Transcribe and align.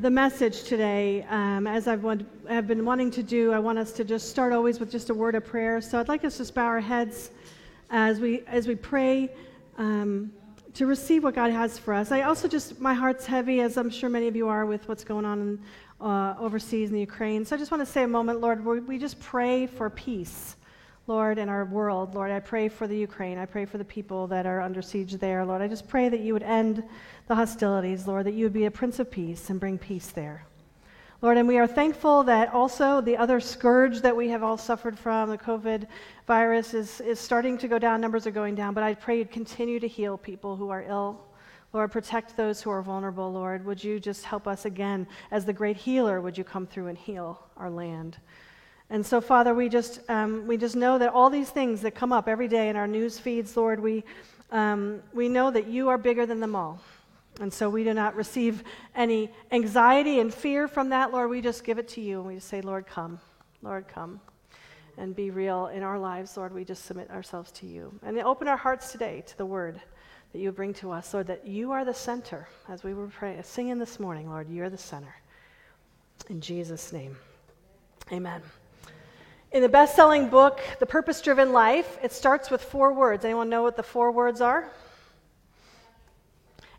the 0.00 0.10
message 0.10 0.64
today, 0.64 1.24
um, 1.30 1.66
as 1.66 1.86
I've 1.86 2.02
want, 2.02 2.26
have 2.48 2.66
been 2.66 2.84
wanting 2.84 3.10
to 3.12 3.22
do, 3.22 3.52
I 3.52 3.58
want 3.60 3.78
us 3.78 3.92
to 3.92 4.04
just 4.04 4.28
start 4.28 4.52
always 4.52 4.80
with 4.80 4.90
just 4.90 5.10
a 5.10 5.14
word 5.14 5.34
of 5.34 5.44
prayer. 5.44 5.80
So 5.80 6.00
I'd 6.00 6.08
like 6.08 6.24
us 6.24 6.38
to 6.38 6.52
bow 6.52 6.64
our 6.64 6.80
heads 6.80 7.30
as 7.90 8.18
we 8.18 8.42
as 8.46 8.66
we 8.66 8.74
pray 8.74 9.30
um, 9.78 10.32
to 10.72 10.86
receive 10.86 11.22
what 11.22 11.34
God 11.34 11.52
has 11.52 11.78
for 11.78 11.94
us. 11.94 12.10
I 12.10 12.22
also 12.22 12.48
just 12.48 12.80
my 12.80 12.92
heart's 12.92 13.24
heavy, 13.24 13.60
as 13.60 13.76
I'm 13.76 13.90
sure 13.90 14.10
many 14.10 14.26
of 14.26 14.34
you 14.34 14.48
are, 14.48 14.66
with 14.66 14.88
what's 14.88 15.04
going 15.04 15.24
on 15.24 15.40
in, 15.40 16.04
uh, 16.04 16.34
overseas 16.40 16.88
in 16.88 16.94
the 16.94 17.00
Ukraine. 17.00 17.44
So 17.44 17.54
I 17.54 17.58
just 17.58 17.70
want 17.70 17.86
to 17.86 17.90
say 17.90 18.02
a 18.02 18.08
moment, 18.08 18.40
Lord, 18.40 18.64
we 18.64 18.98
just 18.98 19.20
pray 19.20 19.66
for 19.66 19.90
peace. 19.90 20.56
Lord, 21.06 21.38
in 21.38 21.50
our 21.50 21.66
world. 21.66 22.14
Lord, 22.14 22.30
I 22.30 22.40
pray 22.40 22.68
for 22.68 22.86
the 22.86 22.96
Ukraine. 22.96 23.36
I 23.36 23.44
pray 23.44 23.66
for 23.66 23.76
the 23.76 23.84
people 23.84 24.26
that 24.28 24.46
are 24.46 24.62
under 24.62 24.80
siege 24.80 25.12
there. 25.14 25.44
Lord, 25.44 25.60
I 25.60 25.68
just 25.68 25.86
pray 25.86 26.08
that 26.08 26.20
you 26.20 26.32
would 26.32 26.42
end 26.42 26.82
the 27.28 27.34
hostilities, 27.34 28.06
Lord, 28.06 28.24
that 28.24 28.32
you 28.32 28.44
would 28.46 28.54
be 28.54 28.64
a 28.64 28.70
Prince 28.70 28.98
of 28.98 29.10
Peace 29.10 29.50
and 29.50 29.60
bring 29.60 29.76
peace 29.76 30.08
there. 30.08 30.46
Lord, 31.20 31.36
and 31.36 31.46
we 31.46 31.58
are 31.58 31.66
thankful 31.66 32.22
that 32.24 32.52
also 32.52 33.02
the 33.02 33.18
other 33.18 33.38
scourge 33.38 34.00
that 34.00 34.16
we 34.16 34.28
have 34.28 34.42
all 34.42 34.56
suffered 34.56 34.98
from, 34.98 35.28
the 35.28 35.38
COVID 35.38 35.86
virus, 36.26 36.72
is, 36.72 37.00
is 37.02 37.20
starting 37.20 37.58
to 37.58 37.68
go 37.68 37.78
down. 37.78 38.00
Numbers 38.00 38.26
are 38.26 38.30
going 38.30 38.54
down, 38.54 38.72
but 38.72 38.82
I 38.82 38.94
pray 38.94 39.18
you'd 39.18 39.30
continue 39.30 39.80
to 39.80 39.88
heal 39.88 40.16
people 40.16 40.56
who 40.56 40.70
are 40.70 40.84
ill. 40.88 41.20
Lord, 41.74 41.92
protect 41.92 42.36
those 42.36 42.62
who 42.62 42.70
are 42.70 42.82
vulnerable, 42.82 43.32
Lord. 43.32 43.64
Would 43.64 43.82
you 43.82 44.00
just 44.00 44.24
help 44.24 44.46
us 44.46 44.64
again? 44.64 45.06
As 45.30 45.44
the 45.44 45.52
great 45.52 45.76
healer, 45.76 46.20
would 46.20 46.38
you 46.38 46.44
come 46.44 46.66
through 46.66 46.86
and 46.86 46.96
heal 46.96 47.42
our 47.56 47.70
land? 47.70 48.18
And 48.90 49.04
so, 49.04 49.20
Father, 49.20 49.54
we 49.54 49.68
just, 49.68 50.00
um, 50.08 50.46
we 50.46 50.56
just 50.56 50.76
know 50.76 50.98
that 50.98 51.08
all 51.10 51.30
these 51.30 51.50
things 51.50 51.80
that 51.82 51.94
come 51.94 52.12
up 52.12 52.28
every 52.28 52.48
day 52.48 52.68
in 52.68 52.76
our 52.76 52.86
news 52.86 53.18
feeds, 53.18 53.56
Lord, 53.56 53.80
we, 53.80 54.04
um, 54.52 55.02
we 55.12 55.28
know 55.28 55.50
that 55.50 55.66
you 55.66 55.88
are 55.88 55.98
bigger 55.98 56.26
than 56.26 56.40
them 56.40 56.54
all. 56.54 56.80
And 57.40 57.52
so 57.52 57.68
we 57.68 57.82
do 57.82 57.94
not 57.94 58.14
receive 58.14 58.62
any 58.94 59.30
anxiety 59.50 60.20
and 60.20 60.32
fear 60.32 60.68
from 60.68 60.90
that, 60.90 61.12
Lord. 61.12 61.30
We 61.30 61.40
just 61.40 61.64
give 61.64 61.78
it 61.78 61.88
to 61.88 62.00
you 62.00 62.18
and 62.18 62.28
we 62.28 62.34
just 62.36 62.48
say, 62.48 62.60
Lord, 62.60 62.86
come. 62.86 63.18
Lord, 63.62 63.88
come. 63.88 64.20
And 64.96 65.16
be 65.16 65.30
real 65.30 65.66
in 65.68 65.82
our 65.82 65.98
lives, 65.98 66.36
Lord. 66.36 66.54
We 66.54 66.64
just 66.64 66.84
submit 66.84 67.10
ourselves 67.10 67.50
to 67.52 67.66
you. 67.66 67.92
And 68.04 68.16
open 68.20 68.46
our 68.46 68.56
hearts 68.56 68.92
today 68.92 69.24
to 69.26 69.38
the 69.38 69.46
word 69.46 69.80
that 70.32 70.38
you 70.38 70.52
bring 70.52 70.74
to 70.74 70.92
us, 70.92 71.12
Lord, 71.14 71.26
that 71.28 71.46
you 71.46 71.72
are 71.72 71.84
the 71.84 71.94
center. 71.94 72.48
As 72.68 72.84
we 72.84 72.94
were 72.94 73.08
praying, 73.08 73.42
singing 73.42 73.78
this 73.78 73.98
morning, 73.98 74.30
Lord, 74.30 74.48
you're 74.48 74.70
the 74.70 74.78
center. 74.78 75.14
In 76.28 76.40
Jesus' 76.40 76.92
name, 76.92 77.16
amen. 78.12 78.42
In 79.54 79.62
the 79.62 79.68
best 79.68 79.94
selling 79.94 80.28
book, 80.28 80.60
The 80.80 80.86
Purpose 80.86 81.20
Driven 81.20 81.52
Life, 81.52 81.96
it 82.02 82.10
starts 82.10 82.50
with 82.50 82.60
four 82.60 82.92
words. 82.92 83.24
Anyone 83.24 83.48
know 83.48 83.62
what 83.62 83.76
the 83.76 83.84
four 83.84 84.10
words 84.10 84.40
are? 84.40 84.68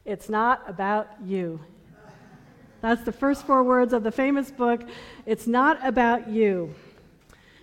It's 0.03 0.27
not 0.27 0.61
about 0.67 1.07
you. 1.23 1.61
That's 2.81 3.01
the 3.05 3.13
first 3.13 3.45
four 3.45 3.63
words 3.63 3.93
of 3.93 4.03
the 4.03 4.11
famous 4.11 4.51
book. 4.51 4.81
It's 5.25 5.47
not 5.47 5.79
about 5.87 6.27
you. 6.27 6.75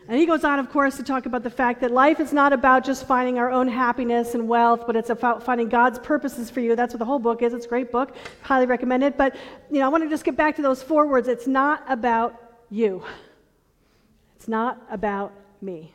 And 0.09 0.19
he 0.19 0.25
goes 0.25 0.45
on, 0.45 0.59
of 0.59 0.71
course, 0.71 0.97
to 0.97 1.03
talk 1.03 1.27
about 1.27 1.43
the 1.43 1.51
fact 1.51 1.83
that 1.83 1.91
life 1.91 2.19
is 2.19 2.33
not 2.33 2.55
about 2.55 2.83
just 2.83 3.07
finding 3.07 3.39
our 3.39 3.51
own 3.51 3.69
happiness 3.69 4.35
and 4.35 4.49
wealth, 4.49 4.85
but 4.87 4.97
it's 4.97 5.11
about 5.11 5.43
finding 5.43 5.69
God's 5.69 5.99
purposes 5.99 6.49
for 6.49 6.61
you. 6.61 6.75
That's 6.75 6.95
what 6.95 7.01
the 7.01 7.05
whole 7.05 7.19
book 7.19 7.43
is. 7.43 7.53
It's 7.53 7.67
a 7.67 7.69
great 7.69 7.93
book. 7.93 8.17
Highly 8.41 8.65
recommend 8.65 9.05
it. 9.05 9.19
But, 9.19 9.37
you 9.71 9.81
know, 9.81 9.85
I 9.85 9.89
want 9.89 10.05
to 10.05 10.09
just 10.09 10.25
get 10.25 10.39
back 10.39 10.57
to 10.57 10.63
those 10.63 10.83
four 10.83 11.07
words. 11.07 11.29
It's 11.29 11.47
not 11.47 11.85
about 11.87 12.55
you. 12.71 13.05
It's 14.43 14.49
not 14.49 14.83
about 14.91 15.33
me. 15.61 15.95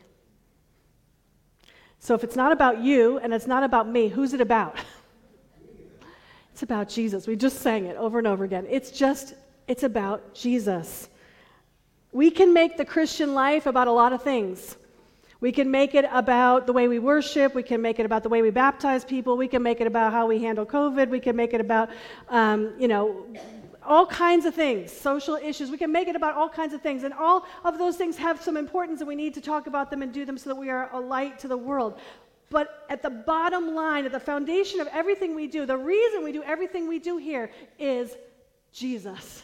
So 1.98 2.14
if 2.14 2.24
it's 2.24 2.34
not 2.34 2.50
about 2.50 2.78
you 2.78 3.18
and 3.18 3.34
it's 3.34 3.46
not 3.46 3.62
about 3.62 3.86
me, 3.86 4.08
who's 4.08 4.32
it 4.32 4.40
about? 4.40 4.78
it's 6.54 6.62
about 6.62 6.88
Jesus. 6.88 7.26
We 7.26 7.36
just 7.36 7.58
sang 7.58 7.84
it 7.84 7.98
over 7.98 8.16
and 8.16 8.26
over 8.26 8.44
again. 8.44 8.66
It's 8.70 8.90
just, 8.90 9.34
it's 9.66 9.82
about 9.82 10.32
Jesus. 10.32 11.10
We 12.10 12.30
can 12.30 12.54
make 12.54 12.78
the 12.78 12.86
Christian 12.86 13.34
life 13.34 13.66
about 13.66 13.86
a 13.86 13.92
lot 13.92 14.14
of 14.14 14.22
things. 14.22 14.78
We 15.42 15.52
can 15.52 15.70
make 15.70 15.94
it 15.94 16.06
about 16.10 16.66
the 16.66 16.72
way 16.72 16.88
we 16.88 16.98
worship. 16.98 17.54
We 17.54 17.62
can 17.62 17.82
make 17.82 17.98
it 17.98 18.06
about 18.06 18.22
the 18.22 18.30
way 18.30 18.40
we 18.40 18.48
baptize 18.48 19.04
people. 19.04 19.36
We 19.36 19.48
can 19.48 19.62
make 19.62 19.82
it 19.82 19.86
about 19.86 20.14
how 20.14 20.26
we 20.26 20.42
handle 20.42 20.64
COVID. 20.64 21.10
We 21.10 21.20
can 21.20 21.36
make 21.36 21.52
it 21.52 21.60
about, 21.60 21.90
um, 22.30 22.72
you 22.78 22.88
know, 22.88 23.26
all 23.88 24.06
kinds 24.06 24.44
of 24.44 24.54
things, 24.54 24.92
social 24.92 25.36
issues. 25.36 25.70
We 25.70 25.78
can 25.78 25.90
make 25.90 26.08
it 26.08 26.14
about 26.14 26.34
all 26.34 26.48
kinds 26.48 26.74
of 26.74 26.82
things. 26.82 27.02
And 27.02 27.14
all 27.14 27.46
of 27.64 27.78
those 27.78 27.96
things 27.96 28.16
have 28.18 28.40
some 28.40 28.56
importance, 28.56 29.00
and 29.00 29.08
we 29.08 29.16
need 29.16 29.34
to 29.34 29.40
talk 29.40 29.66
about 29.66 29.90
them 29.90 30.02
and 30.02 30.12
do 30.12 30.24
them 30.24 30.38
so 30.38 30.50
that 30.50 30.56
we 30.56 30.70
are 30.70 30.90
a 30.92 31.00
light 31.00 31.38
to 31.40 31.48
the 31.48 31.56
world. 31.56 31.98
But 32.50 32.86
at 32.88 33.02
the 33.02 33.10
bottom 33.10 33.74
line, 33.74 34.04
at 34.04 34.12
the 34.12 34.20
foundation 34.20 34.80
of 34.80 34.86
everything 34.88 35.34
we 35.34 35.46
do, 35.46 35.66
the 35.66 35.76
reason 35.76 36.22
we 36.22 36.32
do 36.32 36.42
everything 36.42 36.86
we 36.86 36.98
do 36.98 37.16
here 37.16 37.50
is 37.78 38.14
Jesus. 38.72 39.42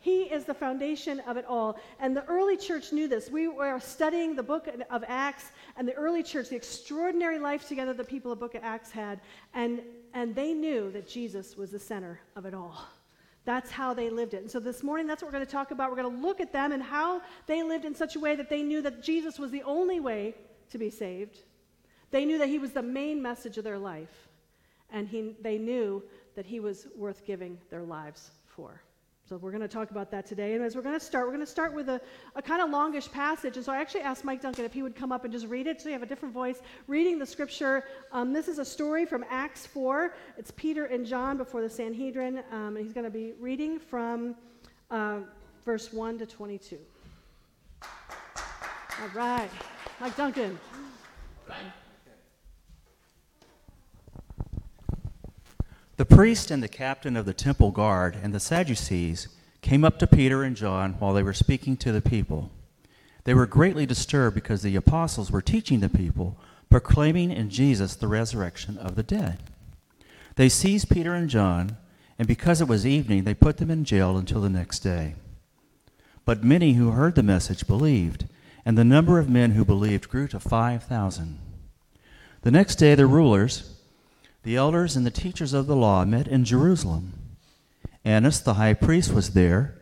He 0.00 0.24
is 0.24 0.44
the 0.44 0.52
foundation 0.52 1.20
of 1.20 1.38
it 1.38 1.46
all. 1.48 1.78
And 1.98 2.14
the 2.14 2.26
early 2.26 2.58
church 2.58 2.92
knew 2.92 3.08
this. 3.08 3.30
We 3.30 3.48
were 3.48 3.80
studying 3.80 4.36
the 4.36 4.42
book 4.42 4.68
of 4.90 5.02
Acts 5.08 5.46
and 5.78 5.88
the 5.88 5.94
early 5.94 6.22
church, 6.22 6.50
the 6.50 6.56
extraordinary 6.56 7.38
life 7.38 7.66
together 7.66 7.94
the 7.94 8.04
people 8.04 8.30
of 8.30 8.38
book 8.38 8.54
of 8.54 8.62
Acts 8.62 8.90
had. 8.90 9.18
And, 9.54 9.80
and 10.12 10.34
they 10.34 10.52
knew 10.52 10.90
that 10.92 11.08
Jesus 11.08 11.56
was 11.56 11.70
the 11.70 11.78
center 11.78 12.20
of 12.36 12.44
it 12.44 12.52
all. 12.52 12.86
That's 13.44 13.70
how 13.70 13.92
they 13.92 14.08
lived 14.08 14.34
it. 14.34 14.38
And 14.38 14.50
so 14.50 14.58
this 14.58 14.82
morning, 14.82 15.06
that's 15.06 15.22
what 15.22 15.28
we're 15.28 15.38
going 15.38 15.46
to 15.46 15.52
talk 15.52 15.70
about. 15.70 15.90
We're 15.90 16.02
going 16.02 16.16
to 16.16 16.22
look 16.22 16.40
at 16.40 16.52
them 16.52 16.72
and 16.72 16.82
how 16.82 17.20
they 17.46 17.62
lived 17.62 17.84
in 17.84 17.94
such 17.94 18.16
a 18.16 18.20
way 18.20 18.34
that 18.36 18.48
they 18.48 18.62
knew 18.62 18.80
that 18.82 19.02
Jesus 19.02 19.38
was 19.38 19.50
the 19.50 19.62
only 19.64 20.00
way 20.00 20.34
to 20.70 20.78
be 20.78 20.88
saved. 20.88 21.40
They 22.10 22.24
knew 22.24 22.38
that 22.38 22.48
he 22.48 22.58
was 22.58 22.72
the 22.72 22.82
main 22.82 23.20
message 23.20 23.58
of 23.58 23.64
their 23.64 23.78
life. 23.78 24.28
And 24.90 25.08
he, 25.08 25.34
they 25.42 25.58
knew 25.58 26.02
that 26.36 26.46
he 26.46 26.60
was 26.60 26.86
worth 26.96 27.26
giving 27.26 27.58
their 27.70 27.82
lives 27.82 28.30
for. 28.46 28.80
So 29.26 29.38
we're 29.38 29.52
going 29.52 29.62
to 29.62 29.68
talk 29.68 29.90
about 29.90 30.10
that 30.10 30.26
today. 30.26 30.52
And 30.52 30.62
as 30.62 30.76
we're 30.76 30.82
going 30.82 30.98
to 30.98 31.04
start, 31.04 31.24
we're 31.24 31.32
going 31.32 31.46
to 31.46 31.50
start 31.50 31.72
with 31.72 31.88
a, 31.88 31.98
a 32.36 32.42
kind 32.42 32.60
of 32.60 32.68
longish 32.68 33.10
passage. 33.10 33.56
And 33.56 33.64
so 33.64 33.72
I 33.72 33.78
actually 33.78 34.02
asked 34.02 34.22
Mike 34.22 34.42
Duncan 34.42 34.66
if 34.66 34.74
he 34.74 34.82
would 34.82 34.94
come 34.94 35.12
up 35.12 35.24
and 35.24 35.32
just 35.32 35.46
read 35.46 35.66
it 35.66 35.80
so 35.80 35.88
you 35.88 35.94
have 35.94 36.02
a 36.02 36.06
different 36.06 36.34
voice 36.34 36.60
reading 36.88 37.18
the 37.18 37.24
scripture. 37.24 37.84
Um, 38.12 38.34
this 38.34 38.48
is 38.48 38.58
a 38.58 38.64
story 38.64 39.06
from 39.06 39.24
Acts 39.30 39.64
4. 39.64 40.14
It's 40.36 40.50
Peter 40.50 40.84
and 40.86 41.06
John 41.06 41.38
before 41.38 41.62
the 41.62 41.70
Sanhedrin. 41.70 42.42
Um, 42.52 42.76
and 42.76 42.84
he's 42.84 42.92
going 42.92 43.04
to 43.06 43.10
be 43.10 43.32
reading 43.40 43.78
from 43.78 44.34
uh, 44.90 45.20
verse 45.64 45.90
1 45.90 46.18
to 46.18 46.26
22. 46.26 46.78
All 47.82 49.08
right. 49.14 49.48
Mike 50.00 50.16
Duncan. 50.16 50.58
The 55.96 56.04
priest 56.04 56.50
and 56.50 56.62
the 56.62 56.68
captain 56.68 57.16
of 57.16 57.24
the 57.24 57.32
temple 57.32 57.70
guard 57.70 58.18
and 58.20 58.34
the 58.34 58.40
Sadducees 58.40 59.28
came 59.62 59.84
up 59.84 59.98
to 60.00 60.06
Peter 60.06 60.42
and 60.42 60.56
John 60.56 60.94
while 60.94 61.14
they 61.14 61.22
were 61.22 61.32
speaking 61.32 61.76
to 61.78 61.92
the 61.92 62.02
people. 62.02 62.50
They 63.24 63.32
were 63.32 63.46
greatly 63.46 63.86
disturbed 63.86 64.34
because 64.34 64.62
the 64.62 64.76
apostles 64.76 65.30
were 65.30 65.40
teaching 65.40 65.80
the 65.80 65.88
people, 65.88 66.36
proclaiming 66.68 67.30
in 67.30 67.48
Jesus 67.48 67.94
the 67.94 68.08
resurrection 68.08 68.76
of 68.76 68.96
the 68.96 69.02
dead. 69.04 69.38
They 70.34 70.48
seized 70.48 70.90
Peter 70.90 71.14
and 71.14 71.30
John, 71.30 71.76
and 72.18 72.26
because 72.26 72.60
it 72.60 72.68
was 72.68 72.84
evening, 72.84 73.22
they 73.22 73.34
put 73.34 73.58
them 73.58 73.70
in 73.70 73.84
jail 73.84 74.16
until 74.16 74.40
the 74.40 74.48
next 74.48 74.80
day. 74.80 75.14
But 76.24 76.42
many 76.42 76.72
who 76.72 76.90
heard 76.90 77.14
the 77.14 77.22
message 77.22 77.66
believed, 77.66 78.26
and 78.64 78.76
the 78.76 78.84
number 78.84 79.18
of 79.20 79.30
men 79.30 79.52
who 79.52 79.64
believed 79.64 80.08
grew 80.08 80.26
to 80.28 80.40
5,000. 80.40 81.38
The 82.42 82.50
next 82.50 82.76
day, 82.76 82.94
the 82.94 83.06
rulers, 83.06 83.73
the 84.44 84.56
elders 84.56 84.94
and 84.94 85.04
the 85.04 85.10
teachers 85.10 85.52
of 85.52 85.66
the 85.66 85.74
law 85.74 86.04
met 86.04 86.28
in 86.28 86.44
Jerusalem. 86.44 87.14
Annas 88.04 88.40
the 88.40 88.54
high 88.54 88.74
priest 88.74 89.12
was 89.12 89.30
there, 89.30 89.80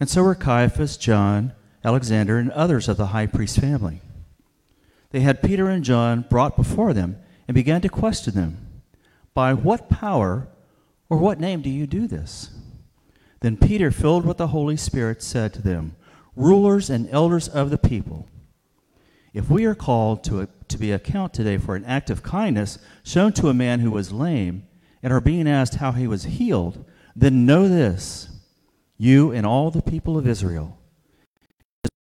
and 0.00 0.08
so 0.08 0.24
were 0.24 0.34
Caiaphas, 0.34 0.96
John, 0.96 1.52
Alexander, 1.84 2.36
and 2.36 2.50
others 2.50 2.88
of 2.88 2.96
the 2.96 3.06
high 3.06 3.26
priest's 3.26 3.58
family. 3.58 4.00
They 5.10 5.20
had 5.20 5.42
Peter 5.42 5.68
and 5.68 5.84
John 5.84 6.24
brought 6.28 6.56
before 6.56 6.92
them 6.92 7.18
and 7.46 7.54
began 7.54 7.80
to 7.82 7.88
question 7.88 8.34
them 8.34 8.58
By 9.32 9.54
what 9.54 9.88
power 9.88 10.48
or 11.08 11.18
what 11.18 11.40
name 11.40 11.62
do 11.62 11.70
you 11.70 11.86
do 11.86 12.06
this? 12.06 12.50
Then 13.40 13.56
Peter, 13.56 13.90
filled 13.90 14.26
with 14.26 14.36
the 14.36 14.48
Holy 14.48 14.76
Spirit, 14.76 15.22
said 15.22 15.54
to 15.54 15.62
them, 15.62 15.96
Rulers 16.36 16.90
and 16.90 17.08
elders 17.10 17.48
of 17.48 17.70
the 17.70 17.78
people, 17.78 18.28
if 19.32 19.48
we 19.48 19.64
are 19.64 19.74
called 19.74 20.24
to, 20.24 20.48
to 20.70 20.78
be 20.78 20.92
account 20.92 21.34
today 21.34 21.58
for 21.58 21.76
an 21.76 21.84
act 21.84 22.10
of 22.10 22.22
kindness 22.22 22.78
shown 23.02 23.32
to 23.34 23.48
a 23.48 23.54
man 23.54 23.80
who 23.80 23.90
was 23.90 24.12
lame 24.12 24.66
and 25.02 25.12
are 25.12 25.20
being 25.20 25.48
asked 25.48 25.76
how 25.76 25.92
he 25.92 26.06
was 26.06 26.24
healed, 26.24 26.84
then 27.14 27.46
know 27.46 27.68
this 27.68 28.28
you 28.96 29.32
and 29.32 29.46
all 29.46 29.70
the 29.70 29.80
people 29.80 30.18
of 30.18 30.26
Israel, 30.26 30.78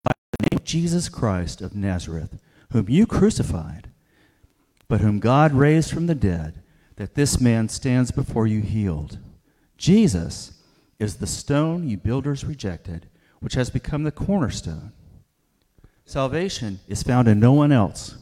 by 0.02 0.12
the 0.38 0.48
name 0.50 0.58
of 0.58 0.64
Jesus 0.64 1.08
Christ 1.08 1.60
of 1.60 1.74
Nazareth, 1.74 2.40
whom 2.72 2.88
you 2.88 3.06
crucified, 3.06 3.90
but 4.88 5.00
whom 5.00 5.20
God 5.20 5.52
raised 5.52 5.92
from 5.92 6.06
the 6.06 6.14
dead, 6.14 6.60
that 6.96 7.14
this 7.14 7.40
man 7.40 7.68
stands 7.68 8.10
before 8.10 8.48
you 8.48 8.60
healed. 8.62 9.18
Jesus 9.76 10.60
is 10.98 11.16
the 11.16 11.26
stone 11.26 11.88
you 11.88 11.96
builders 11.96 12.44
rejected, 12.44 13.08
which 13.38 13.54
has 13.54 13.70
become 13.70 14.02
the 14.02 14.10
cornerstone. 14.10 14.92
Salvation 16.04 16.80
is 16.88 17.04
found 17.04 17.28
in 17.28 17.38
no 17.38 17.52
one 17.52 17.70
else, 17.70 18.16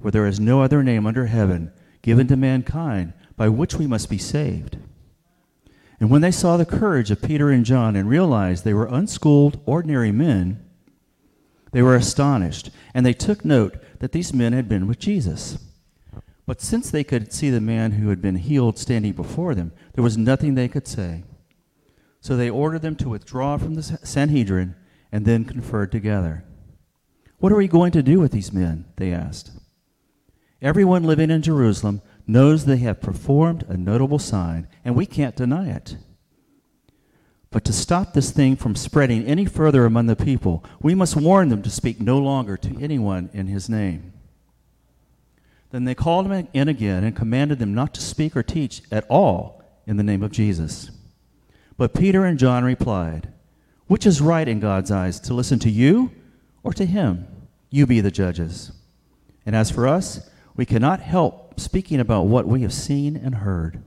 for 0.00 0.10
there 0.10 0.26
is 0.26 0.40
no 0.40 0.62
other 0.62 0.82
name 0.82 1.06
under 1.06 1.26
heaven 1.26 1.72
given 2.02 2.26
to 2.28 2.36
mankind 2.36 3.12
by 3.36 3.48
which 3.48 3.74
we 3.74 3.86
must 3.86 4.08
be 4.08 4.18
saved. 4.18 4.78
And 5.98 6.10
when 6.10 6.20
they 6.20 6.30
saw 6.30 6.56
the 6.56 6.66
courage 6.66 7.10
of 7.10 7.22
Peter 7.22 7.50
and 7.50 7.64
John 7.64 7.96
and 7.96 8.08
realized 8.08 8.64
they 8.64 8.74
were 8.74 8.86
unschooled, 8.86 9.60
ordinary 9.64 10.12
men, 10.12 10.62
they 11.72 11.82
were 11.82 11.96
astonished, 11.96 12.70
and 12.94 13.04
they 13.04 13.12
took 13.12 13.44
note 13.44 13.76
that 13.98 14.12
these 14.12 14.32
men 14.32 14.52
had 14.52 14.68
been 14.68 14.86
with 14.86 14.98
Jesus. 14.98 15.58
But 16.46 16.60
since 16.60 16.90
they 16.90 17.02
could 17.02 17.32
see 17.32 17.50
the 17.50 17.60
man 17.60 17.92
who 17.92 18.08
had 18.08 18.22
been 18.22 18.36
healed 18.36 18.78
standing 18.78 19.12
before 19.12 19.54
them, 19.54 19.72
there 19.94 20.04
was 20.04 20.16
nothing 20.16 20.54
they 20.54 20.68
could 20.68 20.86
say. 20.86 21.24
So 22.20 22.36
they 22.36 22.50
ordered 22.50 22.82
them 22.82 22.96
to 22.96 23.08
withdraw 23.08 23.56
from 23.56 23.74
the 23.74 23.82
Sanhedrin 23.82 24.74
and 25.10 25.24
then 25.24 25.44
conferred 25.44 25.92
together. 25.92 26.44
What 27.38 27.52
are 27.52 27.56
we 27.56 27.68
going 27.68 27.92
to 27.92 28.02
do 28.02 28.20
with 28.20 28.32
these 28.32 28.52
men? 28.52 28.86
They 28.96 29.12
asked. 29.12 29.50
Everyone 30.62 31.04
living 31.04 31.30
in 31.30 31.42
Jerusalem 31.42 32.00
knows 32.26 32.64
they 32.64 32.78
have 32.78 33.00
performed 33.00 33.64
a 33.68 33.76
notable 33.76 34.18
sign, 34.18 34.68
and 34.84 34.96
we 34.96 35.06
can't 35.06 35.36
deny 35.36 35.68
it. 35.70 35.96
But 37.50 37.64
to 37.64 37.72
stop 37.72 38.12
this 38.12 38.30
thing 38.30 38.56
from 38.56 38.74
spreading 38.74 39.24
any 39.24 39.46
further 39.46 39.84
among 39.84 40.06
the 40.06 40.16
people, 40.16 40.64
we 40.80 40.94
must 40.94 41.16
warn 41.16 41.48
them 41.48 41.62
to 41.62 41.70
speak 41.70 42.00
no 42.00 42.18
longer 42.18 42.56
to 42.56 42.82
anyone 42.82 43.30
in 43.32 43.46
his 43.46 43.68
name. 43.68 44.12
Then 45.70 45.84
they 45.84 45.94
called 45.94 46.26
them 46.28 46.48
in 46.52 46.68
again 46.68 47.04
and 47.04 47.14
commanded 47.14 47.58
them 47.58 47.74
not 47.74 47.94
to 47.94 48.00
speak 48.00 48.36
or 48.36 48.42
teach 48.42 48.82
at 48.90 49.06
all 49.08 49.62
in 49.86 49.96
the 49.96 50.02
name 50.02 50.22
of 50.22 50.32
Jesus. 50.32 50.90
But 51.76 51.94
Peter 51.94 52.24
and 52.24 52.38
John 52.38 52.64
replied, 52.64 53.32
Which 53.86 54.06
is 54.06 54.20
right 54.20 54.48
in 54.48 54.60
God's 54.60 54.90
eyes, 54.90 55.20
to 55.20 55.34
listen 55.34 55.58
to 55.60 55.70
you 55.70 56.12
or 56.62 56.72
to 56.72 56.86
him? 56.86 57.26
You 57.70 57.86
be 57.86 58.00
the 58.00 58.10
judges. 58.10 58.72
And 59.44 59.54
as 59.54 59.70
for 59.70 59.86
us, 59.86 60.28
we 60.56 60.64
cannot 60.64 61.00
help 61.00 61.60
speaking 61.60 62.00
about 62.00 62.26
what 62.26 62.46
we 62.46 62.62
have 62.62 62.72
seen 62.72 63.16
and 63.16 63.36
heard. 63.36 63.82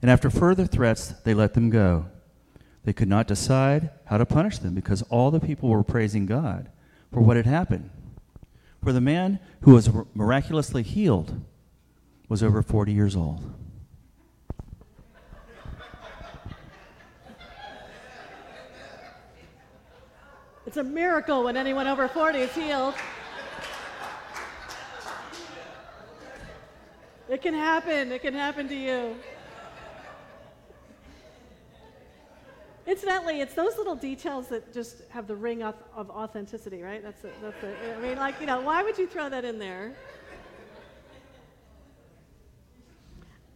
And 0.00 0.10
after 0.10 0.30
further 0.30 0.66
threats, 0.66 1.08
they 1.24 1.34
let 1.34 1.54
them 1.54 1.70
go. 1.70 2.06
They 2.84 2.92
could 2.92 3.08
not 3.08 3.26
decide 3.26 3.90
how 4.06 4.18
to 4.18 4.24
punish 4.24 4.58
them 4.58 4.74
because 4.74 5.02
all 5.02 5.30
the 5.30 5.40
people 5.40 5.68
were 5.68 5.82
praising 5.82 6.26
God 6.26 6.70
for 7.12 7.20
what 7.20 7.36
had 7.36 7.46
happened. 7.46 7.90
For 8.82 8.92
the 8.92 9.00
man 9.00 9.40
who 9.62 9.74
was 9.74 9.90
miraculously 10.14 10.82
healed 10.82 11.40
was 12.28 12.42
over 12.42 12.62
40 12.62 12.92
years 12.92 13.16
old. 13.16 13.42
It's 20.66 20.76
a 20.76 20.84
miracle 20.84 21.44
when 21.44 21.56
anyone 21.56 21.86
over 21.86 22.08
40 22.08 22.38
is 22.38 22.54
healed. 22.54 22.94
Can 27.46 27.54
happen. 27.54 28.10
It 28.10 28.22
can 28.22 28.34
happen 28.34 28.66
to 28.66 28.74
you. 28.74 29.14
Incidentally, 32.88 33.40
it's 33.40 33.54
those 33.54 33.76
little 33.78 33.94
details 33.94 34.48
that 34.48 34.72
just 34.74 35.02
have 35.10 35.28
the 35.28 35.36
ring 35.36 35.62
of, 35.62 35.76
of 35.94 36.10
authenticity, 36.10 36.82
right? 36.82 37.04
That's 37.04 37.22
it. 37.22 37.34
That's 37.40 37.62
it. 37.62 37.76
I 37.96 38.00
mean, 38.00 38.16
like, 38.16 38.40
you 38.40 38.46
know, 38.46 38.60
why 38.60 38.82
would 38.82 38.98
you 38.98 39.06
throw 39.06 39.28
that 39.28 39.44
in 39.44 39.60
there? 39.60 39.94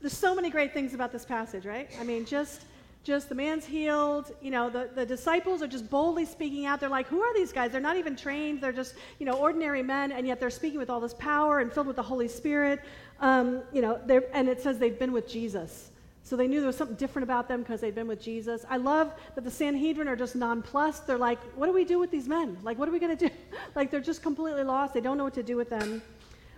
There's 0.00 0.16
so 0.16 0.36
many 0.36 0.50
great 0.50 0.72
things 0.72 0.94
about 0.94 1.10
this 1.10 1.24
passage, 1.24 1.66
right? 1.66 1.90
I 2.00 2.04
mean, 2.04 2.24
just 2.24 2.66
just 3.02 3.28
the 3.28 3.34
man's 3.34 3.64
healed. 3.64 4.32
You 4.42 4.50
know, 4.50 4.68
the, 4.68 4.90
the 4.94 5.06
disciples 5.06 5.62
are 5.62 5.66
just 5.66 5.88
boldly 5.88 6.24
speaking 6.24 6.66
out. 6.66 6.80
They're 6.80 6.88
like, 6.88 7.06
who 7.06 7.20
are 7.20 7.34
these 7.34 7.52
guys? 7.52 7.72
They're 7.72 7.80
not 7.80 7.96
even 7.96 8.14
trained. 8.14 8.60
They're 8.60 8.72
just, 8.72 8.94
you 9.18 9.26
know, 9.26 9.34
ordinary 9.34 9.82
men, 9.82 10.12
and 10.12 10.26
yet 10.26 10.38
they're 10.38 10.50
speaking 10.50 10.78
with 10.78 10.90
all 10.90 11.00
this 11.00 11.14
power 11.14 11.60
and 11.60 11.72
filled 11.72 11.86
with 11.86 11.96
the 11.96 12.02
Holy 12.02 12.28
Spirit. 12.28 12.80
Um, 13.20 13.62
you 13.72 13.82
know, 13.82 14.00
and 14.32 14.48
it 14.48 14.60
says 14.60 14.78
they've 14.78 14.98
been 14.98 15.12
with 15.12 15.28
Jesus. 15.28 15.90
So 16.22 16.36
they 16.36 16.46
knew 16.46 16.60
there 16.60 16.68
was 16.68 16.76
something 16.76 16.96
different 16.96 17.24
about 17.24 17.48
them 17.48 17.62
because 17.62 17.80
they'd 17.80 17.94
been 17.94 18.06
with 18.06 18.20
Jesus. 18.20 18.64
I 18.68 18.76
love 18.76 19.12
that 19.34 19.42
the 19.42 19.50
Sanhedrin 19.50 20.06
are 20.06 20.16
just 20.16 20.36
nonplussed. 20.36 21.06
They're 21.06 21.18
like, 21.18 21.40
what 21.56 21.66
do 21.66 21.72
we 21.72 21.84
do 21.84 21.98
with 21.98 22.10
these 22.10 22.28
men? 22.28 22.58
Like, 22.62 22.78
what 22.78 22.88
are 22.88 22.92
we 22.92 22.98
going 22.98 23.16
to 23.16 23.28
do? 23.28 23.34
like, 23.74 23.90
they're 23.90 24.00
just 24.00 24.22
completely 24.22 24.62
lost. 24.62 24.94
They 24.94 25.00
don't 25.00 25.16
know 25.16 25.24
what 25.24 25.34
to 25.34 25.42
do 25.42 25.56
with 25.56 25.70
them. 25.70 26.02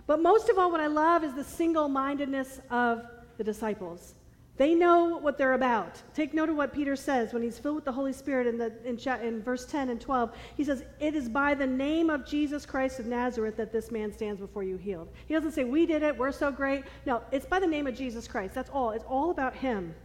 But 0.05 0.21
most 0.21 0.49
of 0.49 0.59
all, 0.59 0.69
what 0.69 0.81
I 0.81 0.87
love 0.87 1.23
is 1.23 1.33
the 1.33 1.43
single 1.43 1.87
mindedness 1.87 2.59
of 2.69 3.05
the 3.37 3.43
disciples. 3.43 4.13
They 4.55 4.75
know 4.75 5.17
what 5.17 5.39
they're 5.39 5.53
about. 5.53 5.99
Take 6.13 6.33
note 6.33 6.47
of 6.49 6.55
what 6.55 6.73
Peter 6.73 6.95
says 6.95 7.33
when 7.33 7.41
he's 7.41 7.57
filled 7.57 7.75
with 7.75 7.85
the 7.85 7.91
Holy 7.91 8.13
Spirit 8.13 8.45
in, 8.45 8.59
the, 8.59 8.71
in, 8.85 8.99
in, 9.25 9.41
verse 9.41 9.65
10 9.65 9.89
and 9.89 9.99
12. 9.99 10.31
He 10.55 10.63
says, 10.63 10.83
It 10.99 11.15
is 11.15 11.27
by 11.27 11.55
the 11.55 11.65
name 11.65 12.11
of 12.11 12.23
Jesus 12.23 12.63
Christ 12.63 12.99
of 12.99 13.07
Nazareth 13.07 13.57
that 13.57 13.71
this 13.71 13.89
man 13.89 14.13
stands 14.13 14.39
before 14.39 14.63
you 14.63 14.77
healed. 14.77 15.09
He 15.25 15.33
doesn't 15.33 15.53
say, 15.53 15.63
We 15.63 15.87
did 15.87 16.03
it, 16.03 16.15
we're 16.15 16.31
so 16.31 16.51
great. 16.51 16.83
No, 17.07 17.23
it's 17.31 17.47
by 17.47 17.59
the 17.59 17.67
name 17.67 17.87
of 17.87 17.95
Jesus 17.95 18.27
Christ. 18.27 18.53
That's 18.53 18.69
all. 18.69 18.91
It's 18.91 19.05
all 19.05 19.31
about 19.31 19.55
him. 19.55 19.95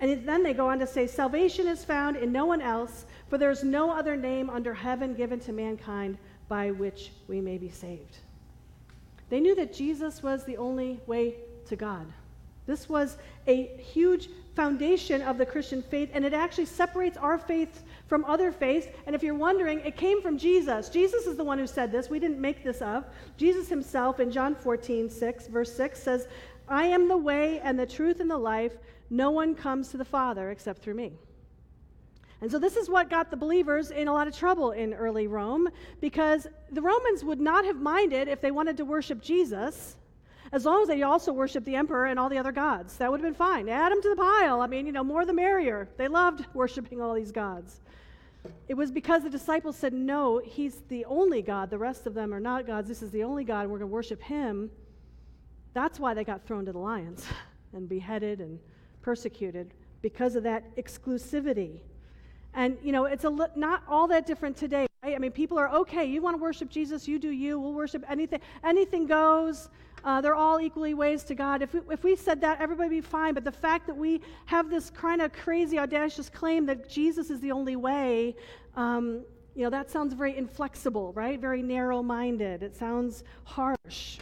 And 0.00 0.26
then 0.26 0.42
they 0.42 0.54
go 0.54 0.68
on 0.68 0.78
to 0.78 0.86
say, 0.86 1.06
Salvation 1.06 1.68
is 1.68 1.84
found 1.84 2.16
in 2.16 2.32
no 2.32 2.46
one 2.46 2.62
else, 2.62 3.04
for 3.28 3.36
there 3.36 3.50
is 3.50 3.62
no 3.62 3.90
other 3.90 4.16
name 4.16 4.48
under 4.48 4.72
heaven 4.72 5.12
given 5.14 5.38
to 5.40 5.52
mankind 5.52 6.16
by 6.48 6.70
which 6.70 7.12
we 7.28 7.42
may 7.42 7.58
be 7.58 7.68
saved. 7.68 8.16
They 9.28 9.38
knew 9.38 9.54
that 9.54 9.74
Jesus 9.74 10.22
was 10.22 10.44
the 10.44 10.56
only 10.56 10.98
way 11.06 11.36
to 11.66 11.76
God. 11.76 12.06
This 12.72 12.88
was 12.88 13.18
a 13.46 13.66
huge 13.76 14.30
foundation 14.56 15.20
of 15.20 15.36
the 15.36 15.44
Christian 15.44 15.82
faith, 15.82 16.08
and 16.14 16.24
it 16.24 16.32
actually 16.32 16.64
separates 16.64 17.18
our 17.18 17.36
faith 17.36 17.82
from 18.06 18.24
other 18.24 18.50
faiths. 18.50 18.86
And 19.04 19.14
if 19.14 19.22
you're 19.22 19.34
wondering, 19.34 19.80
it 19.80 19.94
came 19.94 20.22
from 20.22 20.38
Jesus. 20.38 20.88
Jesus 20.88 21.26
is 21.26 21.36
the 21.36 21.44
one 21.44 21.58
who 21.58 21.66
said 21.66 21.92
this. 21.92 22.08
We 22.08 22.18
didn't 22.18 22.40
make 22.40 22.64
this 22.64 22.80
up. 22.80 23.12
Jesus 23.36 23.68
himself 23.68 24.20
in 24.20 24.30
John 24.30 24.54
14, 24.54 25.10
6, 25.10 25.48
verse 25.48 25.70
6 25.74 26.02
says, 26.02 26.28
I 26.66 26.84
am 26.86 27.08
the 27.08 27.16
way 27.18 27.60
and 27.60 27.78
the 27.78 27.84
truth 27.84 28.20
and 28.20 28.30
the 28.30 28.38
life. 28.38 28.72
No 29.10 29.30
one 29.30 29.54
comes 29.54 29.90
to 29.90 29.98
the 29.98 30.04
Father 30.06 30.48
except 30.48 30.80
through 30.80 30.94
me. 30.94 31.12
And 32.40 32.50
so, 32.50 32.58
this 32.58 32.76
is 32.76 32.88
what 32.88 33.10
got 33.10 33.30
the 33.30 33.36
believers 33.36 33.90
in 33.90 34.08
a 34.08 34.14
lot 34.14 34.28
of 34.28 34.34
trouble 34.34 34.70
in 34.70 34.94
early 34.94 35.26
Rome 35.26 35.68
because 36.00 36.46
the 36.70 36.80
Romans 36.80 37.22
would 37.22 37.38
not 37.38 37.66
have 37.66 37.76
minded 37.76 38.28
if 38.28 38.40
they 38.40 38.50
wanted 38.50 38.78
to 38.78 38.86
worship 38.86 39.20
Jesus 39.20 39.96
as 40.52 40.66
long 40.66 40.82
as 40.82 40.88
they 40.88 41.02
also 41.02 41.32
worshiped 41.32 41.64
the 41.64 41.74
emperor 41.74 42.06
and 42.06 42.18
all 42.18 42.28
the 42.28 42.38
other 42.38 42.52
gods. 42.52 42.96
That 42.98 43.10
would 43.10 43.20
have 43.20 43.26
been 43.26 43.34
fine. 43.34 43.68
Add 43.68 43.90
them 43.90 44.02
to 44.02 44.10
the 44.10 44.16
pile. 44.16 44.60
I 44.60 44.66
mean, 44.66 44.86
you 44.86 44.92
know, 44.92 45.02
more 45.02 45.24
the 45.24 45.32
merrier. 45.32 45.88
They 45.96 46.08
loved 46.08 46.46
worshiping 46.54 47.00
all 47.00 47.14
these 47.14 47.32
gods. 47.32 47.80
It 48.68 48.74
was 48.74 48.90
because 48.90 49.22
the 49.22 49.30
disciples 49.30 49.76
said, 49.76 49.92
No, 49.92 50.38
he's 50.44 50.82
the 50.88 51.04
only 51.06 51.42
God. 51.42 51.70
The 51.70 51.78
rest 51.78 52.06
of 52.06 52.14
them 52.14 52.34
are 52.34 52.40
not 52.40 52.66
gods. 52.66 52.88
This 52.88 53.02
is 53.02 53.10
the 53.10 53.22
only 53.22 53.44
God, 53.44 53.68
we're 53.68 53.78
going 53.78 53.88
to 53.90 53.94
worship 53.94 54.20
him. 54.20 54.70
That's 55.74 55.98
why 55.98 56.12
they 56.12 56.24
got 56.24 56.46
thrown 56.46 56.66
to 56.66 56.72
the 56.72 56.78
lions 56.78 57.24
and 57.72 57.88
beheaded 57.88 58.40
and 58.40 58.58
persecuted 59.00 59.72
because 60.02 60.36
of 60.36 60.42
that 60.42 60.76
exclusivity. 60.76 61.80
And, 62.54 62.76
you 62.82 62.92
know, 62.92 63.06
it's 63.06 63.24
a 63.24 63.30
li- 63.30 63.46
not 63.56 63.82
all 63.88 64.06
that 64.08 64.26
different 64.26 64.56
today. 64.56 64.86
Right? 65.02 65.14
I 65.14 65.18
mean, 65.18 65.30
people 65.30 65.58
are 65.58 65.68
okay. 65.70 66.04
You 66.04 66.20
want 66.20 66.36
to 66.36 66.42
worship 66.42 66.68
Jesus, 66.68 67.08
you 67.08 67.18
do 67.18 67.30
you. 67.30 67.58
We'll 67.58 67.72
worship 67.72 68.04
anything. 68.08 68.40
Anything 68.62 69.06
goes. 69.06 69.70
Uh, 70.04 70.20
they're 70.20 70.34
all 70.34 70.60
equally 70.60 70.94
ways 70.94 71.22
to 71.24 71.34
God. 71.34 71.62
If 71.62 71.74
we, 71.74 71.80
if 71.90 72.02
we 72.02 72.16
said 72.16 72.40
that, 72.40 72.60
everybody 72.60 72.88
would 72.88 72.94
be 72.94 73.00
fine. 73.00 73.34
But 73.34 73.44
the 73.44 73.52
fact 73.52 73.86
that 73.86 73.96
we 73.96 74.20
have 74.46 74.70
this 74.70 74.90
kind 74.90 75.22
of 75.22 75.32
crazy, 75.32 75.78
audacious 75.78 76.28
claim 76.28 76.66
that 76.66 76.88
Jesus 76.88 77.30
is 77.30 77.40
the 77.40 77.52
only 77.52 77.76
way, 77.76 78.34
um, 78.76 79.24
you 79.54 79.64
know, 79.64 79.70
that 79.70 79.90
sounds 79.90 80.14
very 80.14 80.36
inflexible, 80.36 81.12
right? 81.12 81.38
Very 81.38 81.62
narrow 81.62 82.02
minded. 82.02 82.62
It 82.62 82.74
sounds 82.74 83.24
harsh, 83.44 84.18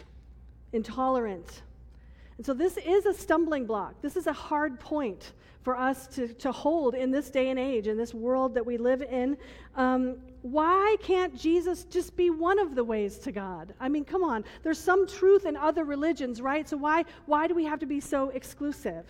intolerant. 0.73 1.63
And 2.37 2.45
so 2.45 2.53
this 2.53 2.77
is 2.77 3.05
a 3.05 3.13
stumbling 3.13 3.65
block. 3.65 4.01
This 4.01 4.15
is 4.15 4.27
a 4.27 4.33
hard 4.33 4.79
point 4.79 5.33
for 5.63 5.77
us 5.77 6.07
to, 6.07 6.27
to 6.27 6.51
hold 6.51 6.95
in 6.95 7.11
this 7.11 7.29
day 7.29 7.49
and 7.49 7.59
age, 7.59 7.87
in 7.87 7.97
this 7.97 8.13
world 8.13 8.53
that 8.55 8.65
we 8.65 8.77
live 8.77 9.01
in. 9.01 9.37
Um, 9.75 10.17
why 10.41 10.95
can't 11.01 11.35
Jesus 11.37 11.83
just 11.85 12.15
be 12.15 12.29
one 12.29 12.57
of 12.57 12.73
the 12.73 12.83
ways 12.83 13.19
to 13.19 13.31
God? 13.31 13.73
I 13.79 13.87
mean, 13.87 14.03
come 14.03 14.23
on. 14.23 14.43
There's 14.63 14.79
some 14.79 15.07
truth 15.07 15.45
in 15.45 15.55
other 15.55 15.83
religions, 15.83 16.41
right? 16.41 16.67
So 16.67 16.77
why, 16.77 17.05
why 17.27 17.47
do 17.47 17.53
we 17.53 17.65
have 17.65 17.79
to 17.79 17.85
be 17.85 17.99
so 17.99 18.29
exclusive? 18.29 19.05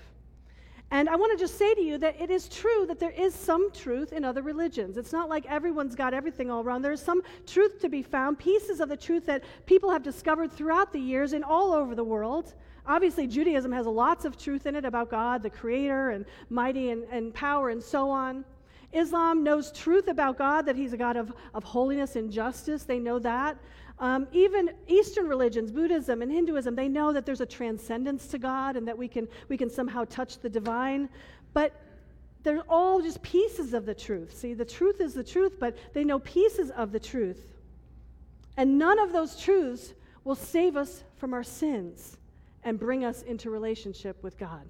And 0.91 1.07
I 1.07 1.15
want 1.15 1.31
to 1.37 1.41
just 1.41 1.57
say 1.57 1.73
to 1.73 1.81
you 1.81 1.97
that 1.99 2.19
it 2.19 2.29
is 2.29 2.49
true 2.49 2.85
that 2.85 2.99
there 2.99 3.11
is 3.11 3.33
some 3.33 3.71
truth 3.71 4.11
in 4.11 4.25
other 4.25 4.41
religions. 4.41 4.97
It's 4.97 5.13
not 5.13 5.29
like 5.29 5.45
everyone's 5.45 5.95
got 5.95 6.13
everything 6.13 6.51
all 6.51 6.61
around. 6.61 6.81
There's 6.81 7.01
some 7.01 7.21
truth 7.47 7.79
to 7.79 7.87
be 7.87 8.03
found, 8.03 8.37
pieces 8.37 8.81
of 8.81 8.89
the 8.89 8.97
truth 8.97 9.25
that 9.27 9.45
people 9.65 9.89
have 9.89 10.03
discovered 10.03 10.51
throughout 10.51 10.91
the 10.91 10.99
years 10.99 11.31
and 11.31 11.45
all 11.45 11.71
over 11.71 11.95
the 11.95 12.03
world. 12.03 12.53
Obviously, 12.85 13.25
Judaism 13.25 13.71
has 13.71 13.85
lots 13.85 14.25
of 14.25 14.37
truth 14.37 14.65
in 14.65 14.75
it 14.75 14.83
about 14.83 15.09
God, 15.09 15.43
the 15.43 15.49
creator, 15.49 16.09
and 16.09 16.25
mighty 16.49 16.89
and, 16.89 17.05
and 17.09 17.33
power, 17.33 17.69
and 17.69 17.81
so 17.81 18.09
on. 18.09 18.43
Islam 18.91 19.43
knows 19.43 19.71
truth 19.71 20.09
about 20.09 20.37
God, 20.37 20.65
that 20.65 20.75
He's 20.75 20.91
a 20.91 20.97
God 20.97 21.15
of, 21.15 21.31
of 21.53 21.63
holiness 21.63 22.17
and 22.17 22.29
justice. 22.29 22.83
They 22.83 22.99
know 22.99 23.17
that. 23.19 23.57
Um, 24.01 24.27
even 24.31 24.71
Eastern 24.87 25.27
religions, 25.27 25.71
Buddhism 25.71 26.23
and 26.23 26.31
Hinduism, 26.31 26.75
they 26.75 26.89
know 26.89 27.13
that 27.13 27.23
there's 27.23 27.39
a 27.39 27.45
transcendence 27.45 28.27
to 28.29 28.39
God 28.39 28.75
and 28.75 28.87
that 28.87 28.97
we 28.97 29.07
can, 29.07 29.27
we 29.47 29.57
can 29.57 29.69
somehow 29.69 30.05
touch 30.05 30.39
the 30.39 30.49
divine. 30.49 31.07
But 31.53 31.79
they're 32.41 32.63
all 32.67 32.99
just 32.99 33.21
pieces 33.21 33.75
of 33.75 33.85
the 33.85 33.93
truth. 33.93 34.35
See, 34.35 34.55
the 34.55 34.65
truth 34.65 35.01
is 35.01 35.13
the 35.13 35.23
truth, 35.23 35.57
but 35.59 35.77
they 35.93 36.03
know 36.03 36.17
pieces 36.17 36.71
of 36.71 36.91
the 36.91 36.99
truth. 36.99 37.53
And 38.57 38.79
none 38.79 38.97
of 38.97 39.13
those 39.13 39.39
truths 39.39 39.93
will 40.23 40.35
save 40.35 40.77
us 40.77 41.03
from 41.17 41.35
our 41.35 41.43
sins 41.43 42.17
and 42.63 42.79
bring 42.79 43.05
us 43.05 43.21
into 43.21 43.51
relationship 43.51 44.21
with 44.23 44.35
God. 44.37 44.67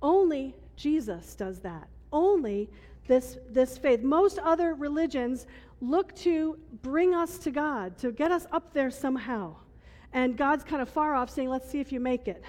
Only 0.00 0.54
Jesus 0.76 1.34
does 1.34 1.60
that. 1.60 1.86
Only 2.10 2.70
this, 3.06 3.36
this 3.50 3.76
faith. 3.76 4.02
Most 4.02 4.38
other 4.38 4.74
religions 4.74 5.46
look 5.82 6.14
to 6.14 6.56
bring 6.80 7.12
us 7.12 7.38
to 7.38 7.50
God, 7.50 7.98
to 7.98 8.12
get 8.12 8.30
us 8.30 8.46
up 8.52 8.72
there 8.72 8.90
somehow. 8.90 9.56
And 10.12 10.36
God's 10.36 10.62
kind 10.62 10.80
of 10.80 10.88
far 10.88 11.14
off 11.14 11.28
saying, 11.28 11.48
let's 11.48 11.68
see 11.68 11.80
if 11.80 11.90
you 11.90 11.98
make 11.98 12.28
it. 12.28 12.42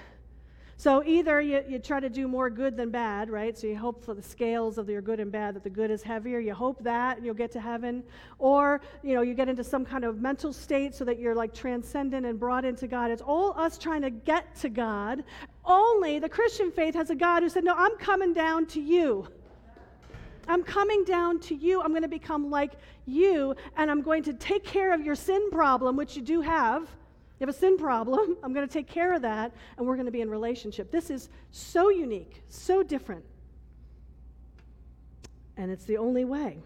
So 0.76 1.02
either 1.04 1.40
you, 1.40 1.62
you 1.68 1.78
try 1.78 2.00
to 2.00 2.08
do 2.08 2.28
more 2.28 2.50
good 2.50 2.76
than 2.76 2.90
bad, 2.90 3.30
right? 3.30 3.56
So 3.56 3.66
you 3.66 3.76
hope 3.76 4.04
for 4.04 4.12
the 4.12 4.22
scales 4.22 4.76
of 4.76 4.88
your 4.88 5.00
good 5.00 5.20
and 5.20 5.30
bad 5.30 5.54
that 5.54 5.64
the 5.64 5.70
good 5.70 5.90
is 5.90 6.02
heavier. 6.02 6.38
You 6.38 6.52
hope 6.52 6.82
that 6.82 7.16
and 7.16 7.26
you'll 7.26 7.34
get 7.34 7.52
to 7.52 7.60
heaven. 7.60 8.02
Or, 8.38 8.80
you 9.02 9.14
know, 9.14 9.22
you 9.22 9.34
get 9.34 9.48
into 9.48 9.64
some 9.64 9.84
kind 9.84 10.04
of 10.04 10.20
mental 10.20 10.52
state 10.52 10.94
so 10.94 11.04
that 11.04 11.18
you're 11.18 11.34
like 11.34 11.54
transcendent 11.54 12.26
and 12.26 12.38
brought 12.38 12.64
into 12.64 12.86
God. 12.86 13.10
It's 13.10 13.22
all 13.22 13.58
us 13.58 13.78
trying 13.78 14.02
to 14.02 14.10
get 14.10 14.54
to 14.56 14.68
God. 14.68 15.24
Only 15.64 16.18
the 16.18 16.28
Christian 16.28 16.70
faith 16.70 16.94
has 16.94 17.10
a 17.10 17.14
God 17.14 17.42
who 17.42 17.48
said, 17.48 17.64
No, 17.64 17.74
I'm 17.76 17.96
coming 17.96 18.32
down 18.32 18.66
to 18.66 18.80
you. 18.80 19.28
I'm 20.48 20.62
coming 20.62 21.04
down 21.04 21.40
to 21.40 21.54
you. 21.54 21.80
I'm 21.80 21.90
going 21.90 22.02
to 22.02 22.08
become 22.08 22.50
like 22.50 22.72
you, 23.06 23.54
and 23.76 23.90
I'm 23.90 24.02
going 24.02 24.22
to 24.24 24.32
take 24.32 24.64
care 24.64 24.92
of 24.92 25.04
your 25.04 25.14
sin 25.14 25.50
problem, 25.50 25.96
which 25.96 26.16
you 26.16 26.22
do 26.22 26.40
have. 26.40 26.82
You 26.82 27.46
have 27.46 27.48
a 27.48 27.58
sin 27.58 27.76
problem. 27.76 28.36
I'm 28.42 28.52
going 28.52 28.66
to 28.66 28.72
take 28.72 28.88
care 28.88 29.12
of 29.12 29.22
that, 29.22 29.52
and 29.76 29.86
we're 29.86 29.96
going 29.96 30.06
to 30.06 30.12
be 30.12 30.20
in 30.20 30.30
relationship. 30.30 30.90
This 30.90 31.10
is 31.10 31.28
so 31.50 31.90
unique, 31.90 32.42
so 32.48 32.82
different. 32.82 33.24
And 35.56 35.70
it's 35.70 35.84
the 35.84 35.98
only 35.98 36.24
way. 36.24 36.58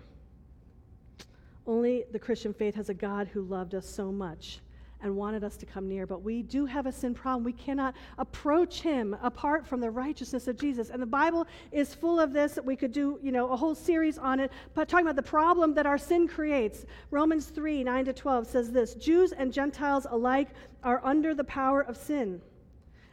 Only 1.66 2.04
the 2.10 2.18
Christian 2.18 2.54
faith 2.54 2.74
has 2.76 2.88
a 2.88 2.94
God 2.94 3.28
who 3.28 3.42
loved 3.42 3.74
us 3.74 3.86
so 3.86 4.10
much 4.10 4.60
and 5.02 5.14
wanted 5.16 5.44
us 5.44 5.56
to 5.56 5.66
come 5.66 5.88
near. 5.88 6.06
But 6.06 6.22
we 6.22 6.42
do 6.42 6.66
have 6.66 6.86
a 6.86 6.92
sin 6.92 7.14
problem. 7.14 7.44
We 7.44 7.52
cannot 7.52 7.94
approach 8.18 8.80
him 8.80 9.16
apart 9.22 9.66
from 9.66 9.80
the 9.80 9.90
righteousness 9.90 10.48
of 10.48 10.58
Jesus. 10.58 10.90
And 10.90 11.00
the 11.00 11.06
Bible 11.06 11.46
is 11.72 11.94
full 11.94 12.18
of 12.18 12.32
this. 12.32 12.58
We 12.64 12.76
could 12.76 12.92
do, 12.92 13.18
you 13.22 13.32
know, 13.32 13.48
a 13.50 13.56
whole 13.56 13.74
series 13.74 14.18
on 14.18 14.40
it, 14.40 14.50
but 14.74 14.88
talking 14.88 15.06
about 15.06 15.16
the 15.16 15.22
problem 15.22 15.74
that 15.74 15.86
our 15.86 15.98
sin 15.98 16.26
creates. 16.26 16.84
Romans 17.10 17.46
3, 17.46 17.84
9 17.84 18.04
to 18.06 18.12
12 18.12 18.46
says 18.46 18.72
this 18.72 18.94
Jews 18.94 19.32
and 19.32 19.52
Gentiles 19.52 20.06
alike 20.10 20.48
are 20.82 21.00
under 21.04 21.34
the 21.34 21.44
power 21.44 21.82
of 21.82 21.96
sin. 21.96 22.40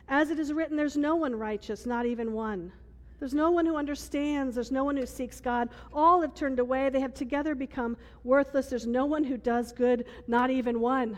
As 0.07 0.29
it 0.29 0.39
is 0.39 0.53
written, 0.53 0.77
there's 0.77 0.97
no 0.97 1.15
one 1.15 1.35
righteous, 1.35 1.85
not 1.85 2.05
even 2.05 2.33
one. 2.33 2.71
There's 3.19 3.33
no 3.33 3.49
one 3.49 3.65
who 3.65 3.77
understands. 3.77 4.55
There's 4.55 4.71
no 4.71 4.83
one 4.83 4.97
who 4.97 5.05
seeks 5.05 5.39
God. 5.39 5.69
All 5.93 6.21
have 6.21 6.35
turned 6.35 6.59
away. 6.59 6.89
They 6.89 6.99
have 6.99 7.13
together 7.13 7.55
become 7.55 7.97
worthless. 8.23 8.67
There's 8.67 8.85
no 8.85 9.05
one 9.05 9.23
who 9.23 9.37
does 9.37 9.71
good, 9.71 10.05
not 10.27 10.49
even 10.49 10.79
one. 10.79 11.17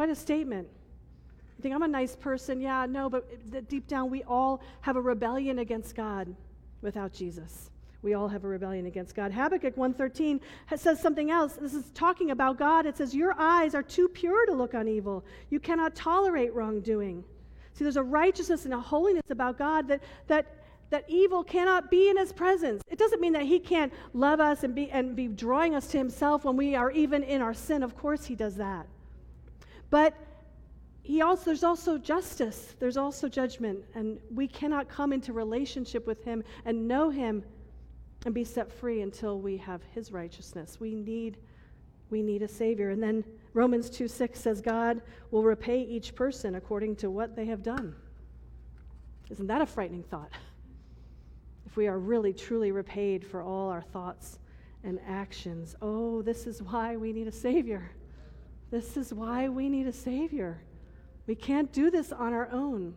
Quite 0.00 0.08
a 0.08 0.14
statement. 0.14 0.66
You 1.58 1.62
think, 1.62 1.74
I'm 1.74 1.82
a 1.82 1.88
nice 1.88 2.16
person. 2.16 2.58
Yeah, 2.58 2.86
no, 2.88 3.10
but 3.10 3.68
deep 3.68 3.86
down, 3.86 4.08
we 4.08 4.22
all 4.22 4.62
have 4.80 4.96
a 4.96 5.00
rebellion 5.02 5.58
against 5.58 5.94
God 5.94 6.34
without 6.80 7.12
Jesus. 7.12 7.68
We 8.00 8.14
all 8.14 8.26
have 8.26 8.44
a 8.44 8.48
rebellion 8.48 8.86
against 8.86 9.14
God. 9.14 9.30
Habakkuk 9.30 9.76
1:13 9.76 10.40
says 10.74 11.02
something 11.02 11.30
else. 11.30 11.56
This 11.56 11.74
is 11.74 11.90
talking 11.90 12.30
about 12.30 12.56
God. 12.56 12.86
It 12.86 12.96
says, 12.96 13.14
"Your 13.14 13.34
eyes 13.38 13.74
are 13.74 13.82
too 13.82 14.08
pure 14.08 14.46
to 14.46 14.54
look 14.54 14.74
on 14.74 14.88
evil. 14.88 15.22
You 15.50 15.60
cannot 15.60 15.94
tolerate 15.94 16.54
wrongdoing." 16.54 17.22
See, 17.74 17.84
there's 17.84 17.98
a 17.98 18.02
righteousness 18.02 18.64
and 18.64 18.72
a 18.72 18.80
holiness 18.80 19.28
about 19.28 19.58
God 19.58 19.86
that 19.88 20.02
that 20.28 20.46
that 20.88 21.04
evil 21.08 21.44
cannot 21.44 21.90
be 21.90 22.08
in 22.08 22.16
his 22.16 22.32
presence. 22.32 22.82
It 22.88 22.98
doesn't 22.98 23.20
mean 23.20 23.34
that 23.34 23.42
he 23.42 23.58
can't 23.58 23.92
love 24.14 24.40
us 24.40 24.64
and 24.64 24.74
be 24.74 24.90
and 24.90 25.14
be 25.14 25.28
drawing 25.28 25.74
us 25.74 25.88
to 25.88 25.98
himself 25.98 26.46
when 26.46 26.56
we 26.56 26.74
are 26.74 26.90
even 26.90 27.22
in 27.22 27.42
our 27.42 27.52
sin. 27.52 27.82
Of 27.82 27.94
course 27.94 28.24
he 28.24 28.34
does 28.34 28.56
that. 28.56 28.86
But 29.90 30.14
he 31.02 31.22
also, 31.22 31.46
there's 31.46 31.64
also 31.64 31.98
justice, 31.98 32.76
there's 32.78 32.96
also 32.96 33.28
judgment, 33.28 33.84
and 33.94 34.18
we 34.32 34.46
cannot 34.46 34.88
come 34.88 35.12
into 35.12 35.32
relationship 35.32 36.06
with 36.06 36.22
him 36.24 36.44
and 36.64 36.86
know 36.86 37.10
him 37.10 37.42
and 38.24 38.34
be 38.34 38.44
set 38.44 38.70
free 38.70 39.00
until 39.02 39.40
we 39.40 39.56
have 39.56 39.82
his 39.94 40.12
righteousness. 40.12 40.78
We 40.78 40.94
need, 40.94 41.38
we 42.10 42.22
need 42.22 42.42
a 42.42 42.48
Savior. 42.48 42.90
And 42.90 43.02
then 43.02 43.24
Romans 43.54 43.90
2 43.90 44.08
6 44.08 44.38
says, 44.38 44.60
God 44.60 45.00
will 45.30 45.42
repay 45.42 45.82
each 45.82 46.14
person 46.14 46.54
according 46.54 46.96
to 46.96 47.10
what 47.10 47.34
they 47.34 47.46
have 47.46 47.62
done. 47.62 47.96
Isn't 49.30 49.46
that 49.46 49.62
a 49.62 49.66
frightening 49.66 50.04
thought? 50.04 50.30
If 51.66 51.76
we 51.76 51.86
are 51.86 52.00
really, 52.00 52.32
truly 52.32 52.72
repaid 52.72 53.24
for 53.24 53.42
all 53.42 53.68
our 53.68 53.82
thoughts 53.82 54.40
and 54.82 54.98
actions, 55.06 55.76
oh, 55.80 56.20
this 56.20 56.48
is 56.48 56.60
why 56.60 56.96
we 56.96 57.12
need 57.12 57.28
a 57.28 57.32
Savior. 57.32 57.92
This 58.70 58.96
is 58.96 59.12
why 59.12 59.48
we 59.48 59.68
need 59.68 59.86
a 59.86 59.92
Savior. 59.92 60.62
We 61.26 61.34
can't 61.34 61.72
do 61.72 61.90
this 61.90 62.12
on 62.12 62.32
our 62.32 62.48
own. 62.50 62.94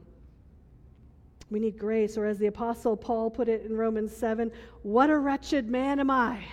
We 1.50 1.60
need 1.60 1.77
grace, 1.77 2.18
or 2.18 2.25
as 2.25 2.39
the 2.39 2.48
Apostle 2.48 2.98
Paul 2.98 3.30
put 3.30 3.48
it 3.48 3.65
in 3.65 3.77
Romans 3.77 4.15
7 4.15 4.51
What 4.82 5.10
a 5.10 5.18
wretched 5.18 5.70
man 5.70 6.00
am 6.00 6.10
I! 6.10 6.44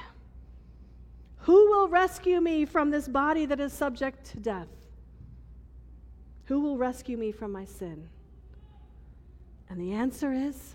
Who 1.44 1.70
will 1.70 1.88
rescue 1.88 2.40
me 2.40 2.66
from 2.66 2.90
this 2.90 3.08
body 3.08 3.46
that 3.46 3.60
is 3.60 3.72
subject 3.72 4.24
to 4.32 4.36
death? 4.38 4.68
Who 6.44 6.60
will 6.60 6.76
rescue 6.76 7.16
me 7.16 7.32
from 7.32 7.52
my 7.52 7.64
sin? 7.64 8.08
And 9.68 9.80
the 9.80 9.92
answer 9.92 10.32
is 10.32 10.74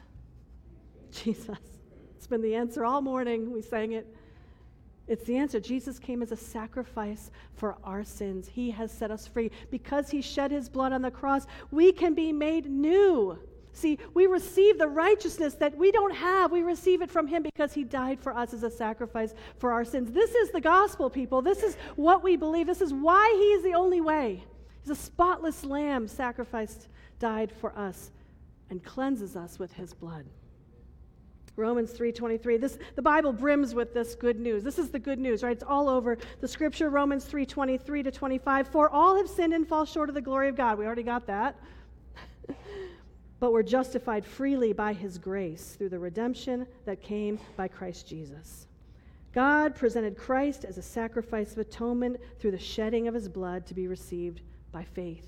Jesus. 1.12 1.58
It's 2.18 2.28
been 2.28 2.42
the 2.42 2.56
answer 2.56 2.84
all 2.84 3.02
morning. 3.02 3.52
We 3.52 3.62
sang 3.62 3.92
it. 3.92 4.08
It's 5.08 5.26
the 5.26 5.38
answer. 5.38 5.60
Jesus 5.60 6.00
came 6.00 6.22
as 6.24 6.32
a 6.32 6.38
sacrifice 6.38 7.30
for 7.56 7.78
our 7.84 8.04
sins. 8.04 8.48
He 8.48 8.72
has 8.72 8.92
set 8.92 9.12
us 9.12 9.28
free. 9.28 9.52
Because 9.70 10.10
he 10.10 10.22
shed 10.22 10.52
his 10.52 10.68
blood 10.68 10.94
on 10.94 11.02
the 11.02 11.12
cross, 11.12 11.46
we 11.72 11.92
can 11.92 12.14
be 12.14 12.34
made 12.34 12.66
new. 12.66 13.38
See, 13.72 14.00
we 14.14 14.26
receive 14.26 14.78
the 14.78 14.88
righteousness 14.88 15.56
that 15.56 15.78
we 15.78 15.92
don't 15.92 16.16
have. 16.16 16.52
We 16.52 16.64
receive 16.64 17.02
it 17.02 17.12
from 17.12 17.28
him 17.28 17.44
because 17.44 17.74
he 17.74 17.84
died 17.84 18.22
for 18.22 18.36
us 18.36 18.54
as 18.54 18.64
a 18.64 18.72
sacrifice 18.72 19.36
for 19.60 19.74
our 19.74 19.84
sins. 19.84 20.12
This 20.12 20.34
is 20.34 20.50
the 20.52 20.62
gospel, 20.62 21.10
people. 21.10 21.42
This 21.42 21.62
is 21.62 21.76
what 21.98 22.24
we 22.24 22.38
believe. 22.38 22.68
This 22.68 22.82
is 22.82 22.94
why 22.94 23.30
he 23.38 23.48
is 23.52 23.64
the 23.64 23.74
only 23.74 24.00
way. 24.00 24.44
He's 24.82 24.92
a 24.92 24.96
spotless 24.96 25.66
lamb 25.66 26.08
sacrificed, 26.08 26.88
died 27.20 27.52
for 27.52 27.78
us, 27.78 28.12
and 28.70 28.84
cleanses 28.84 29.36
us 29.36 29.60
with 29.60 29.74
his 29.74 29.94
blood. 29.94 30.26
Romans 31.58 31.92
3:23. 31.92 32.58
This 32.58 32.78
the 32.96 33.02
Bible 33.02 33.32
brims 33.32 33.74
with 33.74 33.94
this 33.94 34.16
good 34.16 34.40
news. 34.40 34.64
This 34.64 34.78
is 34.78 34.90
the 34.90 35.00
good 35.00 35.20
news, 35.20 35.44
right? 35.44 35.54
It's 35.54 35.64
all 35.64 35.88
over 35.88 36.18
the 36.42 36.48
scripture 36.48 36.90
Romans 36.90 37.26
3:23 37.26 38.04
to 38.04 38.12
25. 38.12 38.68
For 38.68 38.90
all 38.90 39.16
have 39.16 39.30
sinned 39.30 39.54
and 39.54 39.68
fall 39.68 39.86
short 39.86 40.10
of 40.10 40.16
the 40.16 40.22
glory 40.22 40.50
of 40.50 40.56
God. 40.56 40.78
We 40.78 40.86
already 40.86 41.04
got 41.04 41.28
that. 41.28 41.56
but 43.40 43.52
we're 43.52 43.64
justified 43.64 44.26
freely 44.26 44.74
by 44.74 44.94
his 44.94 45.18
grace 45.18 45.76
through 45.76 45.90
the 45.90 46.00
redemption 46.00 46.68
that 46.86 47.02
came 47.02 47.40
by 47.56 47.68
Christ 47.68 48.08
Jesus. 48.08 48.68
God 49.34 49.76
presented 49.76 50.18
Christ 50.18 50.64
as 50.64 50.78
a 50.78 50.82
sacrifice 50.82 51.52
of 51.52 51.58
atonement 51.60 52.18
through 52.40 52.52
the 52.52 52.58
shedding 52.58 53.08
of 53.08 53.14
his 53.14 53.28
blood 53.28 53.66
to 53.68 53.74
be 53.74 53.88
received 53.88 54.42
by 54.72 54.84
faith. 54.84 55.28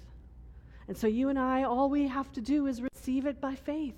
And 0.88 0.98
so 0.98 1.08
you 1.08 1.30
and 1.30 1.38
I 1.38 1.64
all 1.64 1.90
we 1.90 2.08
have 2.08 2.32
to 2.34 2.42
do 2.42 2.68
is 2.68 2.82
receive 2.82 3.26
it 3.26 3.42
by 3.42 3.56
faith. 3.56 3.96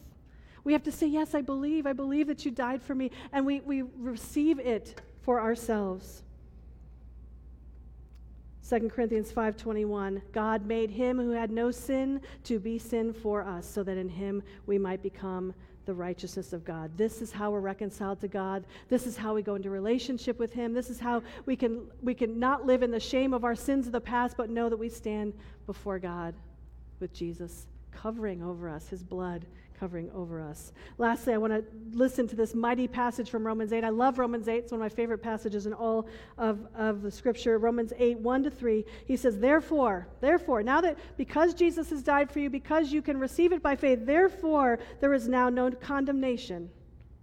We 0.63 0.73
have 0.73 0.83
to 0.83 0.91
say, 0.91 1.07
Yes, 1.07 1.35
I 1.35 1.41
believe. 1.41 1.85
I 1.85 1.93
believe 1.93 2.27
that 2.27 2.45
you 2.45 2.51
died 2.51 2.81
for 2.81 2.95
me. 2.95 3.11
And 3.31 3.45
we, 3.45 3.61
we 3.61 3.83
receive 3.97 4.59
it 4.59 5.01
for 5.21 5.39
ourselves. 5.41 6.23
2 8.69 8.87
Corinthians 8.89 9.31
5:21 9.31 10.21
God 10.31 10.65
made 10.67 10.91
him 10.91 11.17
who 11.17 11.31
had 11.31 11.49
no 11.49 11.71
sin 11.71 12.21
to 12.43 12.59
be 12.59 12.77
sin 12.77 13.13
for 13.13 13.43
us 13.43 13.67
so 13.67 13.81
that 13.81 13.97
in 13.97 14.07
him 14.07 14.43
we 14.67 14.77
might 14.77 15.01
become 15.01 15.55
the 15.85 15.93
righteousness 15.93 16.53
of 16.53 16.63
God. 16.63 16.91
This 16.95 17.19
is 17.19 17.31
how 17.31 17.49
we're 17.49 17.61
reconciled 17.61 18.21
to 18.21 18.27
God. 18.27 18.65
This 18.87 19.07
is 19.07 19.17
how 19.17 19.33
we 19.33 19.41
go 19.41 19.55
into 19.55 19.71
relationship 19.71 20.37
with 20.37 20.53
him. 20.53 20.71
This 20.71 20.91
is 20.91 20.99
how 20.99 21.23
we 21.47 21.55
can 21.55 21.87
we 22.03 22.13
can 22.13 22.37
not 22.37 22.67
live 22.67 22.83
in 22.83 22.91
the 22.91 22.99
shame 22.99 23.33
of 23.33 23.43
our 23.43 23.55
sins 23.55 23.87
of 23.87 23.91
the 23.91 24.01
past 24.01 24.37
but 24.37 24.51
know 24.51 24.69
that 24.69 24.77
we 24.77 24.89
stand 24.89 25.33
before 25.65 25.97
God 25.97 26.35
with 26.99 27.11
Jesus 27.11 27.65
covering 27.91 28.43
over 28.43 28.69
us, 28.69 28.87
his 28.87 29.03
blood 29.03 29.47
covering 29.79 30.11
over 30.11 30.41
us. 30.41 30.73
Lastly, 30.97 31.33
I 31.33 31.37
want 31.37 31.53
to 31.53 31.63
listen 31.91 32.27
to 32.27 32.35
this 32.35 32.53
mighty 32.53 32.87
passage 32.87 33.29
from 33.29 33.47
Romans 33.47 33.71
8. 33.71 33.83
I 33.83 33.89
love 33.89 34.19
Romans 34.19 34.47
8. 34.47 34.57
It's 34.57 34.71
one 34.71 34.81
of 34.81 34.83
my 34.83 34.89
favorite 34.89 35.19
passages 35.19 35.65
in 35.65 35.73
all 35.73 36.07
of, 36.37 36.67
of 36.75 37.01
the 37.01 37.11
scripture. 37.11 37.57
Romans 37.57 37.93
8, 37.97 38.19
1 38.19 38.43
to 38.43 38.49
3. 38.49 38.85
He 39.05 39.15
says, 39.15 39.39
Therefore, 39.39 40.07
therefore, 40.19 40.63
now 40.63 40.81
that 40.81 40.97
because 41.17 41.53
Jesus 41.53 41.89
has 41.91 42.03
died 42.03 42.29
for 42.29 42.39
you, 42.39 42.49
because 42.49 42.91
you 42.91 43.01
can 43.01 43.17
receive 43.17 43.53
it 43.53 43.63
by 43.63 43.75
faith, 43.75 44.05
therefore, 44.05 44.79
there 44.99 45.13
is 45.13 45.27
now 45.27 45.49
no 45.49 45.71
condemnation, 45.71 46.69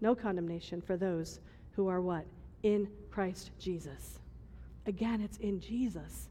no 0.01 0.15
condemnation 0.15 0.81
for 0.81 0.97
those 0.97 1.41
who 1.73 1.89
are 1.89 2.01
what? 2.01 2.25
In 2.63 2.89
Christ 3.11 3.51
Jesus. 3.59 4.19
Again, 4.87 5.21
it's 5.21 5.39
in 5.39 5.61
Jesus. 5.61 6.29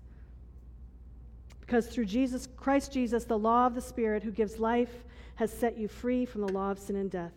Because 1.62 1.88
through 1.88 2.05
Jesus, 2.05 2.48
Christ 2.58 2.91
Jesus, 2.91 3.25
the 3.25 3.38
law 3.38 3.65
of 3.65 3.75
the 3.75 3.82
Spirit 3.82 4.24
who 4.24 4.32
gives 4.32 4.60
life 4.60 5.03
has 5.35 5.51
set 5.51 5.77
you 5.77 5.87
free 5.87 6.25
from 6.25 6.41
the 6.41 6.51
law 6.51 6.71
of 6.71 6.79
sin 6.79 6.95
and 6.95 7.11
death. 7.11 7.33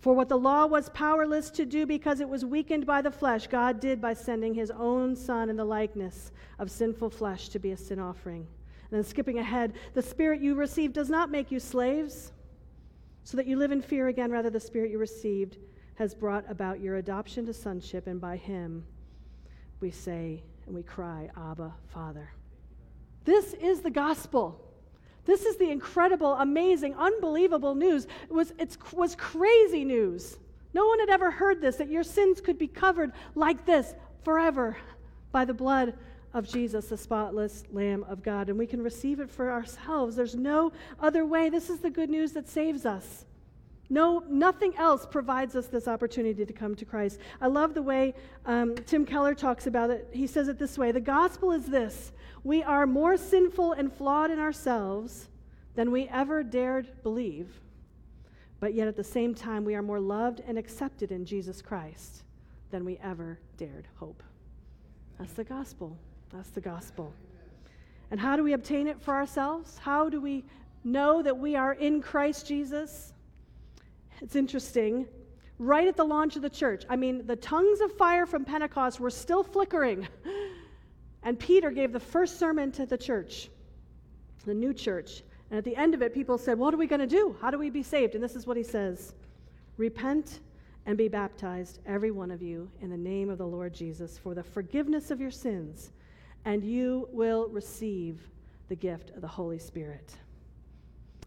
For 0.00 0.14
what 0.14 0.28
the 0.28 0.38
law 0.38 0.66
was 0.66 0.90
powerless 0.90 1.50
to 1.50 1.66
do 1.66 1.84
because 1.84 2.20
it 2.20 2.28
was 2.28 2.44
weakened 2.44 2.86
by 2.86 3.02
the 3.02 3.10
flesh, 3.10 3.48
God 3.48 3.80
did 3.80 4.00
by 4.00 4.14
sending 4.14 4.54
his 4.54 4.70
own 4.70 5.16
Son 5.16 5.50
in 5.50 5.56
the 5.56 5.64
likeness 5.64 6.30
of 6.58 6.70
sinful 6.70 7.10
flesh 7.10 7.48
to 7.48 7.58
be 7.58 7.72
a 7.72 7.76
sin 7.76 7.98
offering. 7.98 8.46
And 8.90 8.96
then 8.96 9.04
skipping 9.04 9.38
ahead, 9.38 9.72
the 9.94 10.02
Spirit 10.02 10.40
you 10.40 10.54
received 10.54 10.94
does 10.94 11.10
not 11.10 11.30
make 11.30 11.50
you 11.50 11.58
slaves 11.58 12.32
so 13.24 13.36
that 13.36 13.46
you 13.46 13.56
live 13.56 13.72
in 13.72 13.82
fear 13.82 14.08
again, 14.08 14.30
rather, 14.30 14.50
the 14.50 14.60
Spirit 14.60 14.90
you 14.90 14.98
received 14.98 15.58
has 15.96 16.14
brought 16.14 16.48
about 16.48 16.80
your 16.80 16.96
adoption 16.96 17.44
to 17.44 17.52
sonship, 17.52 18.06
and 18.06 18.20
by 18.20 18.36
Him 18.36 18.84
we 19.80 19.90
say 19.90 20.42
and 20.66 20.74
we 20.74 20.82
cry, 20.82 21.28
Abba, 21.36 21.74
Father. 21.88 22.30
This 23.24 23.52
is 23.54 23.80
the 23.80 23.90
gospel. 23.90 24.67
This 25.28 25.44
is 25.44 25.58
the 25.58 25.70
incredible, 25.70 26.32
amazing, 26.32 26.94
unbelievable 26.94 27.74
news. 27.74 28.06
It 28.30 28.32
was, 28.32 28.54
it 28.58 28.78
was 28.94 29.14
crazy 29.14 29.84
news. 29.84 30.38
No 30.72 30.86
one 30.86 31.00
had 31.00 31.10
ever 31.10 31.30
heard 31.30 31.60
this, 31.60 31.76
that 31.76 31.90
your 31.90 32.02
sins 32.02 32.40
could 32.40 32.56
be 32.56 32.66
covered 32.66 33.12
like 33.34 33.66
this 33.66 33.94
forever 34.24 34.78
by 35.30 35.44
the 35.44 35.52
blood 35.52 35.92
of 36.32 36.48
Jesus, 36.48 36.86
the 36.86 36.96
spotless 36.96 37.64
Lamb 37.70 38.06
of 38.08 38.22
God. 38.22 38.48
And 38.48 38.58
we 38.58 38.66
can 38.66 38.82
receive 38.82 39.20
it 39.20 39.30
for 39.30 39.52
ourselves. 39.52 40.16
There's 40.16 40.34
no 40.34 40.72
other 40.98 41.26
way. 41.26 41.50
This 41.50 41.68
is 41.68 41.80
the 41.80 41.90
good 41.90 42.08
news 42.08 42.32
that 42.32 42.48
saves 42.48 42.86
us. 42.86 43.26
No, 43.90 44.22
nothing 44.30 44.74
else 44.76 45.04
provides 45.04 45.54
us 45.54 45.66
this 45.66 45.86
opportunity 45.86 46.46
to 46.46 46.52
come 46.54 46.74
to 46.76 46.86
Christ. 46.86 47.20
I 47.38 47.48
love 47.48 47.74
the 47.74 47.82
way 47.82 48.14
um, 48.46 48.76
Tim 48.86 49.04
Keller 49.04 49.34
talks 49.34 49.66
about 49.66 49.90
it. 49.90 50.08
He 50.10 50.26
says 50.26 50.48
it 50.48 50.58
this 50.58 50.78
way 50.78 50.90
The 50.90 51.00
gospel 51.00 51.52
is 51.52 51.66
this 51.66 52.12
we 52.44 52.62
are 52.62 52.86
more 52.86 53.16
sinful 53.16 53.72
and 53.72 53.92
flawed 53.92 54.30
in 54.30 54.38
ourselves 54.38 55.28
than 55.74 55.90
we 55.90 56.08
ever 56.08 56.42
dared 56.42 57.02
believe, 57.02 57.60
but 58.60 58.74
yet 58.74 58.88
at 58.88 58.96
the 58.96 59.04
same 59.04 59.34
time, 59.34 59.64
we 59.64 59.74
are 59.74 59.82
more 59.82 60.00
loved 60.00 60.40
and 60.46 60.58
accepted 60.58 61.12
in 61.12 61.24
Jesus 61.24 61.62
Christ 61.62 62.24
than 62.70 62.84
we 62.84 62.98
ever 63.02 63.38
dared 63.56 63.86
hope. 63.96 64.22
That's 65.18 65.32
the 65.32 65.44
gospel. 65.44 65.96
That's 66.32 66.50
the 66.50 66.60
gospel. 66.60 67.12
And 68.10 68.18
how 68.18 68.36
do 68.36 68.42
we 68.42 68.52
obtain 68.54 68.86
it 68.86 69.00
for 69.00 69.14
ourselves? 69.14 69.78
How 69.78 70.08
do 70.08 70.20
we 70.20 70.44
know 70.84 71.22
that 71.22 71.36
we 71.36 71.56
are 71.56 71.74
in 71.74 72.00
Christ 72.00 72.46
Jesus? 72.46 73.12
It's 74.20 74.36
interesting. 74.36 75.06
Right 75.58 75.88
at 75.88 75.96
the 75.96 76.04
launch 76.04 76.36
of 76.36 76.42
the 76.42 76.50
church, 76.50 76.84
I 76.88 76.96
mean, 76.96 77.26
the 77.26 77.36
tongues 77.36 77.80
of 77.80 77.92
fire 77.96 78.26
from 78.26 78.44
Pentecost 78.44 79.00
were 79.00 79.10
still 79.10 79.42
flickering. 79.42 80.06
And 81.28 81.38
Peter 81.38 81.70
gave 81.70 81.92
the 81.92 82.00
first 82.00 82.38
sermon 82.38 82.72
to 82.72 82.86
the 82.86 82.96
church, 82.96 83.50
the 84.46 84.54
new 84.54 84.72
church. 84.72 85.22
And 85.50 85.58
at 85.58 85.64
the 85.64 85.76
end 85.76 85.92
of 85.92 86.00
it, 86.00 86.14
people 86.14 86.38
said, 86.38 86.58
What 86.58 86.72
are 86.72 86.78
we 86.78 86.86
going 86.86 87.02
to 87.02 87.06
do? 87.06 87.36
How 87.38 87.50
do 87.50 87.58
we 87.58 87.68
be 87.68 87.82
saved? 87.82 88.14
And 88.14 88.24
this 88.24 88.34
is 88.34 88.46
what 88.46 88.56
he 88.56 88.62
says 88.62 89.12
Repent 89.76 90.40
and 90.86 90.96
be 90.96 91.06
baptized, 91.06 91.80
every 91.84 92.10
one 92.12 92.30
of 92.30 92.40
you, 92.40 92.70
in 92.80 92.88
the 92.88 92.96
name 92.96 93.28
of 93.28 93.36
the 93.36 93.46
Lord 93.46 93.74
Jesus, 93.74 94.16
for 94.16 94.34
the 94.34 94.42
forgiveness 94.42 95.10
of 95.10 95.20
your 95.20 95.30
sins, 95.30 95.90
and 96.46 96.64
you 96.64 97.10
will 97.12 97.48
receive 97.48 98.22
the 98.70 98.76
gift 98.76 99.10
of 99.10 99.20
the 99.20 99.28
Holy 99.28 99.58
Spirit. 99.58 100.14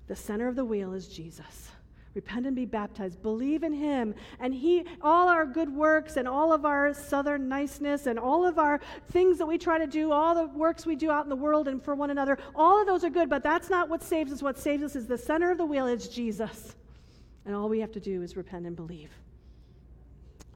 The 0.07 0.15
center 0.15 0.47
of 0.47 0.55
the 0.55 0.65
wheel 0.65 0.93
is 0.93 1.09
Jesus. 1.09 1.69
Repent 2.13 2.45
and 2.45 2.55
be 2.55 2.65
baptized. 2.65 3.21
Believe 3.21 3.63
in 3.63 3.71
him. 3.71 4.13
And 4.39 4.53
he, 4.53 4.83
all 5.01 5.29
our 5.29 5.45
good 5.45 5.73
works 5.73 6.17
and 6.17 6.27
all 6.27 6.51
of 6.51 6.65
our 6.65 6.93
southern 6.93 7.47
niceness 7.47 8.05
and 8.05 8.19
all 8.19 8.45
of 8.45 8.59
our 8.59 8.81
things 9.11 9.37
that 9.37 9.45
we 9.45 9.57
try 9.57 9.77
to 9.77 9.87
do, 9.87 10.11
all 10.11 10.35
the 10.35 10.47
works 10.47 10.85
we 10.85 10.95
do 10.95 11.09
out 11.09 11.23
in 11.23 11.29
the 11.29 11.35
world 11.35 11.69
and 11.69 11.81
for 11.81 11.95
one 11.95 12.09
another, 12.09 12.37
all 12.53 12.81
of 12.81 12.87
those 12.87 13.05
are 13.05 13.09
good, 13.09 13.29
but 13.29 13.43
that's 13.43 13.69
not 13.69 13.87
what 13.87 14.03
saves 14.03 14.31
us. 14.33 14.41
What 14.41 14.59
saves 14.59 14.83
us 14.83 14.95
is 14.95 15.07
the 15.07 15.17
center 15.17 15.51
of 15.51 15.57
the 15.57 15.65
wheel 15.65 15.87
is 15.87 16.09
Jesus. 16.09 16.75
And 17.45 17.55
all 17.55 17.69
we 17.69 17.79
have 17.79 17.91
to 17.93 17.99
do 17.99 18.21
is 18.21 18.35
repent 18.35 18.65
and 18.65 18.75
believe. 18.75 19.11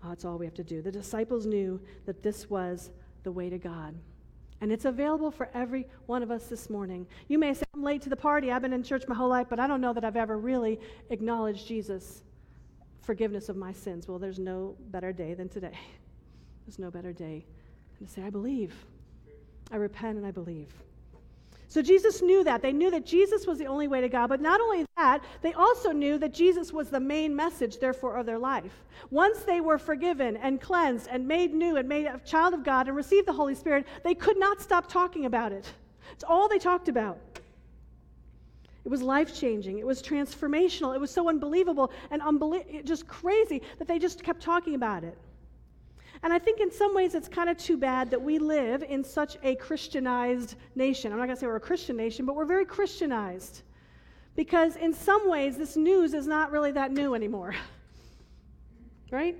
That's 0.03 0.25
all 0.25 0.38
we 0.38 0.45
have 0.45 0.53
to 0.55 0.63
do. 0.63 0.81
The 0.81 0.91
disciples 0.91 1.45
knew 1.45 1.79
that 2.05 2.21
this 2.21 2.50
was 2.50 2.91
the 3.24 3.31
way 3.31 3.50
to 3.50 3.57
God. 3.57 3.95
And 4.62 4.71
it's 4.71 4.85
available 4.85 5.31
for 5.31 5.50
every 5.53 5.88
one 6.05 6.24
of 6.24 6.31
us 6.31 6.47
this 6.47 6.69
morning. 6.69 7.05
You 7.27 7.38
may 7.38 7.53
say, 7.53 7.63
I'm 7.74 7.83
late 7.83 8.01
to 8.03 8.09
the 8.09 8.15
party. 8.15 8.51
I've 8.51 8.62
been 8.62 8.74
in 8.74 8.83
church 8.83 9.03
my 9.07 9.15
whole 9.15 9.29
life, 9.29 9.47
but 9.50 9.59
I 9.59 9.67
don't 9.67 9.81
know 9.81 9.93
that 9.93 10.05
I've 10.05 10.15
ever 10.15 10.38
really 10.38 10.79
acknowledged 11.09 11.67
Jesus' 11.67 12.24
forgiveness 13.01 13.50
of 13.50 13.57
my 13.57 13.74
sins. 13.74 14.07
Well, 14.07 14.17
there's 14.17 14.39
no 14.39 14.75
better 14.91 15.12
day 15.12 15.33
than 15.33 15.50
today. 15.50 15.77
There's 16.65 16.79
no 16.79 16.89
better 16.89 17.13
day 17.13 17.45
than 17.99 18.08
to 18.08 18.12
say, 18.12 18.23
I 18.23 18.32
believe. 18.32 18.73
I 19.71 19.75
repent 19.75 20.17
and 20.17 20.25
I 20.25 20.32
believe. 20.32 20.73
So 21.67 21.82
Jesus 21.82 22.21
knew 22.21 22.43
that. 22.43 22.62
They 22.62 22.71
knew 22.71 22.91
that 22.91 23.06
Jesus 23.06 23.47
was 23.47 23.58
the 23.58 23.65
only 23.65 23.88
way 23.88 24.01
to 24.01 24.10
God. 24.10 24.28
But 24.28 24.41
not 24.41 24.62
only 24.62 24.86
that, 24.97 25.23
they 25.41 25.54
also 25.54 25.91
knew 25.91 26.17
that 26.19 26.34
Jesus 26.34 26.71
was 26.71 26.89
the 26.89 26.99
main 26.99 27.36
message, 27.36 27.80
therefore, 27.80 28.15
of 28.15 28.25
their 28.25 28.39
life. 28.39 28.84
Once 29.10 29.39
they 29.39 29.62
were 29.62 29.78
forgiven 29.78 30.38
and 30.38 30.62
cleansed 30.62 31.08
and 31.10 31.28
made 31.28 31.54
new 31.54 31.78
and 31.78 31.89
made 31.89 32.06
a 32.06 32.19
child 32.19 32.54
of 32.54 32.63
God 32.63 32.88
and 32.88 32.95
received 32.95 33.28
the 33.28 33.34
Holy 33.34 33.56
Spirit, 33.56 33.86
they 34.04 34.13
could 34.13 34.38
not 34.38 34.62
stop 34.62 34.88
talking 34.88 35.25
about 35.25 35.51
it. 35.51 35.65
It's 36.12 36.23
all 36.23 36.47
they 36.47 36.60
talked 36.60 36.88
about. 36.88 37.17
It 38.86 38.89
was 38.89 39.01
life 39.01 39.36
changing. 39.36 39.80
It 39.80 39.88
was 39.88 40.01
transformational. 40.01 40.93
It 40.93 41.01
was 41.01 41.10
so 41.10 41.28
unbelievable 41.28 41.91
and 42.12 42.21
unbelie- 42.21 42.86
just 42.86 43.08
crazy 43.08 43.63
that 43.80 43.88
they 43.88 43.97
just 43.97 44.23
kept 44.23 44.41
talking 44.41 44.75
about 44.75 45.04
it. 45.04 45.17
And 46.23 46.34
I 46.34 46.39
think 46.39 46.60
in 46.60 46.71
some 46.71 46.95
ways 46.95 47.15
it's 47.15 47.28
kind 47.28 47.49
of 47.49 47.58
too 47.58 47.78
bad 47.78 48.10
that 48.12 48.21
we 48.21 48.39
live 48.39 48.84
in 48.84 49.04
such 49.04 49.38
a 49.43 49.56
Christianized 49.56 50.56
nation. 50.75 51.12
I'm 51.12 51.17
not 51.17 51.25
going 51.25 51.36
to 51.36 51.39
say 51.39 51.47
we're 51.47 51.58
a 51.58 51.60
Christian 51.60 51.97
nation, 51.97 52.25
but 52.25 52.36
we're 52.36 52.45
very 52.45 52.65
Christianized. 52.65 53.62
Because 54.36 54.75
in 54.75 54.93
some 54.93 55.30
ways, 55.30 55.58
this 55.58 55.78
news 55.78 56.13
is 56.13 56.28
not 56.28 56.51
really 56.51 56.71
that 56.73 56.91
new 56.91 57.15
anymore. 57.15 57.56
right? 59.12 59.38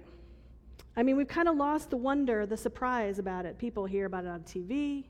I 0.98 1.04
mean, 1.04 1.18
we've 1.18 1.28
kind 1.28 1.50
of 1.50 1.58
lost 1.58 1.90
the 1.90 1.98
wonder, 1.98 2.46
the 2.46 2.56
surprise 2.56 3.20
about 3.20 3.46
it. 3.46 3.58
People 3.58 3.86
hear 3.86 4.06
about 4.06 4.24
it 4.24 4.30
on 4.30 4.42
TV. 4.42 5.04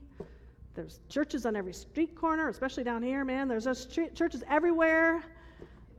There's 0.74 1.00
churches 1.08 1.46
on 1.46 1.54
every 1.56 1.72
street 1.72 2.14
corner, 2.14 2.48
especially 2.48 2.84
down 2.84 3.02
here, 3.02 3.24
man. 3.24 3.48
There's 3.48 3.86
churches 3.86 4.42
everywhere. 4.48 5.24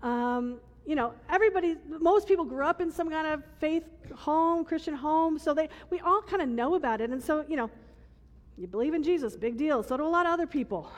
Um, 0.03 0.59
you 0.87 0.95
know, 0.95 1.13
everybody, 1.29 1.75
most 1.99 2.29
people 2.29 2.45
grew 2.45 2.65
up 2.65 2.79
in 2.79 2.89
some 2.89 3.09
kind 3.09 3.27
of 3.27 3.43
faith 3.59 3.83
home, 4.15 4.63
Christian 4.63 4.93
home, 4.93 5.37
so 5.37 5.53
they, 5.53 5.67
we 5.89 5.99
all 5.99 6.21
kind 6.21 6.41
of 6.41 6.47
know 6.47 6.75
about 6.75 7.01
it. 7.01 7.09
And 7.09 7.21
so, 7.21 7.43
you 7.49 7.57
know, 7.57 7.69
you 8.57 8.67
believe 8.67 8.93
in 8.93 9.03
Jesus, 9.03 9.35
big 9.35 9.57
deal. 9.57 9.83
So 9.83 9.97
do 9.97 10.05
a 10.05 10.07
lot 10.07 10.25
of 10.25 10.31
other 10.31 10.47
people. 10.47 10.89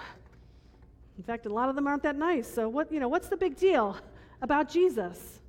In 1.18 1.24
fact, 1.24 1.48
a 1.48 1.50
lot 1.50 1.70
of 1.70 1.76
them 1.76 1.88
aren't 1.88 2.04
that 2.04 2.16
nice. 2.16 2.48
So 2.48 2.70
what, 2.70 2.92
you 2.92 3.00
know, 3.00 3.08
what's 3.08 3.30
the 3.30 3.36
big 3.36 3.58
deal 3.58 3.98
about 4.44 4.70
Jesus? 4.70 5.40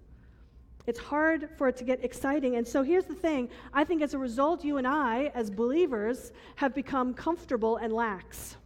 It's 0.86 0.98
hard 0.98 1.50
for 1.58 1.68
it 1.68 1.76
to 1.76 1.84
get 1.84 2.02
exciting. 2.02 2.56
And 2.56 2.66
so 2.66 2.82
here's 2.82 3.04
the 3.04 3.14
thing 3.14 3.50
I 3.74 3.84
think 3.84 4.00
as 4.00 4.14
a 4.14 4.18
result, 4.18 4.64
you 4.64 4.78
and 4.78 4.86
I, 4.86 5.30
as 5.34 5.50
believers, 5.50 6.32
have 6.56 6.74
become 6.74 7.12
comfortable 7.12 7.76
and 7.76 7.92
lax. 7.92 8.56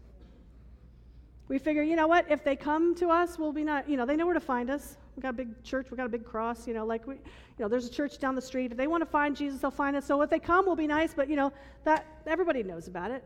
We 1.49 1.59
figure, 1.59 1.83
you 1.83 1.97
know 1.97 2.07
what, 2.07 2.31
if 2.31 2.45
they 2.45 2.55
come 2.55 2.95
to 2.95 3.09
us, 3.09 3.41
we'll 3.41 3.53
be 3.53 3.65
not, 3.65 3.89
you 3.89 3.97
know, 3.97 4.07
they 4.07 4.15
know 4.15 4.25
where 4.25 4.35
to 4.35 4.41
find 4.41 4.71
us. 4.71 4.97
We 5.17 5.23
got 5.23 5.31
a 5.31 5.33
big 5.33 5.63
church, 5.63 5.91
we 5.91 5.97
got 5.97 6.07
a 6.07 6.11
big 6.11 6.25
cross, 6.25 6.67
you 6.67 6.75
know, 6.75 6.85
like 6.85 7.07
we, 7.07 7.15
you 7.15 7.21
know, 7.61 7.69
there's 7.69 7.87
a 7.87 7.91
church 7.91 8.19
down 8.19 8.35
the 8.35 8.43
street. 8.43 8.73
If 8.73 8.77
they 8.77 8.87
want 8.87 9.03
to 9.03 9.07
find 9.07 9.37
Jesus, 9.37 9.61
they'll 9.61 9.71
find 9.71 9.97
us. 9.97 10.05
So 10.05 10.21
if 10.23 10.31
they 10.31 10.41
come, 10.41 10.67
we'll 10.67 10.77
be 10.77 10.87
nice, 10.87 11.15
but 11.15 11.29
you 11.29 11.37
know, 11.37 11.53
that 11.85 12.05
everybody 12.27 12.63
knows 12.63 12.89
about 12.89 13.11
it. 13.11 13.23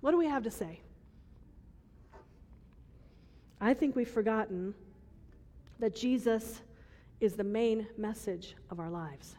What 0.00 0.10
do 0.10 0.18
we 0.18 0.26
have 0.26 0.42
to 0.42 0.50
say? 0.50 0.80
I 3.60 3.72
think 3.72 3.94
we've 3.94 4.08
forgotten 4.08 4.74
that 5.78 5.94
Jesus 5.94 6.60
is 7.20 7.34
the 7.34 7.44
main 7.44 7.86
message 7.96 8.56
of 8.70 8.80
our 8.80 8.90
lives. 8.90 9.36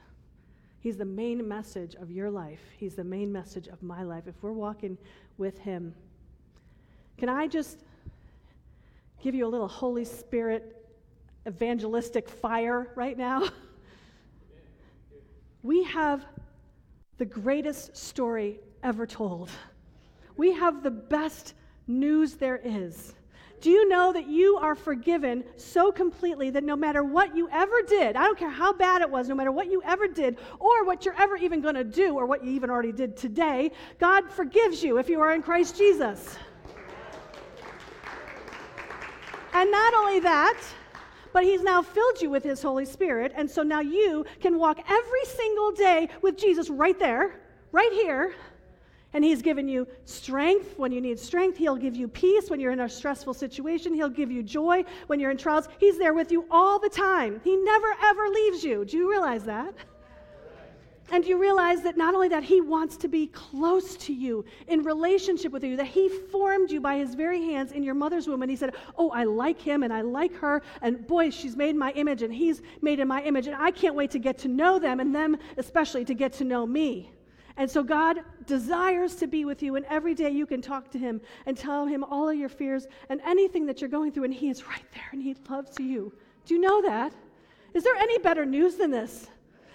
He's 0.79 0.97
the 0.97 1.05
main 1.05 1.47
message 1.47 1.95
of 1.95 2.11
your 2.11 2.29
life. 2.29 2.61
He's 2.77 2.95
the 2.95 3.03
main 3.03 3.31
message 3.31 3.67
of 3.67 3.81
my 3.83 4.03
life. 4.03 4.23
If 4.27 4.35
we're 4.41 4.51
walking 4.51 4.97
with 5.37 5.57
Him, 5.59 5.93
can 7.17 7.29
I 7.29 7.47
just 7.47 7.79
give 9.21 9.35
you 9.35 9.45
a 9.45 9.47
little 9.47 9.67
Holy 9.67 10.03
Spirit 10.03 10.82
evangelistic 11.47 12.29
fire 12.29 12.91
right 12.95 13.17
now? 13.17 13.49
we 15.63 15.83
have 15.83 16.25
the 17.17 17.25
greatest 17.25 17.95
story 17.95 18.59
ever 18.81 19.05
told. 19.05 19.49
We 20.35 20.53
have 20.53 20.83
the 20.83 20.91
best 20.91 21.53
news 21.87 22.35
there 22.35 22.59
is. 22.63 23.13
Do 23.61 23.69
you 23.69 23.87
know 23.87 24.11
that 24.11 24.27
you 24.27 24.57
are 24.57 24.75
forgiven 24.75 25.41
so 25.55 25.89
completely 25.89 26.49
that 26.49 26.65
no 26.65 26.75
matter 26.75 27.01
what 27.01 27.33
you 27.33 27.47
ever 27.49 27.81
did, 27.87 28.17
I 28.17 28.25
don't 28.25 28.37
care 28.37 28.49
how 28.49 28.73
bad 28.73 29.01
it 29.01 29.09
was, 29.09 29.29
no 29.29 29.35
matter 29.35 29.53
what 29.53 29.71
you 29.71 29.81
ever 29.85 30.05
did, 30.05 30.37
or 30.59 30.83
what 30.83 31.05
you're 31.05 31.15
ever 31.17 31.37
even 31.37 31.61
going 31.61 31.75
to 31.75 31.85
do, 31.85 32.15
or 32.15 32.25
what 32.25 32.43
you 32.43 32.51
even 32.51 32.69
already 32.69 32.91
did 32.91 33.15
today, 33.15 33.71
God 33.99 34.29
forgives 34.29 34.83
you 34.83 34.97
if 34.97 35.07
you 35.07 35.21
are 35.21 35.33
in 35.33 35.41
Christ 35.41 35.77
Jesus. 35.77 36.35
And 39.53 39.71
not 39.71 39.93
only 39.93 40.19
that, 40.19 40.61
but 41.33 41.43
he's 41.43 41.63
now 41.63 41.81
filled 41.81 42.21
you 42.21 42.29
with 42.29 42.43
his 42.43 42.61
Holy 42.61 42.85
Spirit. 42.85 43.33
And 43.35 43.49
so 43.49 43.63
now 43.63 43.81
you 43.81 44.25
can 44.39 44.57
walk 44.57 44.79
every 44.87 45.25
single 45.25 45.71
day 45.71 46.07
with 46.21 46.37
Jesus 46.37 46.69
right 46.69 46.97
there, 46.97 47.41
right 47.71 47.91
here. 47.91 48.33
And 49.13 49.23
he's 49.23 49.41
given 49.41 49.67
you 49.67 49.87
strength 50.05 50.77
when 50.77 50.91
you 50.91 51.01
need 51.01 51.19
strength. 51.19 51.57
He'll 51.57 51.75
give 51.75 51.95
you 51.95 52.07
peace 52.07 52.49
when 52.49 52.59
you're 52.59 52.71
in 52.71 52.79
a 52.79 52.89
stressful 52.89 53.33
situation. 53.33 53.93
He'll 53.93 54.09
give 54.09 54.31
you 54.31 54.41
joy 54.41 54.85
when 55.07 55.19
you're 55.19 55.31
in 55.31 55.37
trials. 55.37 55.67
He's 55.79 55.99
there 55.99 56.13
with 56.13 56.31
you 56.31 56.45
all 56.49 56.79
the 56.79 56.89
time. 56.89 57.41
He 57.43 57.55
never, 57.55 57.87
ever 58.03 58.27
leaves 58.27 58.63
you. 58.63 58.85
Do 58.85 58.97
you 58.97 59.09
realize 59.09 59.43
that? 59.43 59.73
And 61.11 61.25
you 61.25 61.37
realize 61.37 61.81
that 61.81 61.97
not 61.97 62.15
only 62.15 62.29
that 62.29 62.43
He 62.43 62.61
wants 62.61 62.97
to 62.97 63.07
be 63.07 63.27
close 63.27 63.95
to 63.97 64.13
you, 64.13 64.45
in 64.67 64.83
relationship 64.83 65.51
with 65.51 65.63
you, 65.63 65.75
that 65.77 65.87
He 65.87 66.09
formed 66.09 66.71
you 66.71 66.79
by 66.79 66.97
His 66.97 67.13
very 67.13 67.41
hands 67.41 67.71
in 67.71 67.83
your 67.83 67.93
mother's 67.93 68.27
womb. 68.27 68.41
And 68.41 68.49
He 68.49 68.57
said, 68.57 68.73
Oh, 68.97 69.11
I 69.11 69.23
like 69.23 69.59
him 69.61 69.83
and 69.83 69.91
I 69.91 70.01
like 70.01 70.35
her. 70.37 70.61
And 70.81 71.05
boy, 71.05 71.29
she's 71.29 71.55
made 71.55 71.75
my 71.75 71.91
image 71.91 72.21
and 72.21 72.33
he's 72.33 72.61
made 72.81 72.99
in 72.99 73.07
my 73.07 73.21
image. 73.23 73.47
And 73.47 73.55
I 73.55 73.71
can't 73.71 73.95
wait 73.95 74.11
to 74.11 74.19
get 74.19 74.37
to 74.39 74.47
know 74.47 74.79
them 74.79 74.99
and 74.99 75.13
them 75.13 75.37
especially 75.57 76.05
to 76.05 76.13
get 76.13 76.33
to 76.33 76.43
know 76.43 76.65
me. 76.65 77.11
And 77.57 77.69
so 77.69 77.83
God 77.83 78.19
desires 78.47 79.15
to 79.15 79.27
be 79.27 79.45
with 79.45 79.61
you, 79.61 79.75
and 79.75 79.85
every 79.85 80.15
day 80.15 80.31
you 80.31 80.47
can 80.47 80.61
talk 80.61 80.89
to 80.91 80.97
Him 80.97 81.21
and 81.45 81.55
tell 81.55 81.85
Him 81.85 82.03
all 82.03 82.27
of 82.27 82.35
your 82.35 82.49
fears 82.49 82.87
and 83.09 83.21
anything 83.21 83.65
that 83.67 83.79
you're 83.79 83.89
going 83.89 84.11
through, 84.11 84.23
and 84.23 84.33
He 84.33 84.49
is 84.49 84.67
right 84.67 84.85
there 84.93 85.09
and 85.11 85.21
He 85.21 85.35
loves 85.49 85.79
you. 85.79 86.11
Do 86.45 86.55
you 86.55 86.61
know 86.61 86.81
that? 86.81 87.13
Is 87.73 87.83
there 87.83 87.95
any 87.95 88.17
better 88.19 88.45
news 88.45 88.75
than 88.75 88.91
this? 88.91 89.27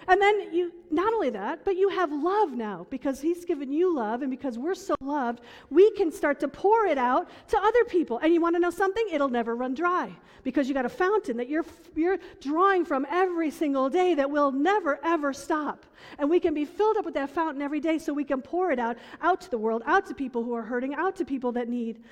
And 0.09 0.23
then 0.23 0.55
you, 0.55 0.73
not 0.90 1.12
only 1.12 1.29
that, 1.31 1.66
but 1.66 1.77
you 1.77 1.90
have 1.90 2.11
love 2.11 2.53
now 2.53 2.87
because 2.88 3.21
He's 3.21 3.44
given 3.44 3.71
you 3.71 3.94
love, 3.94 4.23
and 4.23 4.31
because 4.31 4.57
we're 4.57 4.75
so 4.75 4.94
loved, 5.03 5.42
we 5.68 5.90
can 5.92 6.11
start 6.11 6.40
to 6.40 6.49
pour 6.49 6.87
it 6.87 6.97
out 6.97 7.29
to 7.49 7.59
other 7.59 7.85
people. 7.85 8.18
And 8.18 8.33
you 8.33 8.40
want 8.40 8.57
to 8.57 8.59
know 8.59 8.71
something? 8.71 9.07
It'll 9.12 9.29
never 9.29 9.55
run 9.55 9.75
dry 9.75 10.11
because 10.44 10.66
you 10.66 10.73
got 10.73 10.87
a 10.87 10.88
fountain 10.88 11.37
that 11.37 11.51
you're, 11.51 11.66
you're 11.94 12.16
drawing 12.40 12.87
from 12.87 13.07
every 13.11 13.51
single 13.51 13.90
day 13.90 14.14
that 14.14 14.31
will 14.31 14.51
never, 14.51 14.99
ever 15.05 15.35
stop. 15.35 15.85
And 16.18 16.31
we 16.31 16.40
can 16.40 16.55
be 16.55 16.64
filled 16.64 16.97
up 16.97 17.05
with 17.05 17.14
that 17.14 17.29
fountain 17.29 17.61
every 17.61 17.81
day 17.81 17.99
so 17.99 18.14
we 18.14 18.25
can 18.25 18.40
pour 18.40 18.71
it 18.71 18.79
out, 18.79 18.97
out 19.21 19.42
to 19.42 19.51
the 19.51 19.59
world, 19.59 19.83
out 19.85 20.07
to 20.07 20.14
people 20.14 20.42
who 20.42 20.55
are 20.55 20.62
hurting, 20.62 20.94
out 20.94 21.16
to 21.16 21.27
people 21.27 21.53
that 21.53 21.68
need 21.68 22.03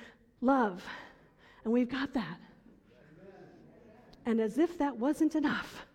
love. 0.41 0.85
And 1.63 1.73
we've 1.73 1.89
got 1.89 2.13
that. 2.13 2.37
And 4.27 4.39
as 4.39 4.59
if 4.59 4.77
that 4.77 4.95
wasn't 4.95 5.33
enough, 5.33 5.86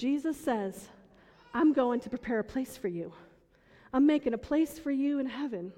Jesus 0.00 0.40
says, 0.40 0.88
I'm 1.52 1.74
going 1.74 2.00
to 2.00 2.08
prepare 2.08 2.38
a 2.38 2.44
place 2.44 2.74
for 2.74 2.88
you. 2.88 3.12
I'm 3.92 4.06
making 4.06 4.32
a 4.32 4.38
place 4.38 4.78
for 4.78 4.90
you 4.90 5.18
in 5.18 5.26
heaven. 5.26 5.74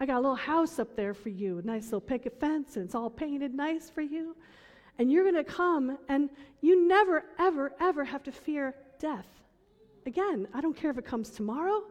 I 0.00 0.06
got 0.06 0.16
a 0.16 0.20
little 0.20 0.34
house 0.34 0.80
up 0.80 0.96
there 0.96 1.14
for 1.14 1.28
you, 1.28 1.58
a 1.58 1.62
nice 1.62 1.84
little 1.84 2.00
picket 2.00 2.40
fence, 2.40 2.74
and 2.74 2.84
it's 2.84 2.96
all 2.96 3.08
painted 3.08 3.54
nice 3.54 3.88
for 3.88 4.00
you. 4.00 4.34
And 4.98 5.12
you're 5.12 5.22
going 5.22 5.36
to 5.36 5.44
come, 5.44 5.96
and 6.08 6.28
you 6.60 6.88
never, 6.88 7.24
ever, 7.38 7.72
ever 7.78 8.04
have 8.04 8.24
to 8.24 8.32
fear 8.32 8.74
death. 8.98 9.28
Again, 10.06 10.48
I 10.52 10.60
don't 10.60 10.76
care 10.76 10.90
if 10.90 10.98
it 10.98 11.04
comes 11.04 11.30
tomorrow 11.30 11.84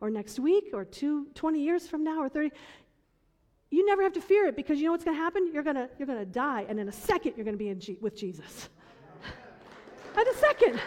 or 0.00 0.10
next 0.10 0.38
week 0.38 0.66
or 0.72 0.84
two, 0.84 1.26
20 1.34 1.60
years 1.60 1.88
from 1.88 2.04
now 2.04 2.20
or 2.20 2.28
30. 2.28 2.52
You 3.72 3.84
never 3.84 4.04
have 4.04 4.12
to 4.12 4.20
fear 4.20 4.46
it 4.46 4.54
because 4.54 4.78
you 4.78 4.84
know 4.84 4.92
what's 4.92 5.04
going 5.04 5.16
to 5.16 5.22
happen? 5.22 5.50
You're 5.52 5.64
going 5.64 5.74
to, 5.74 5.90
you're 5.98 6.06
going 6.06 6.20
to 6.20 6.24
die, 6.24 6.66
and 6.68 6.78
in 6.78 6.88
a 6.88 6.92
second, 6.92 7.32
you're 7.36 7.44
going 7.44 7.58
to 7.58 7.74
be 7.74 7.98
with 8.00 8.16
Jesus. 8.16 8.68
In 10.16 10.28
a 10.28 10.34
second. 10.34 10.80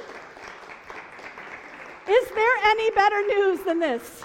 Is 2.10 2.30
there 2.30 2.56
any 2.66 2.92
better 2.92 3.22
news 3.28 3.60
than 3.62 3.80
this? 3.80 4.24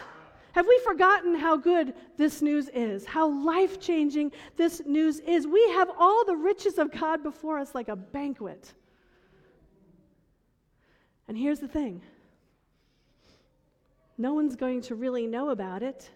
Have 0.52 0.66
we 0.66 0.80
forgotten 0.84 1.34
how 1.36 1.56
good 1.56 1.94
this 2.16 2.42
news 2.42 2.68
is? 2.74 3.06
How 3.06 3.28
life 3.28 3.78
changing 3.80 4.32
this 4.56 4.82
news 4.84 5.20
is? 5.20 5.46
We 5.46 5.62
have 5.70 5.90
all 5.98 6.24
the 6.24 6.34
riches 6.34 6.78
of 6.78 6.90
God 6.90 7.22
before 7.22 7.58
us 7.58 7.74
like 7.74 7.88
a 7.88 7.96
banquet. 7.96 8.74
And 11.28 11.36
here's 11.38 11.60
the 11.60 11.68
thing 11.68 12.02
no 14.16 14.34
one's 14.34 14.56
going 14.56 14.80
to 14.82 14.96
really 14.96 15.28
know 15.28 15.50
about 15.50 15.82
it 15.82 16.10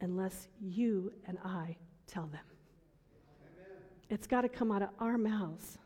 unless 0.00 0.48
you 0.60 1.12
and 1.26 1.38
I 1.44 1.76
tell 2.08 2.26
them. 2.26 2.40
It's 4.08 4.26
got 4.26 4.40
to 4.40 4.48
come 4.48 4.72
out 4.72 4.82
of 4.82 4.88
our 4.98 5.16
mouths. 5.16 5.78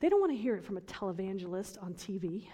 They 0.00 0.08
don't 0.08 0.20
want 0.20 0.32
to 0.32 0.38
hear 0.38 0.56
it 0.56 0.64
from 0.64 0.78
a 0.78 0.80
televangelist 0.80 1.82
on 1.82 1.94
TV. 1.94 2.46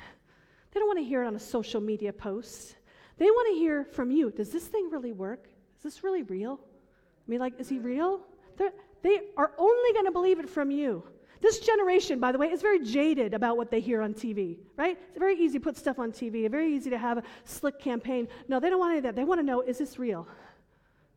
They 0.73 0.81
don't 0.81 0.89
want 0.89 0.99
to 0.99 1.05
hear 1.05 1.23
it 1.23 1.27
on 1.27 1.37
a 1.37 1.41
social 1.41 1.81
media 1.81 2.13
post. 2.13 2.77
They 3.19 3.27
want 3.27 3.55
to 3.55 3.59
hear 3.59 3.85
from 3.85 4.11
you. 4.11 4.31
Does 4.31 4.51
this 4.51 4.65
thing 4.65 4.91
really 4.91 5.13
work? 5.13 5.49
Is 5.79 5.85
this 5.85 6.05
really 6.05 6.23
real? 6.23 6.61
I 6.63 7.31
mean, 7.31 7.41
like, 7.41 7.59
is 7.59 7.69
he 7.69 7.79
real? 7.79 8.21
They're, 8.57 8.73
they 9.03 9.21
are 9.37 9.53
only 9.59 9.93
going 9.93 10.05
to 10.05 10.11
believe 10.11 10.39
it 10.39 10.51
from 10.51 10.71
you. 10.71 11.05
This 11.41 11.61
generation, 11.61 12.19
by 12.19 12.33
the 12.33 12.39
way, 12.39 12.49
is 12.49 12.63
very 12.63 12.85
jaded 12.85 13.33
about 13.35 13.57
what 13.57 13.71
they 13.71 13.81
hear 13.81 14.03
on 14.03 14.15
TV, 14.15 14.59
right? 14.77 14.99
It's 15.11 15.19
very 15.19 15.39
easy 15.39 15.59
to 15.59 15.65
put 15.65 15.77
stuff 15.77 15.99
on 15.99 16.11
TV, 16.11 16.51
very 16.51 16.75
easy 16.75 16.91
to 16.91 16.99
have 16.99 17.19
a 17.19 17.23
slick 17.45 17.79
campaign. 17.79 18.27
No, 18.49 18.59
they 18.59 18.71
don't 18.71 18.79
want 18.81 18.91
any 18.91 18.99
of 18.99 19.05
that. 19.05 19.17
They 19.17 19.25
want 19.25 19.41
to 19.41 19.47
know 19.47 19.61
is 19.61 19.79
this 19.79 19.99
real? 19.99 20.27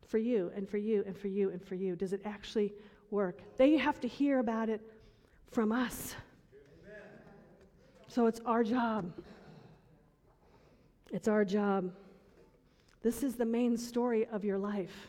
For 0.06 0.18
you, 0.18 0.52
and 0.54 0.68
for 0.68 0.78
you, 0.78 1.04
and 1.06 1.16
for 1.16 1.28
you, 1.28 1.50
and 1.50 1.62
for 1.62 1.74
you. 1.74 1.96
Does 1.96 2.12
it 2.12 2.20
actually 2.24 2.72
work? 3.10 3.40
They 3.56 3.76
have 3.76 4.00
to 4.00 4.08
hear 4.08 4.40
about 4.40 4.68
it 4.68 4.80
from 5.50 5.72
us. 5.72 6.14
So 8.08 8.26
it's 8.26 8.40
our 8.44 8.64
job. 8.64 9.12
It's 11.12 11.28
our 11.28 11.44
job. 11.44 11.92
This 13.02 13.22
is 13.22 13.36
the 13.36 13.46
main 13.46 13.76
story 13.76 14.26
of 14.26 14.44
your 14.44 14.58
life. 14.58 15.08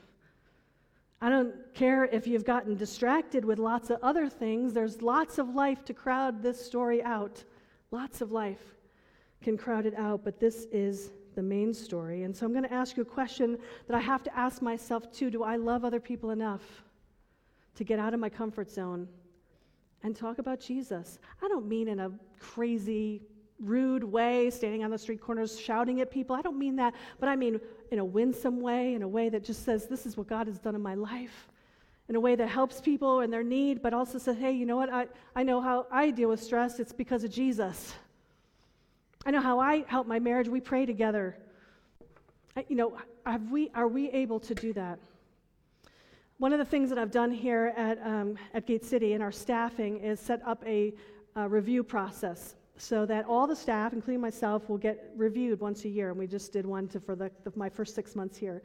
I 1.19 1.29
don't 1.29 1.53
care 1.75 2.05
if 2.05 2.25
you've 2.25 2.45
gotten 2.45 2.75
distracted 2.75 3.45
with 3.45 3.59
lots 3.59 3.91
of 3.91 3.99
other 4.01 4.27
things, 4.27 4.73
there's 4.73 5.01
lots 5.01 5.37
of 5.37 5.49
life 5.49 5.85
to 5.85 5.93
crowd 5.93 6.41
this 6.41 6.63
story 6.63 7.03
out. 7.03 7.43
Lots 7.91 8.21
of 8.21 8.31
life 8.31 8.75
can 9.41 9.57
crowd 9.57 9.85
it 9.85 9.93
out, 9.95 10.23
but 10.23 10.39
this 10.39 10.65
is 10.71 11.11
the 11.35 11.43
main 11.43 11.73
story. 11.73 12.23
And 12.23 12.35
so 12.35 12.45
I'm 12.45 12.53
going 12.53 12.63
to 12.63 12.73
ask 12.73 12.97
you 12.97 13.03
a 13.03 13.05
question 13.05 13.57
that 13.87 13.95
I 13.95 13.99
have 13.99 14.23
to 14.23 14.37
ask 14.37 14.61
myself 14.61 15.11
too 15.11 15.29
Do 15.29 15.43
I 15.43 15.57
love 15.57 15.85
other 15.85 15.99
people 15.99 16.31
enough 16.31 16.83
to 17.75 17.83
get 17.83 17.99
out 17.99 18.13
of 18.13 18.19
my 18.19 18.29
comfort 18.29 18.71
zone 18.71 19.07
and 20.03 20.15
talk 20.15 20.39
about 20.39 20.59
Jesus? 20.59 21.19
I 21.41 21.47
don't 21.47 21.67
mean 21.67 21.87
in 21.87 21.99
a 21.99 22.11
crazy, 22.39 23.21
rude 23.59 24.03
way, 24.03 24.49
standing 24.49 24.83
on 24.83 24.91
the 24.91 24.97
street 24.97 25.21
corners 25.21 25.59
shouting 25.59 26.01
at 26.01 26.11
people. 26.11 26.35
I 26.35 26.41
don't 26.41 26.57
mean 26.57 26.75
that, 26.77 26.95
but 27.19 27.29
I 27.29 27.35
mean 27.35 27.59
in 27.91 27.99
a 27.99 28.05
winsome 28.05 28.59
way, 28.61 28.93
in 28.93 29.03
a 29.03 29.07
way 29.07 29.29
that 29.29 29.43
just 29.43 29.63
says, 29.63 29.87
This 29.87 30.05
is 30.05 30.17
what 30.17 30.27
God 30.27 30.47
has 30.47 30.59
done 30.59 30.75
in 30.75 30.81
my 30.81 30.95
life, 30.95 31.49
in 32.09 32.15
a 32.15 32.19
way 32.19 32.35
that 32.35 32.47
helps 32.47 32.81
people 32.81 33.21
in 33.21 33.29
their 33.29 33.43
need, 33.43 33.81
but 33.81 33.93
also 33.93 34.17
says, 34.17 34.37
Hey, 34.37 34.51
you 34.51 34.65
know 34.65 34.77
what? 34.77 34.91
I, 34.91 35.07
I 35.35 35.43
know 35.43 35.61
how 35.61 35.87
I 35.91 36.11
deal 36.11 36.29
with 36.29 36.41
stress. 36.41 36.79
It's 36.79 36.93
because 36.93 37.23
of 37.23 37.31
Jesus. 37.31 37.93
I 39.25 39.31
know 39.31 39.41
how 39.41 39.59
I 39.59 39.83
help 39.87 40.07
my 40.07 40.19
marriage. 40.19 40.47
We 40.47 40.61
pray 40.61 40.85
together. 40.85 41.37
I, 42.55 42.65
you 42.67 42.75
know, 42.75 42.97
have 43.25 43.51
we, 43.51 43.69
are 43.75 43.87
we 43.87 44.09
able 44.09 44.39
to 44.39 44.55
do 44.55 44.73
that? 44.73 44.99
One 46.41 46.53
of 46.53 46.57
the 46.57 46.65
things 46.65 46.89
that 46.89 46.97
I've 46.97 47.11
done 47.11 47.29
here 47.29 47.71
at, 47.77 48.03
um, 48.03 48.35
at 48.55 48.65
Gate 48.65 48.83
City 48.83 49.13
in 49.13 49.21
our 49.21 49.31
staffing 49.31 49.99
is 49.99 50.19
set 50.19 50.41
up 50.43 50.63
a, 50.65 50.91
a 51.35 51.47
review 51.47 51.83
process 51.83 52.55
so 52.77 53.05
that 53.05 53.25
all 53.25 53.45
the 53.45 53.55
staff, 53.55 53.93
including 53.93 54.21
myself, 54.21 54.67
will 54.67 54.79
get 54.79 55.11
reviewed 55.15 55.59
once 55.59 55.85
a 55.85 55.87
year. 55.87 56.09
And 56.09 56.17
we 56.17 56.25
just 56.25 56.51
did 56.51 56.65
one 56.65 56.87
to, 56.87 56.99
for 56.99 57.15
the, 57.15 57.29
the, 57.43 57.51
my 57.55 57.69
first 57.69 57.93
six 57.93 58.15
months 58.15 58.39
here. 58.39 58.63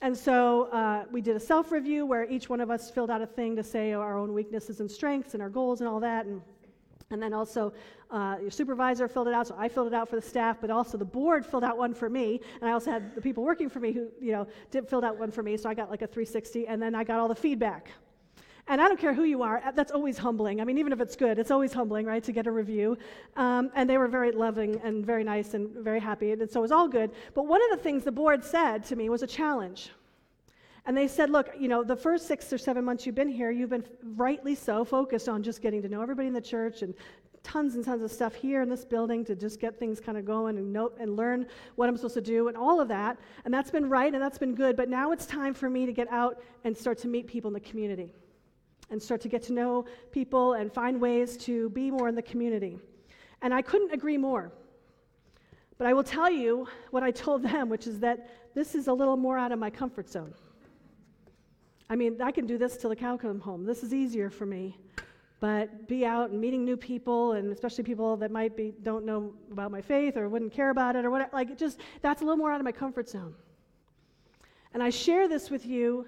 And 0.00 0.16
so 0.16 0.70
uh, 0.72 1.04
we 1.12 1.20
did 1.20 1.36
a 1.36 1.40
self 1.40 1.70
review 1.70 2.06
where 2.06 2.24
each 2.24 2.48
one 2.48 2.58
of 2.62 2.70
us 2.70 2.90
filled 2.90 3.10
out 3.10 3.20
a 3.20 3.26
thing 3.26 3.54
to 3.56 3.62
say 3.62 3.92
our 3.92 4.16
own 4.16 4.32
weaknesses 4.32 4.80
and 4.80 4.90
strengths 4.90 5.34
and 5.34 5.42
our 5.42 5.50
goals 5.50 5.80
and 5.82 5.90
all 5.90 6.00
that. 6.00 6.24
And, 6.24 6.40
and 7.10 7.22
then 7.22 7.34
also 7.34 7.74
uh, 8.10 8.36
your 8.40 8.50
supervisor 8.50 9.06
filled 9.06 9.28
it 9.28 9.34
out, 9.34 9.46
so 9.46 9.54
I 9.56 9.68
filled 9.68 9.86
it 9.86 9.94
out 9.94 10.08
for 10.08 10.16
the 10.16 10.22
staff, 10.22 10.58
but 10.60 10.70
also 10.70 10.98
the 10.98 11.04
board 11.04 11.46
filled 11.46 11.64
out 11.64 11.78
one 11.78 11.94
for 11.94 12.10
me. 12.10 12.40
And 12.60 12.68
I 12.68 12.72
also 12.72 12.90
had 12.90 13.14
the 13.14 13.20
people 13.20 13.44
working 13.44 13.68
for 13.68 13.78
me 13.80 13.92
who, 13.92 14.08
you 14.20 14.32
know, 14.32 14.46
did, 14.70 14.88
filled 14.88 15.04
out 15.04 15.18
one 15.18 15.30
for 15.30 15.42
me. 15.42 15.56
So 15.56 15.68
I 15.68 15.74
got 15.74 15.90
like 15.90 16.02
a 16.02 16.06
360, 16.06 16.66
and 16.66 16.82
then 16.82 16.94
I 16.94 17.04
got 17.04 17.20
all 17.20 17.28
the 17.28 17.34
feedback. 17.34 17.90
And 18.66 18.80
I 18.80 18.88
don't 18.88 19.00
care 19.00 19.14
who 19.14 19.24
you 19.24 19.42
are, 19.42 19.62
that's 19.74 19.90
always 19.90 20.18
humbling. 20.18 20.60
I 20.60 20.64
mean, 20.64 20.78
even 20.78 20.92
if 20.92 21.00
it's 21.00 21.16
good, 21.16 21.38
it's 21.38 21.50
always 21.50 21.72
humbling, 21.72 22.06
right, 22.06 22.22
to 22.22 22.32
get 22.32 22.46
a 22.46 22.52
review. 22.52 22.96
Um, 23.36 23.70
and 23.74 23.88
they 23.88 23.98
were 23.98 24.08
very 24.08 24.32
loving 24.32 24.80
and 24.84 25.04
very 25.04 25.24
nice 25.24 25.54
and 25.54 25.70
very 25.70 26.00
happy, 26.00 26.32
and 26.32 26.50
so 26.50 26.60
it 26.60 26.62
was 26.62 26.72
all 26.72 26.88
good. 26.88 27.10
But 27.34 27.46
one 27.46 27.60
of 27.62 27.76
the 27.76 27.82
things 27.82 28.04
the 28.04 28.12
board 28.12 28.44
said 28.44 28.84
to 28.84 28.96
me 28.96 29.08
was 29.08 29.22
a 29.22 29.26
challenge. 29.26 29.90
And 30.86 30.96
they 30.96 31.08
said, 31.08 31.30
look, 31.30 31.50
you 31.58 31.68
know, 31.68 31.84
the 31.84 31.96
first 31.96 32.26
six 32.26 32.52
or 32.52 32.58
seven 32.58 32.84
months 32.84 33.04
you've 33.04 33.14
been 33.14 33.28
here, 33.28 33.50
you've 33.50 33.70
been 33.70 33.86
rightly 34.16 34.54
so 34.54 34.84
focused 34.84 35.28
on 35.28 35.42
just 35.42 35.60
getting 35.60 35.82
to 35.82 35.88
know 35.88 36.00
everybody 36.00 36.26
in 36.26 36.34
the 36.34 36.40
church 36.40 36.82
and 36.82 36.94
tons 37.42 37.74
and 37.74 37.84
tons 37.84 38.02
of 38.02 38.10
stuff 38.10 38.34
here 38.34 38.62
in 38.62 38.68
this 38.68 38.84
building 38.84 39.24
to 39.24 39.34
just 39.34 39.60
get 39.60 39.78
things 39.78 40.00
kind 40.00 40.18
of 40.18 40.24
going 40.24 40.58
and 40.58 40.72
note 40.72 40.96
and 41.00 41.16
learn 41.16 41.46
what 41.76 41.88
I'm 41.88 41.96
supposed 41.96 42.14
to 42.14 42.20
do 42.20 42.48
and 42.48 42.56
all 42.56 42.80
of 42.80 42.88
that. 42.88 43.18
And 43.44 43.52
that's 43.52 43.70
been 43.70 43.88
right 43.88 44.12
and 44.12 44.22
that's 44.22 44.38
been 44.38 44.54
good. 44.54 44.76
But 44.76 44.88
now 44.88 45.12
it's 45.12 45.26
time 45.26 45.54
for 45.54 45.70
me 45.70 45.86
to 45.86 45.92
get 45.92 46.10
out 46.10 46.42
and 46.64 46.76
start 46.76 46.98
to 46.98 47.08
meet 47.08 47.26
people 47.26 47.48
in 47.48 47.54
the 47.54 47.60
community 47.60 48.14
and 48.90 49.02
start 49.02 49.20
to 49.22 49.28
get 49.28 49.42
to 49.44 49.52
know 49.52 49.84
people 50.10 50.54
and 50.54 50.72
find 50.72 51.00
ways 51.00 51.36
to 51.38 51.70
be 51.70 51.90
more 51.90 52.08
in 52.08 52.14
the 52.14 52.22
community. 52.22 52.78
And 53.42 53.54
I 53.54 53.62
couldn't 53.62 53.92
agree 53.92 54.18
more. 54.18 54.52
But 55.78 55.86
I 55.86 55.94
will 55.94 56.04
tell 56.04 56.30
you 56.30 56.68
what 56.90 57.02
I 57.02 57.10
told 57.10 57.42
them, 57.50 57.68
which 57.68 57.86
is 57.86 58.00
that 58.00 58.54
this 58.54 58.74
is 58.74 58.88
a 58.88 58.92
little 58.92 59.16
more 59.16 59.38
out 59.38 59.52
of 59.52 59.58
my 59.58 59.70
comfort 59.70 60.08
zone. 60.08 60.34
I 61.88 61.96
mean, 61.96 62.20
I 62.22 62.30
can 62.30 62.46
do 62.46 62.56
this 62.58 62.76
till 62.76 62.90
the 62.90 62.96
cow 62.96 63.16
come 63.16 63.40
home. 63.40 63.64
This 63.64 63.82
is 63.82 63.92
easier 63.92 64.30
for 64.30 64.46
me. 64.46 64.76
But 65.40 65.88
be 65.88 66.04
out 66.04 66.30
and 66.30 66.40
meeting 66.40 66.66
new 66.66 66.76
people, 66.76 67.32
and 67.32 67.50
especially 67.50 67.82
people 67.82 68.16
that 68.18 68.30
might 68.30 68.56
be 68.56 68.74
don't 68.82 69.06
know 69.06 69.32
about 69.50 69.70
my 69.70 69.80
faith 69.80 70.18
or 70.18 70.28
wouldn't 70.28 70.52
care 70.52 70.68
about 70.68 70.96
it 70.96 71.04
or 71.06 71.10
whatever, 71.10 71.30
like 71.32 71.50
it 71.50 71.58
just 71.58 71.80
that's 72.02 72.20
a 72.20 72.24
little 72.24 72.36
more 72.36 72.52
out 72.52 72.60
of 72.60 72.64
my 72.64 72.72
comfort 72.72 73.08
zone. 73.08 73.34
And 74.74 74.82
I 74.82 74.90
share 74.90 75.28
this 75.28 75.50
with 75.50 75.64
you 75.64 76.06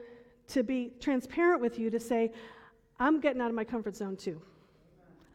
to 0.48 0.62
be 0.62 0.92
transparent 1.00 1.62
with 1.62 1.78
you 1.78 1.90
to 1.90 1.98
say, 1.98 2.30
I'm 3.00 3.20
getting 3.20 3.40
out 3.40 3.48
of 3.48 3.54
my 3.54 3.64
comfort 3.64 3.96
zone 3.96 4.16
too. 4.16 4.40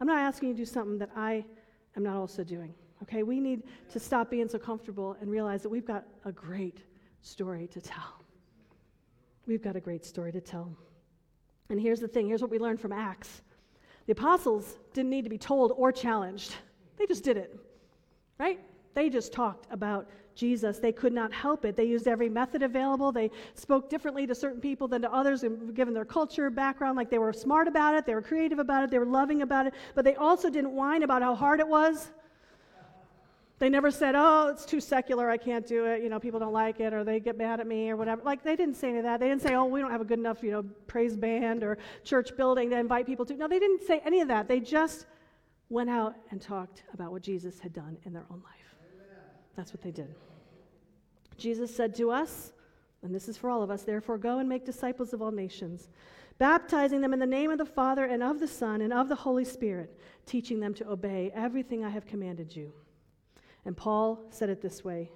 I'm 0.00 0.06
not 0.06 0.18
asking 0.18 0.50
you 0.50 0.54
to 0.54 0.58
do 0.58 0.64
something 0.64 0.98
that 0.98 1.10
I 1.16 1.44
am 1.96 2.04
not 2.04 2.14
also 2.14 2.44
doing. 2.44 2.72
Okay, 3.02 3.24
we 3.24 3.40
need 3.40 3.64
to 3.90 3.98
stop 3.98 4.30
being 4.30 4.48
so 4.48 4.58
comfortable 4.58 5.16
and 5.20 5.30
realize 5.30 5.62
that 5.62 5.68
we've 5.68 5.86
got 5.86 6.04
a 6.24 6.32
great 6.32 6.78
story 7.22 7.66
to 7.68 7.80
tell. 7.80 8.22
We've 9.46 9.62
got 9.62 9.76
a 9.76 9.80
great 9.80 10.04
story 10.04 10.30
to 10.32 10.40
tell. 10.40 10.70
And 11.68 11.80
here's 11.80 12.00
the 12.00 12.08
thing 12.08 12.28
here's 12.28 12.42
what 12.42 12.50
we 12.50 12.58
learned 12.58 12.80
from 12.80 12.92
Acts 12.92 13.42
the 14.08 14.12
apostles 14.12 14.78
didn't 14.94 15.10
need 15.10 15.24
to 15.24 15.28
be 15.28 15.36
told 15.36 15.70
or 15.76 15.92
challenged, 15.92 16.54
they 16.96 17.04
just 17.04 17.22
did 17.22 17.36
it, 17.36 17.54
right? 18.40 18.58
They 18.94 19.10
just 19.10 19.34
talked 19.34 19.66
about 19.70 20.08
Jesus. 20.34 20.78
They 20.78 20.92
could 20.92 21.12
not 21.12 21.30
help 21.30 21.66
it. 21.66 21.76
They 21.76 21.84
used 21.84 22.08
every 22.08 22.30
method 22.30 22.62
available. 22.62 23.12
They 23.12 23.30
spoke 23.52 23.90
differently 23.90 24.26
to 24.26 24.34
certain 24.34 24.62
people 24.62 24.88
than 24.88 25.02
to 25.02 25.12
others, 25.12 25.44
given 25.74 25.92
their 25.92 26.06
culture, 26.06 26.48
background. 26.48 26.96
Like 26.96 27.10
they 27.10 27.18
were 27.18 27.34
smart 27.34 27.68
about 27.68 27.96
it, 27.96 28.06
they 28.06 28.14
were 28.14 28.22
creative 28.22 28.58
about 28.58 28.82
it, 28.82 28.90
they 28.90 28.98
were 28.98 29.04
loving 29.04 29.42
about 29.42 29.66
it, 29.66 29.74
but 29.94 30.06
they 30.06 30.14
also 30.14 30.48
didn't 30.48 30.72
whine 30.72 31.02
about 31.02 31.20
how 31.20 31.34
hard 31.34 31.60
it 31.60 31.68
was. 31.68 32.10
They 33.58 33.68
never 33.68 33.90
said, 33.90 34.14
oh, 34.16 34.48
it's 34.48 34.64
too 34.64 34.80
secular, 34.80 35.28
I 35.28 35.36
can't 35.36 35.66
do 35.66 35.86
it, 35.86 36.00
you 36.00 36.08
know, 36.08 36.20
people 36.20 36.38
don't 36.38 36.52
like 36.52 36.78
it, 36.78 36.92
or 36.92 37.02
they 37.02 37.18
get 37.18 37.36
mad 37.36 37.58
at 37.58 37.66
me, 37.66 37.90
or 37.90 37.96
whatever. 37.96 38.22
Like, 38.22 38.44
they 38.44 38.54
didn't 38.54 38.76
say 38.76 38.90
any 38.90 38.98
of 38.98 39.04
that. 39.04 39.18
They 39.18 39.28
didn't 39.28 39.42
say, 39.42 39.54
oh, 39.56 39.64
we 39.64 39.80
don't 39.80 39.90
have 39.90 40.00
a 40.00 40.04
good 40.04 40.20
enough, 40.20 40.44
you 40.44 40.52
know, 40.52 40.62
praise 40.86 41.16
band 41.16 41.64
or 41.64 41.76
church 42.04 42.36
building 42.36 42.70
to 42.70 42.78
invite 42.78 43.04
people 43.04 43.26
to. 43.26 43.34
No, 43.34 43.48
they 43.48 43.58
didn't 43.58 43.82
say 43.82 44.00
any 44.04 44.20
of 44.20 44.28
that. 44.28 44.46
They 44.46 44.60
just 44.60 45.06
went 45.70 45.90
out 45.90 46.14
and 46.30 46.40
talked 46.40 46.84
about 46.94 47.10
what 47.10 47.22
Jesus 47.22 47.58
had 47.58 47.72
done 47.72 47.98
in 48.04 48.12
their 48.12 48.26
own 48.30 48.40
life. 48.44 48.54
That's 49.56 49.72
what 49.72 49.82
they 49.82 49.90
did. 49.90 50.14
Jesus 51.36 51.74
said 51.74 51.96
to 51.96 52.12
us, 52.12 52.52
and 53.02 53.12
this 53.12 53.28
is 53.28 53.36
for 53.36 53.50
all 53.50 53.62
of 53.62 53.70
us, 53.70 53.82
therefore 53.82 54.18
go 54.18 54.38
and 54.38 54.48
make 54.48 54.64
disciples 54.64 55.12
of 55.12 55.20
all 55.20 55.32
nations, 55.32 55.88
baptizing 56.38 57.00
them 57.00 57.12
in 57.12 57.18
the 57.18 57.26
name 57.26 57.50
of 57.50 57.58
the 57.58 57.66
Father 57.66 58.04
and 58.04 58.22
of 58.22 58.38
the 58.38 58.46
Son 58.46 58.82
and 58.82 58.92
of 58.92 59.08
the 59.08 59.16
Holy 59.16 59.44
Spirit, 59.44 59.98
teaching 60.26 60.60
them 60.60 60.74
to 60.74 60.88
obey 60.88 61.32
everything 61.34 61.84
I 61.84 61.90
have 61.90 62.06
commanded 62.06 62.54
you. 62.54 62.72
And 63.68 63.76
Paul 63.76 64.18
said 64.30 64.48
it 64.48 64.62
this 64.62 64.82
way 64.82 65.10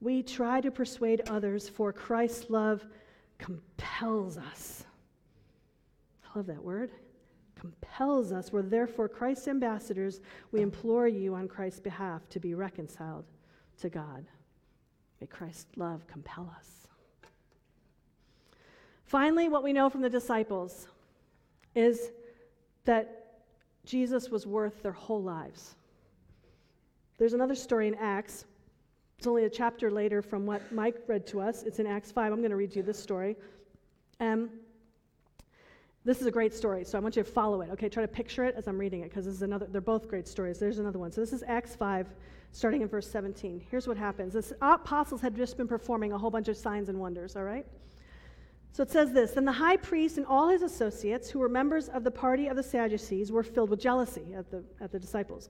We 0.00 0.22
try 0.22 0.62
to 0.62 0.70
persuade 0.70 1.20
others, 1.28 1.68
for 1.68 1.92
Christ's 1.92 2.48
love 2.48 2.86
compels 3.36 4.38
us. 4.38 4.84
I 6.24 6.38
love 6.38 6.46
that 6.46 6.64
word. 6.64 6.92
Compels 7.60 8.32
us. 8.32 8.50
We're 8.50 8.62
therefore 8.62 9.06
Christ's 9.10 9.48
ambassadors. 9.48 10.22
We 10.50 10.62
implore 10.62 11.06
you 11.06 11.34
on 11.34 11.46
Christ's 11.46 11.80
behalf 11.80 12.26
to 12.30 12.40
be 12.40 12.54
reconciled 12.54 13.26
to 13.82 13.90
God. 13.90 14.24
May 15.20 15.26
Christ's 15.26 15.76
love 15.76 16.06
compel 16.06 16.50
us. 16.56 16.88
Finally, 19.04 19.50
what 19.50 19.62
we 19.62 19.74
know 19.74 19.90
from 19.90 20.00
the 20.00 20.08
disciples 20.08 20.88
is 21.74 22.12
that 22.86 23.42
Jesus 23.84 24.30
was 24.30 24.46
worth 24.46 24.82
their 24.82 24.92
whole 24.92 25.22
lives. 25.22 25.74
There's 27.18 27.32
another 27.32 27.54
story 27.54 27.86
in 27.88 27.94
Acts. 27.94 28.44
It's 29.18 29.26
only 29.26 29.44
a 29.44 29.50
chapter 29.50 29.90
later 29.90 30.20
from 30.20 30.46
what 30.46 30.72
Mike 30.72 30.96
read 31.06 31.26
to 31.28 31.40
us. 31.40 31.62
It's 31.62 31.78
in 31.78 31.86
Acts 31.86 32.10
5. 32.10 32.32
I'm 32.32 32.40
going 32.40 32.50
to 32.50 32.56
read 32.56 32.74
you 32.74 32.82
this 32.82 32.98
story. 32.98 33.36
Um, 34.20 34.50
this 36.04 36.20
is 36.20 36.26
a 36.26 36.30
great 36.30 36.52
story, 36.52 36.84
so 36.84 36.98
I 36.98 37.00
want 37.00 37.16
you 37.16 37.22
to 37.22 37.30
follow 37.30 37.62
it. 37.62 37.70
Okay, 37.70 37.88
try 37.88 38.02
to 38.02 38.08
picture 38.08 38.44
it 38.44 38.54
as 38.58 38.66
I'm 38.68 38.78
reading 38.78 39.00
it 39.00 39.10
because 39.10 39.24
this 39.24 39.34
is 39.34 39.42
another. 39.42 39.66
They're 39.70 39.80
both 39.80 40.08
great 40.08 40.28
stories. 40.28 40.58
There's 40.58 40.78
another 40.78 40.98
one. 40.98 41.10
So 41.12 41.20
this 41.20 41.32
is 41.32 41.42
Acts 41.46 41.74
5, 41.74 42.08
starting 42.52 42.82
in 42.82 42.88
verse 42.88 43.10
17. 43.10 43.64
Here's 43.70 43.88
what 43.88 43.96
happens: 43.96 44.34
the 44.34 44.56
apostles 44.60 45.22
had 45.22 45.34
just 45.34 45.56
been 45.56 45.68
performing 45.68 46.12
a 46.12 46.18
whole 46.18 46.30
bunch 46.30 46.48
of 46.48 46.58
signs 46.58 46.90
and 46.90 47.00
wonders. 47.00 47.36
All 47.36 47.44
right. 47.44 47.64
So 48.72 48.82
it 48.82 48.90
says 48.90 49.12
this 49.12 49.30
Then 49.30 49.46
the 49.46 49.52
high 49.52 49.78
priest 49.78 50.18
and 50.18 50.26
all 50.26 50.48
his 50.48 50.60
associates, 50.60 51.30
who 51.30 51.38
were 51.38 51.48
members 51.48 51.88
of 51.88 52.04
the 52.04 52.10
party 52.10 52.48
of 52.48 52.56
the 52.56 52.62
Sadducees, 52.62 53.32
were 53.32 53.42
filled 53.42 53.70
with 53.70 53.80
jealousy 53.80 54.34
at 54.36 54.50
the, 54.50 54.62
at 54.82 54.92
the 54.92 54.98
disciples. 54.98 55.48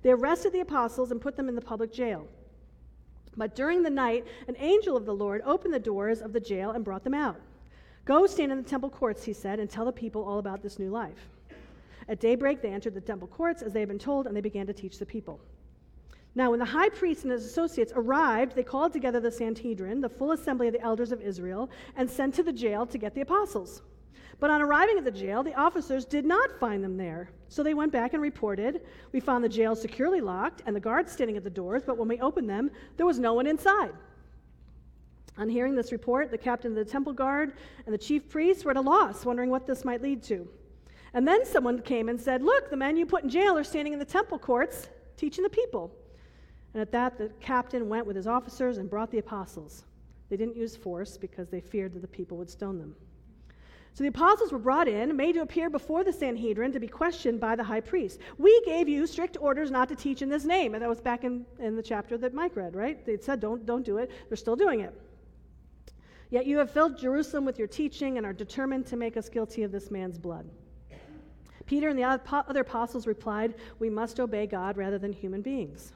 They 0.00 0.10
arrested 0.10 0.52
the 0.52 0.60
apostles 0.60 1.10
and 1.10 1.20
put 1.20 1.36
them 1.36 1.48
in 1.48 1.54
the 1.54 1.60
public 1.60 1.92
jail. 1.92 2.26
But 3.36 3.54
during 3.54 3.82
the 3.82 3.90
night, 3.90 4.26
an 4.48 4.56
angel 4.58 4.96
of 4.96 5.06
the 5.06 5.14
Lord 5.14 5.42
opened 5.44 5.74
the 5.74 5.78
doors 5.78 6.20
of 6.20 6.32
the 6.32 6.40
jail 6.40 6.70
and 6.70 6.84
brought 6.84 7.04
them 7.04 7.14
out. 7.14 7.40
Go 8.04 8.26
stand 8.26 8.50
in 8.50 8.58
the 8.58 8.68
temple 8.68 8.90
courts, 8.90 9.24
he 9.24 9.32
said, 9.32 9.60
and 9.60 9.70
tell 9.70 9.84
the 9.84 9.92
people 9.92 10.24
all 10.24 10.38
about 10.38 10.62
this 10.62 10.78
new 10.78 10.90
life. 10.90 11.28
At 12.08 12.20
daybreak, 12.20 12.60
they 12.60 12.72
entered 12.72 12.94
the 12.94 13.00
temple 13.00 13.28
courts 13.28 13.62
as 13.62 13.72
they 13.72 13.80
had 13.80 13.88
been 13.88 13.98
told, 13.98 14.26
and 14.26 14.36
they 14.36 14.40
began 14.40 14.66
to 14.66 14.72
teach 14.72 14.98
the 14.98 15.06
people. 15.06 15.40
Now, 16.34 16.50
when 16.50 16.58
the 16.58 16.64
high 16.64 16.88
priest 16.88 17.22
and 17.24 17.32
his 17.32 17.44
associates 17.44 17.92
arrived, 17.94 18.56
they 18.56 18.62
called 18.62 18.92
together 18.92 19.20
the 19.20 19.30
Sanhedrin, 19.30 20.00
the 20.00 20.08
full 20.08 20.32
assembly 20.32 20.66
of 20.66 20.72
the 20.72 20.80
elders 20.80 21.12
of 21.12 21.20
Israel, 21.20 21.70
and 21.96 22.10
sent 22.10 22.34
to 22.34 22.42
the 22.42 22.52
jail 22.52 22.86
to 22.86 22.98
get 22.98 23.14
the 23.14 23.20
apostles. 23.20 23.82
But 24.40 24.50
on 24.50 24.62
arriving 24.62 24.98
at 24.98 25.04
the 25.04 25.10
jail, 25.10 25.42
the 25.42 25.54
officers 25.54 26.04
did 26.04 26.24
not 26.24 26.58
find 26.58 26.82
them 26.82 26.96
there. 26.96 27.30
So 27.48 27.62
they 27.62 27.74
went 27.74 27.92
back 27.92 28.12
and 28.12 28.22
reported 28.22 28.80
We 29.12 29.20
found 29.20 29.44
the 29.44 29.48
jail 29.48 29.76
securely 29.76 30.20
locked 30.20 30.62
and 30.66 30.74
the 30.74 30.80
guards 30.80 31.12
standing 31.12 31.36
at 31.36 31.44
the 31.44 31.50
doors, 31.50 31.82
but 31.86 31.98
when 31.98 32.08
we 32.08 32.18
opened 32.20 32.48
them, 32.48 32.70
there 32.96 33.06
was 33.06 33.18
no 33.18 33.34
one 33.34 33.46
inside. 33.46 33.92
On 35.38 35.48
hearing 35.48 35.74
this 35.74 35.92
report, 35.92 36.30
the 36.30 36.38
captain 36.38 36.72
of 36.72 36.76
the 36.76 36.90
temple 36.90 37.12
guard 37.12 37.54
and 37.86 37.94
the 37.94 37.98
chief 37.98 38.28
priests 38.28 38.64
were 38.64 38.70
at 38.70 38.76
a 38.76 38.80
loss, 38.80 39.24
wondering 39.24 39.50
what 39.50 39.66
this 39.66 39.84
might 39.84 40.02
lead 40.02 40.22
to. 40.24 40.48
And 41.14 41.26
then 41.26 41.44
someone 41.44 41.80
came 41.80 42.08
and 42.08 42.20
said, 42.20 42.42
Look, 42.42 42.70
the 42.70 42.76
men 42.76 42.96
you 42.96 43.06
put 43.06 43.24
in 43.24 43.30
jail 43.30 43.56
are 43.56 43.64
standing 43.64 43.92
in 43.92 43.98
the 43.98 44.04
temple 44.04 44.38
courts 44.38 44.88
teaching 45.16 45.44
the 45.44 45.50
people. 45.50 45.94
And 46.74 46.80
at 46.80 46.92
that, 46.92 47.18
the 47.18 47.30
captain 47.40 47.88
went 47.88 48.06
with 48.06 48.16
his 48.16 48.26
officers 48.26 48.78
and 48.78 48.88
brought 48.88 49.10
the 49.10 49.18
apostles. 49.18 49.84
They 50.30 50.36
didn't 50.36 50.56
use 50.56 50.74
force 50.74 51.18
because 51.18 51.48
they 51.48 51.60
feared 51.60 51.92
that 51.94 52.00
the 52.00 52.08
people 52.08 52.38
would 52.38 52.48
stone 52.48 52.78
them. 52.78 52.96
So 53.94 54.04
the 54.04 54.08
apostles 54.08 54.52
were 54.52 54.58
brought 54.58 54.88
in, 54.88 55.14
made 55.16 55.34
to 55.34 55.42
appear 55.42 55.68
before 55.68 56.02
the 56.02 56.12
Sanhedrin 56.12 56.72
to 56.72 56.80
be 56.80 56.88
questioned 56.88 57.38
by 57.40 57.56
the 57.56 57.64
high 57.64 57.80
priest. 57.80 58.20
We 58.38 58.62
gave 58.64 58.88
you 58.88 59.06
strict 59.06 59.36
orders 59.38 59.70
not 59.70 59.88
to 59.90 59.94
teach 59.94 60.22
in 60.22 60.30
this 60.30 60.44
name. 60.44 60.74
And 60.74 60.82
that 60.82 60.88
was 60.88 61.00
back 61.00 61.24
in, 61.24 61.44
in 61.58 61.76
the 61.76 61.82
chapter 61.82 62.16
that 62.18 62.32
Mike 62.32 62.56
read, 62.56 62.74
right? 62.74 63.04
They 63.04 63.18
said, 63.18 63.40
don't, 63.40 63.66
don't 63.66 63.84
do 63.84 63.98
it. 63.98 64.10
They're 64.28 64.36
still 64.36 64.56
doing 64.56 64.80
it. 64.80 64.98
Yet 66.30 66.46
you 66.46 66.56
have 66.56 66.70
filled 66.70 66.98
Jerusalem 66.98 67.44
with 67.44 67.58
your 67.58 67.68
teaching 67.68 68.16
and 68.16 68.24
are 68.24 68.32
determined 68.32 68.86
to 68.86 68.96
make 68.96 69.18
us 69.18 69.28
guilty 69.28 69.62
of 69.64 69.72
this 69.72 69.90
man's 69.90 70.16
blood. 70.16 70.48
Peter 71.66 71.88
and 71.88 71.98
the 71.98 72.04
other 72.04 72.60
apostles 72.60 73.06
replied, 73.06 73.54
We 73.78 73.90
must 73.90 74.18
obey 74.18 74.46
God 74.46 74.78
rather 74.78 74.98
than 74.98 75.12
human 75.12 75.42
beings. 75.42 75.92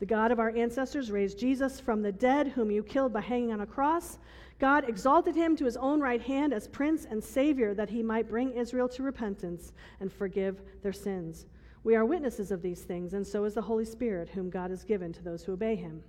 The 0.00 0.06
God 0.06 0.32
of 0.32 0.38
our 0.38 0.50
ancestors 0.50 1.10
raised 1.10 1.38
Jesus 1.38 1.80
from 1.80 2.02
the 2.02 2.12
dead, 2.12 2.48
whom 2.48 2.70
you 2.70 2.82
killed 2.82 3.12
by 3.12 3.20
hanging 3.20 3.52
on 3.52 3.60
a 3.60 3.66
cross. 3.66 4.18
God 4.58 4.88
exalted 4.88 5.36
him 5.36 5.54
to 5.56 5.64
his 5.64 5.76
own 5.76 6.00
right 6.00 6.20
hand 6.20 6.52
as 6.52 6.66
Prince 6.66 7.06
and 7.08 7.22
Savior, 7.22 7.74
that 7.74 7.90
he 7.90 8.02
might 8.02 8.28
bring 8.28 8.52
Israel 8.52 8.88
to 8.90 9.02
repentance 9.02 9.72
and 10.00 10.12
forgive 10.12 10.60
their 10.82 10.92
sins. 10.92 11.46
We 11.84 11.94
are 11.94 12.04
witnesses 12.04 12.50
of 12.50 12.60
these 12.60 12.82
things, 12.82 13.14
and 13.14 13.24
so 13.24 13.44
is 13.44 13.54
the 13.54 13.62
Holy 13.62 13.84
Spirit, 13.84 14.28
whom 14.28 14.50
God 14.50 14.70
has 14.70 14.82
given 14.82 15.12
to 15.12 15.22
those 15.22 15.44
who 15.44 15.52
obey 15.52 15.76
him. 15.76 16.02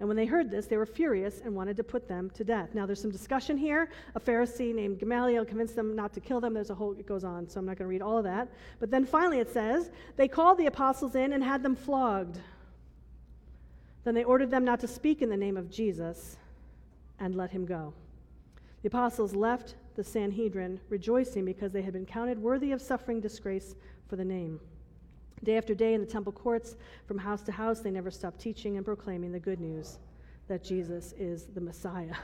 And 0.00 0.08
when 0.08 0.16
they 0.16 0.26
heard 0.26 0.50
this, 0.50 0.66
they 0.66 0.76
were 0.76 0.84
furious 0.84 1.40
and 1.44 1.54
wanted 1.54 1.76
to 1.76 1.84
put 1.84 2.08
them 2.08 2.28
to 2.30 2.42
death. 2.42 2.74
Now, 2.74 2.86
there's 2.86 3.00
some 3.00 3.12
discussion 3.12 3.56
here. 3.56 3.88
A 4.16 4.20
Pharisee 4.20 4.74
named 4.74 4.98
Gamaliel 4.98 5.44
convinced 5.44 5.76
them 5.76 5.94
not 5.94 6.12
to 6.14 6.20
kill 6.20 6.40
them. 6.40 6.54
There's 6.54 6.70
a 6.70 6.74
whole, 6.74 6.92
it 6.98 7.06
goes 7.06 7.22
on, 7.22 7.48
so 7.48 7.60
I'm 7.60 7.66
not 7.66 7.78
going 7.78 7.86
to 7.86 7.90
read 7.90 8.02
all 8.02 8.18
of 8.18 8.24
that. 8.24 8.48
But 8.80 8.90
then 8.90 9.06
finally 9.06 9.38
it 9.38 9.48
says, 9.48 9.92
they 10.16 10.26
called 10.26 10.58
the 10.58 10.66
apostles 10.66 11.14
in 11.14 11.32
and 11.32 11.44
had 11.44 11.62
them 11.62 11.76
flogged. 11.76 12.40
Then 14.02 14.14
they 14.14 14.24
ordered 14.24 14.50
them 14.50 14.64
not 14.64 14.80
to 14.80 14.88
speak 14.88 15.22
in 15.22 15.28
the 15.28 15.36
name 15.36 15.56
of 15.56 15.70
Jesus 15.70 16.36
and 17.22 17.36
let 17.36 17.50
him 17.50 17.64
go. 17.64 17.94
The 18.82 18.88
apostles 18.88 19.34
left 19.34 19.76
the 19.94 20.02
Sanhedrin 20.02 20.80
rejoicing 20.88 21.44
because 21.44 21.72
they 21.72 21.82
had 21.82 21.92
been 21.92 22.04
counted 22.04 22.38
worthy 22.38 22.72
of 22.72 22.82
suffering 22.82 23.20
disgrace 23.20 23.76
for 24.08 24.16
the 24.16 24.24
name. 24.24 24.60
Day 25.44 25.56
after 25.56 25.74
day 25.74 25.94
in 25.94 26.00
the 26.00 26.06
temple 26.06 26.32
courts, 26.32 26.76
from 27.06 27.18
house 27.18 27.42
to 27.42 27.52
house, 27.52 27.80
they 27.80 27.90
never 27.90 28.10
stopped 28.10 28.40
teaching 28.40 28.76
and 28.76 28.84
proclaiming 28.84 29.32
the 29.32 29.38
good 29.38 29.60
news 29.60 29.98
that 30.48 30.64
Jesus 30.64 31.14
is 31.16 31.46
the 31.54 31.60
Messiah. 31.60 32.14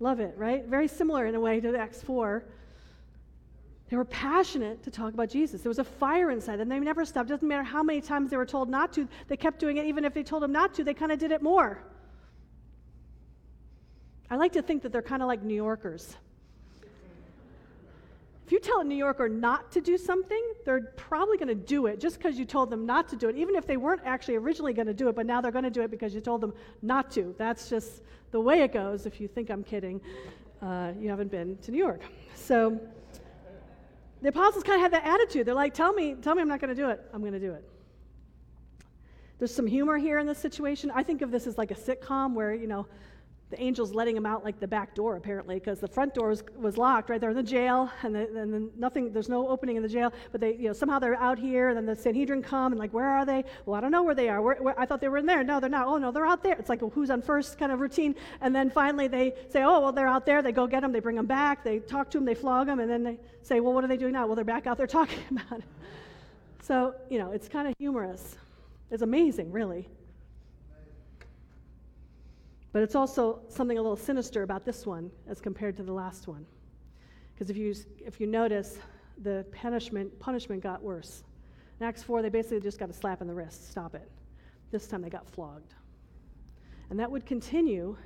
Love 0.00 0.20
it, 0.20 0.34
right? 0.36 0.64
Very 0.66 0.86
similar 0.86 1.26
in 1.26 1.34
a 1.34 1.40
way 1.40 1.60
to 1.60 1.76
Acts 1.76 2.00
4. 2.02 2.44
They 3.88 3.96
were 3.96 4.04
passionate 4.04 4.82
to 4.84 4.90
talk 4.92 5.12
about 5.14 5.28
Jesus. 5.28 5.62
There 5.62 5.70
was 5.70 5.80
a 5.80 5.84
fire 5.84 6.30
inside 6.30 6.56
them. 6.56 6.68
They 6.68 6.78
never 6.78 7.04
stopped. 7.04 7.28
Doesn't 7.30 7.46
matter 7.46 7.64
how 7.64 7.82
many 7.82 8.00
times 8.00 8.30
they 8.30 8.36
were 8.36 8.46
told 8.46 8.68
not 8.68 8.92
to, 8.92 9.08
they 9.26 9.36
kept 9.36 9.58
doing 9.58 9.78
it. 9.78 9.86
Even 9.86 10.04
if 10.04 10.14
they 10.14 10.22
told 10.22 10.42
them 10.42 10.52
not 10.52 10.72
to, 10.74 10.84
they 10.84 10.94
kind 10.94 11.10
of 11.10 11.18
did 11.18 11.32
it 11.32 11.42
more. 11.42 11.82
I 14.30 14.36
like 14.36 14.52
to 14.52 14.62
think 14.62 14.82
that 14.82 14.92
they're 14.92 15.02
kind 15.02 15.22
of 15.22 15.28
like 15.28 15.42
New 15.42 15.54
Yorkers. 15.54 16.16
If 18.48 18.52
you 18.52 18.60
tell 18.60 18.80
a 18.80 18.84
New 18.84 18.94
Yorker 18.94 19.28
not 19.28 19.70
to 19.72 19.80
do 19.82 19.98
something, 19.98 20.42
they're 20.64 20.92
probably 20.96 21.36
going 21.36 21.48
to 21.48 21.54
do 21.54 21.84
it 21.84 22.00
just 22.00 22.16
because 22.16 22.38
you 22.38 22.46
told 22.46 22.70
them 22.70 22.86
not 22.86 23.08
to 23.10 23.16
do 23.16 23.28
it, 23.28 23.36
even 23.36 23.54
if 23.54 23.66
they 23.66 23.76
weren't 23.76 24.00
actually 24.06 24.36
originally 24.36 24.72
going 24.72 24.86
to 24.86 24.94
do 24.94 25.08
it, 25.08 25.16
but 25.16 25.26
now 25.26 25.42
they're 25.42 25.52
going 25.52 25.64
to 25.64 25.70
do 25.70 25.82
it 25.82 25.90
because 25.90 26.14
you 26.14 26.22
told 26.22 26.40
them 26.40 26.54
not 26.80 27.10
to. 27.10 27.34
That's 27.36 27.68
just 27.68 28.02
the 28.30 28.40
way 28.40 28.62
it 28.62 28.72
goes. 28.72 29.04
If 29.04 29.20
you 29.20 29.28
think 29.28 29.50
I'm 29.50 29.62
kidding, 29.62 30.00
uh, 30.62 30.92
you 30.98 31.10
haven't 31.10 31.30
been 31.30 31.58
to 31.58 31.70
New 31.70 31.76
York. 31.76 32.00
So 32.34 32.80
the 34.22 34.30
apostles 34.30 34.64
kind 34.64 34.76
of 34.76 34.80
had 34.80 34.92
that 34.92 35.06
attitude. 35.06 35.46
They're 35.46 35.54
like, 35.54 35.74
tell 35.74 35.92
me, 35.92 36.14
tell 36.14 36.34
me 36.34 36.40
I'm 36.40 36.48
not 36.48 36.60
going 36.60 36.74
to 36.74 36.82
do 36.82 36.88
it. 36.88 37.00
I'm 37.12 37.20
going 37.20 37.34
to 37.34 37.38
do 37.38 37.52
it. 37.52 37.68
There's 39.38 39.54
some 39.54 39.66
humor 39.66 39.98
here 39.98 40.18
in 40.18 40.26
this 40.26 40.38
situation. 40.38 40.90
I 40.94 41.02
think 41.02 41.20
of 41.20 41.30
this 41.30 41.46
as 41.46 41.58
like 41.58 41.70
a 41.70 41.74
sitcom 41.74 42.32
where, 42.32 42.54
you 42.54 42.66
know, 42.66 42.86
the 43.50 43.60
angels 43.62 43.94
letting 43.94 44.16
him 44.16 44.26
out 44.26 44.44
like 44.44 44.60
the 44.60 44.68
back 44.68 44.94
door 44.94 45.16
apparently 45.16 45.54
because 45.54 45.80
the 45.80 45.88
front 45.88 46.14
door 46.14 46.28
was, 46.28 46.42
was 46.56 46.76
locked 46.76 47.08
right 47.08 47.20
there 47.20 47.30
in 47.30 47.36
the 47.36 47.42
jail 47.42 47.90
and, 48.02 48.14
the, 48.14 48.26
and 48.36 48.52
then 48.52 48.70
nothing 48.76 49.10
there's 49.12 49.28
no 49.28 49.48
opening 49.48 49.76
in 49.76 49.82
the 49.82 49.88
jail 49.88 50.12
but 50.32 50.40
they 50.40 50.54
you 50.54 50.68
know 50.68 50.72
somehow 50.72 50.98
they're 50.98 51.16
out 51.16 51.38
here 51.38 51.68
and 51.68 51.76
then 51.76 51.86
the 51.86 51.96
sanhedrin 51.96 52.42
come 52.42 52.72
and 52.72 52.78
like 52.78 52.92
where 52.92 53.08
are 53.08 53.24
they? 53.24 53.44
Well 53.64 53.76
i 53.76 53.80
don't 53.80 53.90
know 53.90 54.02
where 54.02 54.14
they 54.14 54.28
are. 54.28 54.42
Where, 54.42 54.56
where, 54.56 54.78
i 54.78 54.84
thought 54.84 55.00
they 55.00 55.08
were 55.08 55.18
in 55.18 55.26
there. 55.26 55.42
No 55.42 55.60
they're 55.60 55.70
not. 55.70 55.86
Oh 55.86 55.96
no 55.96 56.10
they're 56.12 56.26
out 56.26 56.42
there. 56.42 56.56
It's 56.58 56.68
like 56.68 56.82
well, 56.82 56.90
who's 56.90 57.10
on 57.10 57.22
first 57.22 57.58
kind 57.58 57.72
of 57.72 57.80
routine? 57.80 58.14
And 58.40 58.54
then 58.54 58.70
finally 58.70 59.08
they 59.08 59.34
say 59.48 59.62
oh 59.62 59.80
well 59.80 59.92
they're 59.92 60.08
out 60.08 60.26
there. 60.26 60.42
They 60.42 60.52
go 60.52 60.66
get 60.66 60.82
them 60.82 60.92
they 60.92 61.00
bring 61.00 61.16
them 61.16 61.26
back. 61.26 61.64
They 61.64 61.78
talk 61.78 62.10
to 62.10 62.18
them 62.18 62.24
they 62.24 62.34
flog 62.34 62.66
them 62.66 62.80
and 62.80 62.90
then 62.90 63.02
they 63.02 63.18
say 63.42 63.60
well 63.60 63.72
what 63.72 63.84
are 63.84 63.88
they 63.88 63.96
doing 63.96 64.12
now? 64.12 64.26
Well 64.26 64.36
they're 64.36 64.44
back 64.44 64.66
out 64.66 64.76
there 64.76 64.86
talking 64.98 65.20
about 65.30 65.60
it. 65.60 65.64
So 66.60 66.94
you 67.08 67.18
know 67.18 67.32
it's 67.32 67.48
kind 67.48 67.66
of 67.66 67.74
humorous. 67.78 68.36
It's 68.90 69.02
amazing 69.02 69.52
really 69.52 69.88
but 72.72 72.82
it's 72.82 72.94
also 72.94 73.40
something 73.48 73.78
a 73.78 73.82
little 73.82 73.96
sinister 73.96 74.42
about 74.42 74.64
this 74.64 74.86
one 74.86 75.10
as 75.28 75.40
compared 75.40 75.76
to 75.76 75.82
the 75.82 75.92
last 75.92 76.28
one. 76.28 76.46
Because 77.34 77.50
if 77.50 77.56
you, 77.56 77.74
if 78.04 78.20
you 78.20 78.26
notice, 78.26 78.78
the 79.22 79.44
punishment, 79.52 80.18
punishment 80.20 80.62
got 80.62 80.82
worse. 80.82 81.24
In 81.80 81.86
Acts 81.86 82.02
4, 82.02 82.22
they 82.22 82.28
basically 82.28 82.60
just 82.60 82.78
got 82.78 82.90
a 82.90 82.92
slap 82.92 83.20
in 83.20 83.26
the 83.26 83.34
wrist. 83.34 83.70
Stop 83.70 83.94
it. 83.94 84.10
This 84.70 84.86
time 84.86 85.02
they 85.02 85.10
got 85.10 85.28
flogged. 85.28 85.74
And 86.90 86.98
that 86.98 87.10
would 87.10 87.26
continue 87.26 87.96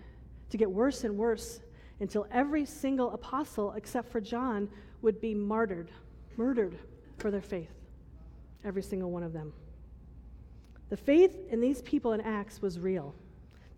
to 0.51 0.57
get 0.57 0.71
worse 0.71 1.05
and 1.05 1.17
worse 1.17 1.61
until 2.01 2.27
every 2.31 2.65
single 2.65 3.13
apostle, 3.13 3.73
except 3.73 4.11
for 4.11 4.21
John, 4.21 4.69
would 5.01 5.21
be 5.21 5.35
martyred, 5.35 5.91
murdered 6.37 6.79
for 7.19 7.31
their 7.31 7.41
faith. 7.41 7.73
Every 8.65 8.83
single 8.83 9.11
one 9.11 9.23
of 9.23 9.33
them. 9.33 9.53
The 10.91 10.97
faith 10.97 11.37
in 11.51 11.61
these 11.61 11.81
people 11.83 12.13
in 12.13 12.21
Acts 12.21 12.61
was 12.61 12.79
real. 12.79 13.15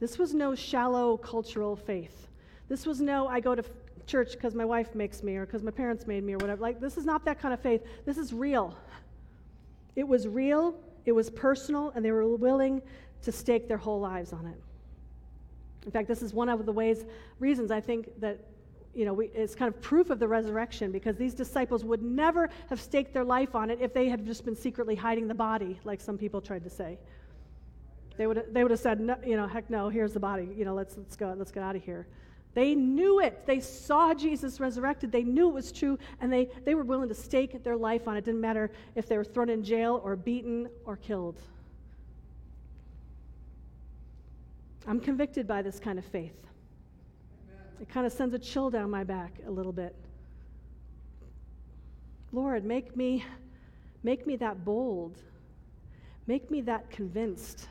This 0.04 0.18
was 0.18 0.34
no 0.34 0.54
shallow 0.54 1.16
cultural 1.16 1.74
faith. 1.74 2.28
This 2.68 2.84
was 2.84 3.00
no, 3.00 3.26
I 3.26 3.40
go 3.40 3.54
to 3.54 3.64
church 4.06 4.32
because 4.32 4.54
my 4.54 4.66
wife 4.66 4.94
makes 4.94 5.22
me 5.22 5.34
or 5.36 5.46
because 5.46 5.62
my 5.62 5.70
parents 5.70 6.06
made 6.06 6.24
me 6.24 6.34
or 6.34 6.36
whatever. 6.36 6.60
Like, 6.60 6.78
this 6.78 6.98
is 6.98 7.06
not 7.06 7.24
that 7.24 7.40
kind 7.40 7.54
of 7.54 7.60
faith. 7.60 7.80
This 8.04 8.18
is 8.18 8.34
real. 8.34 8.76
It 9.96 10.06
was 10.06 10.28
real, 10.28 10.74
it 11.06 11.12
was 11.12 11.30
personal, 11.30 11.90
and 11.94 12.04
they 12.04 12.12
were 12.12 12.36
willing 12.36 12.82
to 13.22 13.32
stake 13.32 13.66
their 13.66 13.78
whole 13.78 13.98
lives 13.98 14.34
on 14.34 14.44
it. 14.44 14.60
In 15.86 15.90
fact, 15.90 16.06
this 16.06 16.20
is 16.20 16.34
one 16.34 16.50
of 16.50 16.66
the 16.66 16.72
ways, 16.72 17.06
reasons 17.38 17.70
I 17.70 17.80
think 17.80 18.10
that 18.20 18.40
you 18.94 19.06
know, 19.06 19.14
we, 19.14 19.28
it's 19.28 19.54
kind 19.54 19.74
of 19.74 19.80
proof 19.80 20.10
of 20.10 20.18
the 20.18 20.28
resurrection 20.28 20.92
because 20.92 21.16
these 21.16 21.32
disciples 21.32 21.82
would 21.82 22.02
never 22.02 22.50
have 22.68 22.78
staked 22.78 23.14
their 23.14 23.24
life 23.24 23.54
on 23.54 23.70
it 23.70 23.78
if 23.80 23.94
they 23.94 24.10
had 24.10 24.26
just 24.26 24.44
been 24.44 24.54
secretly 24.54 24.96
hiding 24.96 25.28
the 25.28 25.34
body, 25.34 25.80
like 25.82 26.02
some 26.02 26.18
people 26.18 26.42
tried 26.42 26.62
to 26.64 26.70
say. 26.70 26.98
They 28.16 28.26
would, 28.26 28.44
they 28.52 28.62
would 28.62 28.70
have 28.70 28.80
said, 28.80 29.00
no, 29.00 29.16
you 29.24 29.36
know, 29.36 29.46
heck 29.46 29.68
no, 29.68 29.88
here's 29.88 30.12
the 30.12 30.20
body. 30.20 30.48
You 30.56 30.64
know, 30.64 30.74
let's, 30.74 30.96
let's 30.96 31.16
go, 31.16 31.34
let's 31.36 31.50
get 31.50 31.62
out 31.62 31.74
of 31.74 31.82
here. 31.82 32.06
They 32.54 32.76
knew 32.76 33.20
it. 33.20 33.44
They 33.46 33.58
saw 33.58 34.14
Jesus 34.14 34.60
resurrected. 34.60 35.10
They 35.10 35.24
knew 35.24 35.48
it 35.48 35.54
was 35.54 35.72
true, 35.72 35.98
and 36.20 36.32
they, 36.32 36.48
they 36.64 36.76
were 36.76 36.84
willing 36.84 37.08
to 37.08 37.14
stake 37.14 37.64
their 37.64 37.76
life 37.76 38.06
on 38.06 38.14
it. 38.14 38.20
It 38.20 38.24
didn't 38.26 38.40
matter 38.40 38.70
if 38.94 39.08
they 39.08 39.16
were 39.16 39.24
thrown 39.24 39.48
in 39.48 39.64
jail 39.64 40.00
or 40.04 40.14
beaten 40.14 40.68
or 40.84 40.96
killed. 40.96 41.40
I'm 44.86 45.00
convicted 45.00 45.48
by 45.48 45.62
this 45.62 45.80
kind 45.80 45.98
of 45.98 46.04
faith. 46.04 46.36
It 47.80 47.88
kind 47.88 48.06
of 48.06 48.12
sends 48.12 48.34
a 48.34 48.38
chill 48.38 48.70
down 48.70 48.88
my 48.90 49.02
back 49.02 49.32
a 49.46 49.50
little 49.50 49.72
bit. 49.72 49.96
Lord, 52.32 52.64
make 52.64 52.96
me, 52.96 53.24
make 54.04 54.26
me 54.26 54.36
that 54.36 54.64
bold. 54.64 55.18
Make 56.26 56.50
me 56.50 56.60
that 56.62 56.90
convinced. 56.90 57.68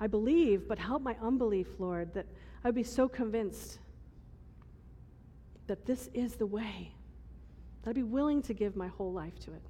I 0.00 0.06
believe, 0.06 0.68
but 0.68 0.78
help 0.78 1.02
my 1.02 1.16
unbelief, 1.22 1.68
Lord, 1.78 2.14
that 2.14 2.26
I 2.64 2.68
would 2.68 2.74
be 2.74 2.82
so 2.82 3.08
convinced 3.08 3.78
that 5.66 5.84
this 5.86 6.08
is 6.14 6.36
the 6.36 6.46
way, 6.46 6.92
that 7.82 7.90
I'd 7.90 7.96
be 7.96 8.02
willing 8.02 8.42
to 8.42 8.54
give 8.54 8.76
my 8.76 8.88
whole 8.88 9.12
life 9.12 9.38
to 9.40 9.52
it. 9.52 9.62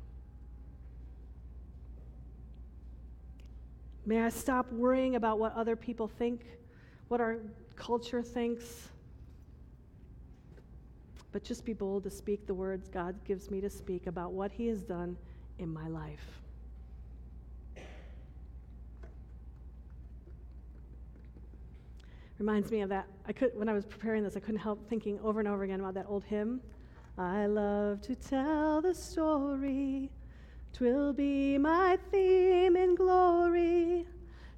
May 4.07 4.23
I 4.23 4.29
stop 4.31 4.73
worrying 4.73 5.17
about 5.17 5.39
what 5.39 5.55
other 5.55 5.77
people 5.77 6.09
think, 6.09 6.43
what 7.09 7.21
our 7.21 7.39
culture 7.77 8.23
thinks, 8.23 8.89
but 11.33 11.43
just 11.43 11.65
be 11.65 11.75
bold 11.75 12.05
to 12.05 12.11
speak 12.11 12.47
the 12.47 12.55
words 12.55 12.89
God 12.89 13.15
gives 13.25 13.51
me 13.51 13.61
to 13.61 13.69
speak 13.69 14.07
about 14.07 14.33
what 14.33 14.51
He 14.51 14.67
has 14.69 14.83
done 14.83 15.17
in 15.59 15.73
my 15.73 15.89
life. 15.89 16.41
Reminds 22.39 22.71
me 22.71 22.81
of 22.83 22.89
that. 22.89 23.07
I 23.27 23.33
could, 23.33 23.51
when 23.55 23.69
I 23.69 23.73
was 23.73 23.85
preparing 23.85 24.23
this, 24.23 24.37
I 24.37 24.41
couldn't 24.41 24.61
help 24.61 24.89
thinking 24.89 25.19
over 25.21 25.41
and 25.41 25.49
over 25.49 25.65
again 25.65 25.81
about 25.81 25.95
that 25.95 26.07
old 26.09 26.25
hymn. 26.25 26.61
I 27.17 27.47
love 27.47 28.01
to 28.03 28.15
tell 28.15 28.81
the 28.81 28.95
story. 28.95 30.11
Twill 30.73 31.13
be 31.13 31.59
my 31.59 31.99
theme 32.11 32.77
in 32.77 32.95
glory 32.95 34.07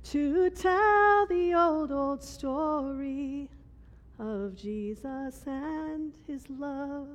to 0.05 0.51
tell 0.51 1.27
the 1.27 1.55
old, 1.55 1.91
old 1.91 2.23
story 2.23 3.49
of 4.19 4.55
Jesus 4.55 5.43
and 5.47 6.13
his 6.27 6.49
love. 6.51 7.09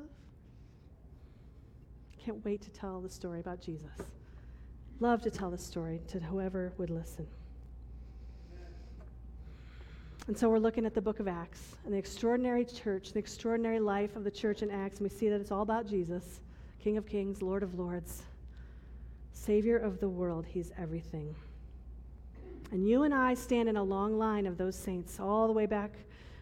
Can't 2.17 2.43
wait 2.43 2.61
to 2.63 2.71
tell 2.71 3.01
the 3.01 3.09
story 3.09 3.39
about 3.39 3.61
Jesus. 3.61 3.91
Love 4.99 5.21
to 5.21 5.29
tell 5.29 5.51
the 5.51 5.57
story 5.57 6.01
to 6.07 6.19
whoever 6.19 6.73
would 6.77 6.89
listen. 6.89 7.27
And 10.27 10.35
so 10.35 10.49
we're 10.49 10.57
looking 10.57 10.85
at 10.87 10.95
the 10.95 11.01
book 11.01 11.19
of 11.19 11.27
Acts 11.27 11.75
and 11.85 11.93
the 11.93 11.97
extraordinary 11.99 12.65
church, 12.65 13.13
the 13.13 13.19
extraordinary 13.19 13.79
life 13.79 14.15
of 14.15 14.23
the 14.23 14.31
church 14.31 14.63
in 14.63 14.71
Acts, 14.71 14.97
and 14.97 15.09
we 15.09 15.15
see 15.15 15.29
that 15.29 15.39
it's 15.39 15.51
all 15.51 15.61
about 15.61 15.87
Jesus, 15.87 16.39
King 16.79 16.97
of 16.97 17.05
Kings, 17.05 17.43
Lord 17.43 17.61
of 17.61 17.77
Lords, 17.77 18.23
Savior 19.33 19.77
of 19.77 19.99
the 19.99 20.09
world. 20.09 20.43
He's 20.47 20.71
everything. 20.79 21.35
And 22.71 22.87
you 22.87 23.03
and 23.03 23.13
I 23.13 23.35
stand 23.35 23.69
in 23.69 23.77
a 23.77 23.83
long 23.83 24.17
line 24.17 24.47
of 24.47 24.57
those 24.57 24.75
saints, 24.75 25.19
all 25.19 25.45
the 25.45 25.53
way 25.53 25.67
back 25.67 25.91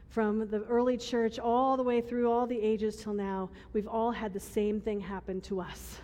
from 0.07 0.47
the 0.47 0.63
early 0.69 0.95
church, 0.95 1.37
all 1.37 1.75
the 1.75 1.83
way 1.83 1.99
through 1.99 2.31
all 2.31 2.47
the 2.47 2.61
ages 2.61 2.95
till 2.95 3.13
now. 3.13 3.49
We've 3.73 3.87
all 3.87 4.11
had 4.11 4.31
the 4.31 4.39
same 4.39 4.79
thing 4.79 5.01
happen 5.01 5.41
to 5.41 5.59
us. 5.59 5.99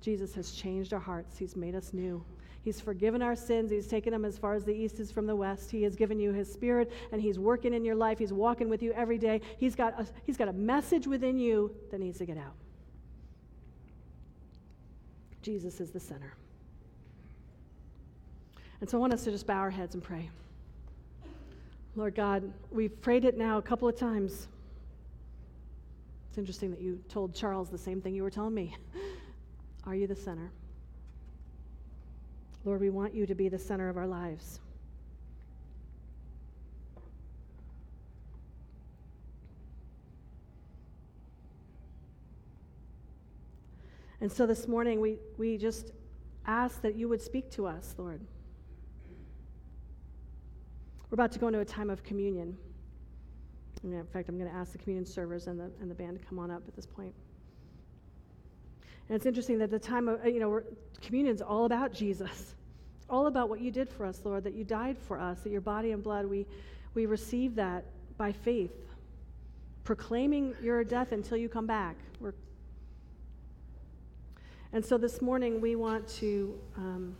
Jesus 0.00 0.34
has 0.34 0.50
changed 0.52 0.92
our 0.92 0.98
hearts, 0.98 1.38
He's 1.38 1.54
made 1.54 1.76
us 1.76 1.92
new. 1.92 2.24
He's 2.62 2.80
forgiven 2.80 3.22
our 3.22 3.34
sins. 3.34 3.70
He's 3.70 3.86
taken 3.86 4.12
them 4.12 4.24
as 4.24 4.36
far 4.36 4.54
as 4.54 4.64
the 4.64 4.74
east 4.74 5.00
is 5.00 5.10
from 5.10 5.26
the 5.26 5.34
west. 5.34 5.70
He 5.70 5.82
has 5.84 5.96
given 5.96 6.18
you 6.18 6.32
His 6.32 6.52
Spirit, 6.52 6.92
and 7.10 7.20
He's 7.20 7.38
working 7.38 7.72
in 7.72 7.84
your 7.84 7.94
life. 7.94 8.18
He's 8.18 8.32
walking 8.32 8.68
with 8.68 8.82
you 8.82 8.92
every 8.92 9.18
day. 9.18 9.40
He's 9.58 9.74
got 9.74 9.98
a, 9.98 10.06
he's 10.24 10.36
got 10.36 10.48
a 10.48 10.52
message 10.52 11.06
within 11.06 11.38
you 11.38 11.74
that 11.90 12.00
needs 12.00 12.18
to 12.18 12.26
get 12.26 12.36
out. 12.36 12.54
Jesus 15.42 15.80
is 15.80 15.90
the 15.90 16.00
center. 16.00 16.34
And 18.80 18.88
so 18.88 18.98
I 18.98 19.00
want 19.00 19.14
us 19.14 19.24
to 19.24 19.30
just 19.30 19.46
bow 19.46 19.58
our 19.58 19.70
heads 19.70 19.94
and 19.94 20.02
pray. 20.02 20.28
Lord 21.96 22.14
God, 22.14 22.50
we've 22.70 23.00
prayed 23.00 23.24
it 23.24 23.36
now 23.36 23.58
a 23.58 23.62
couple 23.62 23.88
of 23.88 23.96
times. 23.96 24.48
It's 26.28 26.38
interesting 26.38 26.70
that 26.70 26.80
you 26.80 27.00
told 27.08 27.34
Charles 27.34 27.70
the 27.70 27.78
same 27.78 28.00
thing 28.00 28.14
you 28.14 28.22
were 28.22 28.30
telling 28.30 28.54
me. 28.54 28.76
Are 29.86 29.94
you 29.94 30.06
the 30.06 30.14
center? 30.14 30.50
Lord, 32.64 32.80
we 32.80 32.90
want 32.90 33.14
you 33.14 33.26
to 33.26 33.34
be 33.34 33.48
the 33.48 33.58
center 33.58 33.88
of 33.88 33.96
our 33.96 34.06
lives. 34.06 34.60
And 44.20 44.30
so 44.30 44.46
this 44.46 44.68
morning, 44.68 45.00
we, 45.00 45.16
we 45.38 45.56
just 45.56 45.92
ask 46.46 46.82
that 46.82 46.94
you 46.94 47.08
would 47.08 47.22
speak 47.22 47.50
to 47.52 47.66
us, 47.66 47.94
Lord. 47.96 48.20
We're 51.10 51.14
about 51.14 51.32
to 51.32 51.38
go 51.38 51.46
into 51.46 51.60
a 51.60 51.64
time 51.64 51.88
of 51.88 52.04
communion. 52.04 52.56
In 53.82 54.06
fact, 54.12 54.28
I'm 54.28 54.38
going 54.38 54.50
to 54.50 54.54
ask 54.54 54.72
the 54.72 54.78
communion 54.78 55.06
servers 55.06 55.46
and 55.46 55.58
the, 55.58 55.70
and 55.80 55.90
the 55.90 55.94
band 55.94 56.18
to 56.18 56.24
come 56.26 56.38
on 56.38 56.50
up 56.50 56.62
at 56.68 56.76
this 56.76 56.84
point. 56.84 57.14
And 59.10 59.16
it's 59.16 59.26
interesting 59.26 59.58
that 59.58 59.72
the 59.72 59.78
time 59.80 60.06
of, 60.06 60.24
you 60.24 60.38
know, 60.38 60.62
communion 61.02 61.34
is 61.34 61.42
all 61.42 61.64
about 61.64 61.92
Jesus. 61.92 62.54
All 63.08 63.26
about 63.26 63.48
what 63.48 63.60
you 63.60 63.72
did 63.72 63.88
for 63.88 64.06
us, 64.06 64.20
Lord, 64.24 64.44
that 64.44 64.54
you 64.54 64.62
died 64.62 64.96
for 64.96 65.18
us, 65.18 65.40
that 65.40 65.50
your 65.50 65.60
body 65.60 65.90
and 65.90 66.00
blood, 66.00 66.26
we, 66.26 66.46
we 66.94 67.06
receive 67.06 67.56
that 67.56 67.86
by 68.16 68.30
faith, 68.30 68.70
proclaiming 69.82 70.54
your 70.62 70.84
death 70.84 71.10
until 71.10 71.36
you 71.36 71.48
come 71.48 71.66
back. 71.66 71.96
We're, 72.20 72.34
and 74.72 74.84
so 74.84 74.96
this 74.96 75.20
morning 75.20 75.60
we 75.60 75.74
want 75.74 76.06
to 76.20 76.56
um, 76.76 77.16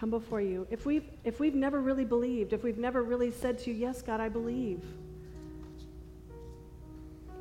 come 0.00 0.10
before 0.10 0.40
you. 0.40 0.66
If 0.72 0.86
we've, 0.86 1.08
if 1.22 1.38
we've 1.38 1.54
never 1.54 1.80
really 1.80 2.04
believed, 2.04 2.52
if 2.52 2.64
we've 2.64 2.78
never 2.78 3.04
really 3.04 3.30
said 3.30 3.60
to 3.60 3.70
you, 3.70 3.76
Yes, 3.76 4.02
God, 4.02 4.18
I 4.18 4.28
believe 4.28 4.82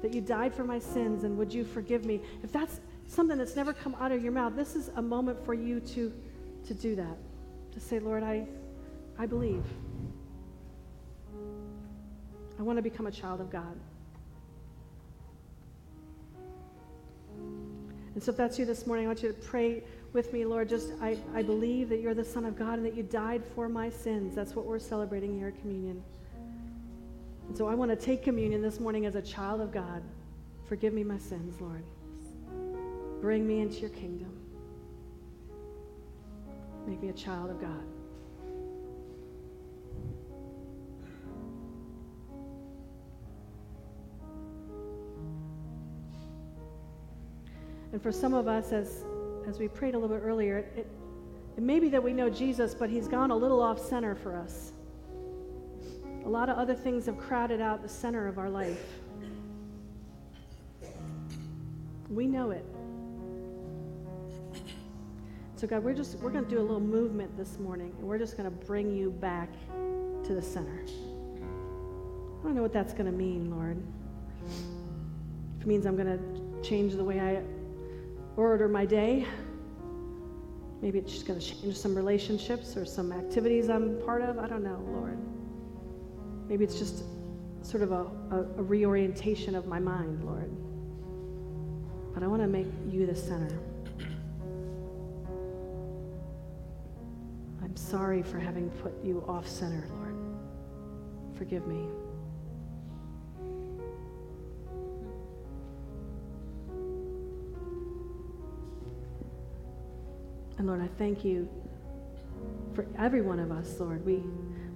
that 0.04 0.14
you 0.14 0.22
died 0.22 0.54
for 0.54 0.64
my 0.64 0.78
sins 0.78 1.24
and 1.24 1.36
would 1.36 1.52
you 1.52 1.64
forgive 1.64 2.06
me, 2.06 2.22
if 2.44 2.52
that's 2.52 2.80
something 3.08 3.38
that's 3.38 3.56
never 3.56 3.74
come 3.74 3.96
out 4.00 4.12
of 4.12 4.22
your 4.22 4.32
mouth, 4.32 4.56
this 4.56 4.76
is 4.76 4.90
a 4.96 5.02
moment 5.02 5.44
for 5.46 5.54
you 5.54 5.80
to, 5.80 6.14
to 6.68 6.74
do 6.74 6.96
that. 6.96 7.18
To 7.74 7.80
say, 7.80 8.00
Lord, 8.00 8.24
I, 8.24 8.46
I 9.18 9.26
believe. 9.26 9.64
I 12.60 12.64
want 12.64 12.78
to 12.78 12.82
become 12.82 13.08
a 13.08 13.12
child 13.12 13.40
of 13.40 13.50
God. 13.50 13.80
And 18.16 18.24
so 18.24 18.32
if 18.32 18.38
that's 18.38 18.58
you 18.58 18.66
this 18.66 18.88
morning, 18.88 19.06
I 19.06 19.10
want 19.10 19.22
you 19.22 19.32
to 19.32 19.36
pray 19.36 19.84
with 20.12 20.34
me, 20.34 20.44
Lord. 20.44 20.68
Just 20.68 20.92
I, 21.02 21.18
I 21.36 21.44
believe 21.44 21.90
that 21.90 22.02
you're 22.02 22.16
the 22.16 22.26
Son 22.26 22.46
of 22.46 22.58
God 22.58 22.80
and 22.80 22.86
that 22.86 22.96
you 22.96 23.04
died 23.04 23.44
for 23.54 23.70
my 23.70 23.92
sins. 23.92 24.34
That's 24.34 24.56
what 24.56 24.66
we're 24.66 24.80
celebrating 24.80 25.38
here 25.38 25.50
at 25.50 25.62
communion. 25.62 26.04
And 27.48 27.56
so 27.56 27.68
I 27.68 27.76
want 27.76 27.92
to 27.92 27.96
take 27.96 28.24
communion 28.24 28.62
this 28.64 28.80
morning 28.80 29.06
as 29.06 29.14
a 29.14 29.22
child 29.22 29.62
of 29.62 29.72
God. 29.72 30.02
Forgive 30.66 30.94
me 30.94 31.04
my 31.04 31.20
sins, 31.20 31.62
Lord. 31.62 31.84
Bring 33.22 33.48
me 33.48 33.62
into 33.62 33.80
your 33.80 33.90
kingdom. 33.90 34.32
Make 36.88 37.02
me 37.02 37.10
a 37.10 37.14
child 37.14 37.50
of 37.50 37.60
God. 37.60 37.84
And 47.92 48.02
for 48.02 48.12
some 48.12 48.34
of 48.34 48.48
us, 48.48 48.72
as, 48.72 49.04
as 49.48 49.58
we 49.58 49.68
prayed 49.68 49.96
a 49.96 49.98
little 49.98 50.16
bit 50.16 50.24
earlier, 50.24 50.60
it, 50.76 50.88
it 51.58 51.64
may 51.64 51.80
be 51.80 51.90
that 51.90 52.04
we 52.04 52.14
know 52.14 52.30
Jesus, 52.30 52.76
but 52.76 52.90
he's 52.90 53.08
gone 53.08 53.32
a 53.32 53.36
little 53.36 53.62
off 53.62 53.80
center 53.80 54.14
for 54.14 54.36
us. 54.36 54.74
A 56.24 56.30
lot 56.30 56.50
of 56.50 56.58
other 56.58 56.76
things 56.76 57.08
have 57.08 57.18
crowded 57.18 57.60
out 57.60 57.82
the 57.82 57.90
center 57.90 58.28
of 58.28 58.38
our 58.38 58.50
life. 58.50 58.86
We 62.10 62.28
know 62.28 62.52
it. 62.52 62.66
So 65.58 65.66
God, 65.66 65.84
we're 65.84 65.96
just 65.96 66.20
we're 66.20 66.30
going 66.30 66.44
to 66.44 66.50
do 66.52 66.60
a 66.60 66.62
little 66.62 66.80
movement 66.80 67.36
this 67.36 67.58
morning, 67.58 67.92
and 67.98 68.08
we're 68.08 68.20
just 68.20 68.38
going 68.38 68.48
to 68.48 68.56
bring 68.68 68.96
you 68.96 69.10
back 69.10 69.50
to 70.24 70.36
the 70.36 70.42
center. 70.42 70.86
I 70.86 72.44
don't 72.44 72.54
know 72.54 72.62
what 72.62 72.72
that's 72.72 72.94
going 72.94 73.08
to 73.08 73.12
mean, 73.12 73.50
Lord. 73.50 73.82
If 75.56 75.62
it 75.62 75.68
means 75.68 75.88
I'm 75.88 75.96
going 75.96 76.16
to 76.16 76.62
change 76.62 76.94
the 76.94 77.04
way 77.04 77.20
I 77.20 77.42
order 78.36 78.68
my 78.68 78.86
day. 78.86 79.26
Maybe 80.84 81.00
it's 81.00 81.12
just 81.12 81.26
going 81.26 81.40
to 81.40 81.46
change 81.46 81.76
some 81.76 81.96
relationships 81.96 82.78
or 82.78 82.86
some 82.86 83.12
activities 83.12 83.68
I'm 83.68 84.00
part 84.06 84.22
of. 84.22 84.38
I 84.38 84.48
don't 84.48 84.64
know, 84.64 84.80
Lord. 84.92 85.18
Maybe 86.48 86.66
it's 86.66 86.78
just 86.78 87.04
sort 87.64 87.82
of 87.82 87.92
a, 87.92 88.06
a, 88.30 88.42
a 88.60 88.64
reorientation 88.64 89.56
of 89.56 89.66
my 89.66 89.80
mind, 89.80 90.24
Lord. 90.24 90.52
But 92.14 92.22
I 92.22 92.28
want 92.28 92.44
to 92.44 92.48
make 92.48 92.68
you 92.88 93.08
the 93.08 93.16
center. 93.16 93.58
I'm 97.68 97.76
sorry 97.76 98.24
for 98.24 98.40
having 98.40 98.70
put 98.70 98.94
you 99.04 99.26
off 99.28 99.46
center, 99.46 99.86
Lord. 99.98 100.16
Forgive 101.38 101.68
me. 101.68 101.86
And 110.58 110.66
Lord, 110.66 110.82
I 110.82 110.88
thank 110.98 111.26
you 111.26 111.50
for 112.74 112.88
every 112.98 113.22
one 113.22 113.38
of 113.38 113.52
us, 113.52 113.78
Lord. 113.82 114.06
We, 114.06 114.24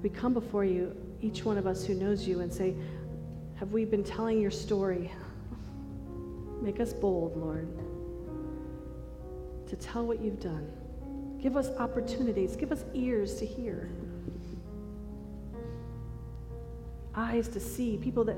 we 0.03 0.09
come 0.09 0.33
before 0.33 0.65
you, 0.65 0.93
each 1.21 1.45
one 1.45 1.57
of 1.57 1.65
us 1.65 1.85
who 1.85 1.93
knows 1.93 2.27
you, 2.27 2.41
and 2.41 2.51
say, 2.53 2.75
Have 3.55 3.71
we 3.71 3.85
been 3.85 4.03
telling 4.03 4.41
your 4.41 4.51
story? 4.51 5.09
Make 6.61 6.81
us 6.81 6.91
bold, 6.91 7.37
Lord, 7.37 7.69
to 9.69 9.77
tell 9.77 10.05
what 10.05 10.21
you've 10.21 10.41
done. 10.41 10.69
Give 11.41 11.57
us 11.57 11.69
opportunities, 11.79 12.55
give 12.55 12.71
us 12.71 12.85
ears 12.93 13.35
to 13.39 13.45
hear, 13.45 13.89
eyes 17.15 17.47
to 17.49 17.59
see, 17.59 17.97
people 17.97 18.23
that 18.25 18.37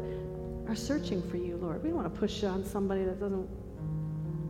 are 0.68 0.76
searching 0.76 1.22
for 1.30 1.36
you, 1.36 1.58
Lord. 1.58 1.84
We 1.84 1.90
don't 1.90 1.98
want 1.98 2.14
to 2.14 2.20
push 2.20 2.46
on 2.46 2.64
somebody 2.64 3.04
that 3.04 3.20
doesn't 3.20 3.48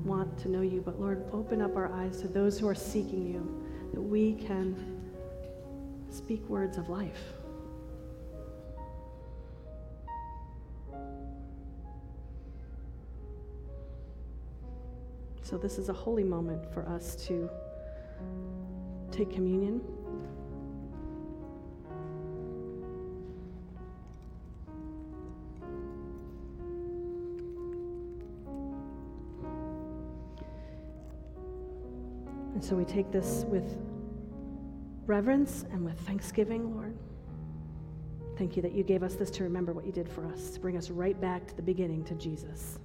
want 0.06 0.38
to 0.40 0.50
know 0.50 0.62
you, 0.62 0.82
but 0.82 1.00
Lord, 1.00 1.26
open 1.34 1.62
up 1.62 1.76
our 1.76 1.92
eyes 1.94 2.22
to 2.22 2.28
those 2.28 2.60
who 2.60 2.68
are 2.68 2.76
seeking 2.76 3.26
you, 3.26 3.66
that 3.94 4.02
we 4.02 4.34
can 4.36 4.76
speak 6.12 6.48
words 6.48 6.78
of 6.78 6.90
life. 6.90 7.34
So, 15.42 15.58
this 15.58 15.78
is 15.78 15.90
a 15.90 15.94
holy 15.94 16.24
moment 16.24 16.72
for 16.74 16.88
us 16.88 17.16
to 17.28 17.50
take 19.12 19.32
communion. 19.32 19.82
And 32.54 32.64
so 32.64 32.76
we 32.76 32.86
take 32.86 33.12
this 33.12 33.46
with 33.48 33.78
reverence 35.06 35.66
and 35.72 35.84
with 35.84 36.00
thanksgiving, 36.02 36.74
Lord. 36.74 36.98
Thank 38.38 38.56
you 38.56 38.62
that 38.62 38.72
you 38.72 38.84
gave 38.84 39.04
us 39.04 39.16
this 39.16 39.30
to 39.32 39.44
remember 39.44 39.74
what 39.74 39.86
you 39.86 39.92
did 39.92 40.10
for 40.10 40.26
us, 40.26 40.52
to 40.52 40.60
bring 40.60 40.78
us 40.78 40.90
right 40.90 41.20
back 41.20 41.48
to 41.48 41.56
the 41.56 41.62
beginning, 41.62 42.04
to 42.06 42.16
Jesus. 42.16 42.80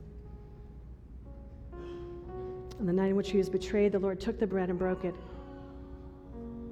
On 2.81 2.87
the 2.87 2.93
night 2.93 3.09
in 3.09 3.17
which 3.17 3.31
he 3.31 3.39
was 3.39 3.49
betrayed, 3.49 3.93
the 3.93 3.99
Lord 3.99 4.21
took 4.21 4.39
the 4.39 4.47
bread 4.47 4.71
and 4.71 4.79
broke 4.79 5.05
it 5.05 5.15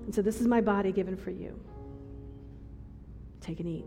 and 0.05 0.15
said, 0.15 0.25
This 0.25 0.41
is 0.41 0.47
my 0.47 0.61
body 0.61 0.93
given 0.93 1.17
for 1.17 1.31
you. 1.31 1.59
Take 3.41 3.61
and 3.61 3.69
eat. 3.69 3.85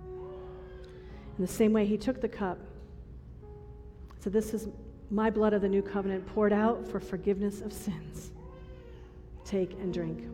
In 0.00 1.46
the 1.46 1.46
same 1.46 1.72
way, 1.72 1.86
he 1.86 1.96
took 1.96 2.20
the 2.20 2.28
cup. 2.28 2.58
So, 4.20 4.30
this 4.30 4.54
is 4.54 4.68
my 5.10 5.28
blood 5.28 5.52
of 5.52 5.62
the 5.62 5.68
new 5.68 5.82
covenant 5.82 6.26
poured 6.26 6.52
out 6.52 6.86
for 6.86 7.00
forgiveness 7.00 7.60
of 7.60 7.72
sins. 7.72 8.30
Take 9.44 9.72
and 9.74 9.92
drink. 9.92 10.24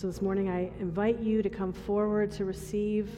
So 0.00 0.06
this 0.06 0.22
morning 0.22 0.48
I 0.48 0.70
invite 0.80 1.20
you 1.20 1.42
to 1.42 1.50
come 1.50 1.74
forward 1.74 2.30
to 2.32 2.46
receive. 2.46 3.10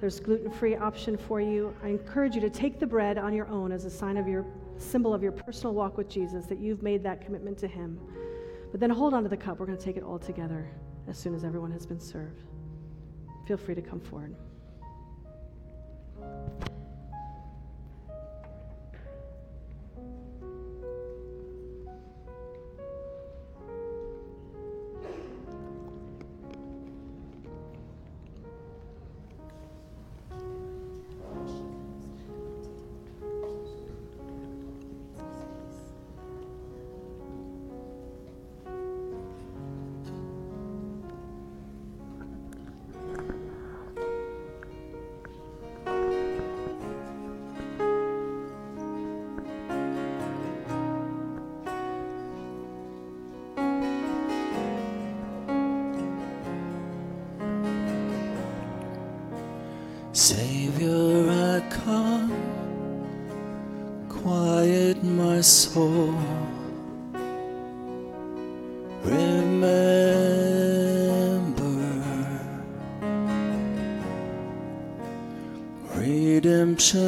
There's 0.00 0.18
gluten-free 0.18 0.76
option 0.76 1.18
for 1.18 1.42
you. 1.42 1.74
I 1.82 1.88
encourage 1.88 2.34
you 2.34 2.40
to 2.40 2.48
take 2.50 2.80
the 2.80 2.86
bread 2.86 3.18
on 3.18 3.34
your 3.34 3.46
own 3.48 3.70
as 3.70 3.84
a 3.84 3.90
sign 3.90 4.16
of 4.16 4.26
your 4.26 4.46
symbol 4.78 5.12
of 5.12 5.22
your 5.22 5.32
personal 5.32 5.74
walk 5.74 5.98
with 5.98 6.08
Jesus 6.08 6.46
that 6.46 6.58
you've 6.58 6.82
made 6.82 7.02
that 7.02 7.20
commitment 7.20 7.58
to 7.58 7.68
him. 7.68 8.00
But 8.70 8.80
then 8.80 8.88
hold 8.88 9.12
on 9.12 9.22
to 9.24 9.28
the 9.28 9.36
cup. 9.36 9.60
We're 9.60 9.66
going 9.66 9.76
to 9.76 9.84
take 9.84 9.98
it 9.98 10.02
all 10.02 10.18
together 10.18 10.70
as 11.06 11.18
soon 11.18 11.34
as 11.34 11.44
everyone 11.44 11.70
has 11.72 11.84
been 11.84 12.00
served. 12.00 12.44
Feel 13.46 13.58
free 13.58 13.74
to 13.74 13.82
come 13.82 14.00
forward. 14.00 14.34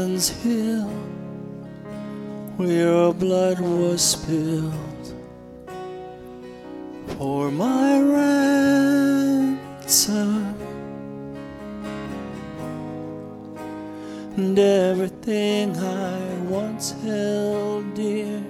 Redemption's 0.02 0.28
hill, 0.42 0.88
where 2.56 3.12
blood 3.12 3.60
was 3.60 4.00
spilled 4.02 5.14
for 7.16 7.50
my 7.50 8.00
ransom. 9.60 9.68
and 14.34 14.58
everything 14.58 15.76
I 15.76 16.38
once 16.48 16.92
held 17.02 17.92
dear, 17.94 18.42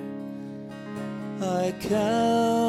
I 1.40 1.74
count 1.80 2.61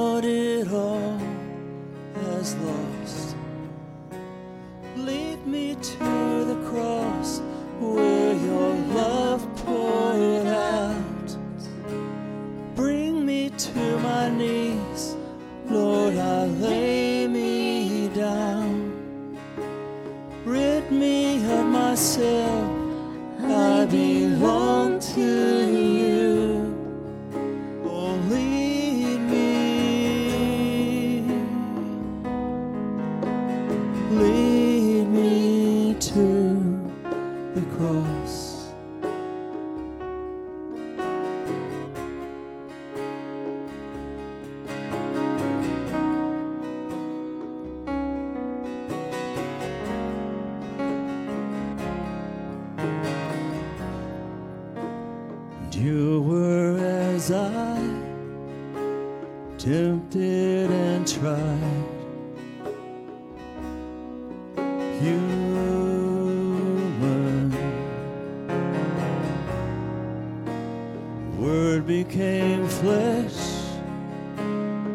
flesh 72.93 73.41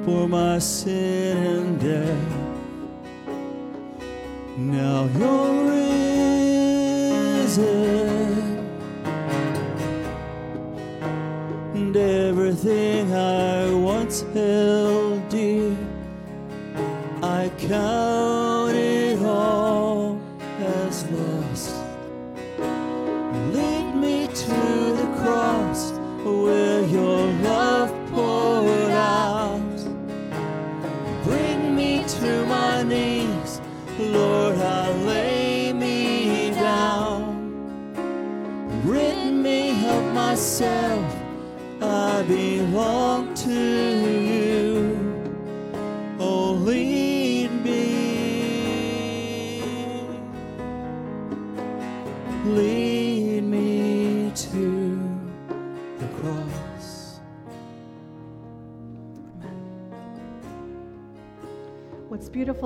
for 0.05 0.29
my 0.29 0.59
sin 0.59 1.37
and 1.37 1.81
death. 1.81 2.35
Now 4.57 5.09
you're 5.19 5.55
risen. 7.41 7.57
and 11.75 11.97
everything 11.97 13.13
I 13.15 13.71
once 13.73 14.25
held 14.35 15.29
dear, 15.29 15.77
I 17.23 17.51
count 17.59 18.08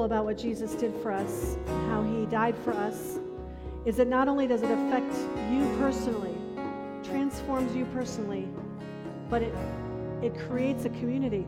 beautiful 0.03 0.17
about 0.17 0.25
what 0.25 0.39
Jesus 0.39 0.75
did 0.75 0.93
for 1.03 1.13
us, 1.13 1.57
how 1.89 2.03
he 2.03 2.27
died 2.27 2.57
for 2.65 2.73
us, 2.73 3.19
is 3.85 3.97
that 3.97 4.09
not 4.09 4.27
only 4.29 4.47
does 4.47 4.63
it 4.63 4.71
affect 4.71 5.15
you 5.51 5.65
personally, 5.79 6.35
transforms 7.05 7.75
you 7.77 7.85
personally, 7.95 8.49
but 9.31 9.43
it, 9.43 9.55
it 10.23 10.37
creates 10.49 10.85
a 10.87 10.89
community. 10.91 11.47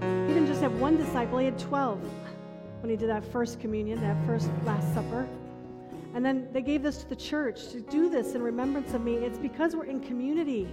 He 0.00 0.34
didn't 0.34 0.46
just 0.46 0.62
have 0.62 0.80
one 0.80 0.96
disciple, 0.96 1.38
he 1.38 1.44
had 1.44 1.58
12 1.58 2.00
when 2.80 2.90
he 2.90 2.96
did 2.96 3.08
that 3.08 3.24
first 3.24 3.60
communion, 3.60 4.00
that 4.00 4.16
first 4.26 4.50
Last 4.64 4.92
Supper. 4.92 5.26
And 6.14 6.24
then 6.24 6.48
they 6.52 6.62
gave 6.62 6.82
this 6.82 6.98
to 6.98 7.08
the 7.08 7.16
church 7.16 7.68
to 7.68 7.80
do 7.80 8.10
this 8.10 8.34
in 8.34 8.42
remembrance 8.42 8.94
of 8.94 9.02
me. 9.02 9.14
It's 9.14 9.38
because 9.38 9.74
we're 9.74 9.86
in 9.86 10.00
community 10.00 10.68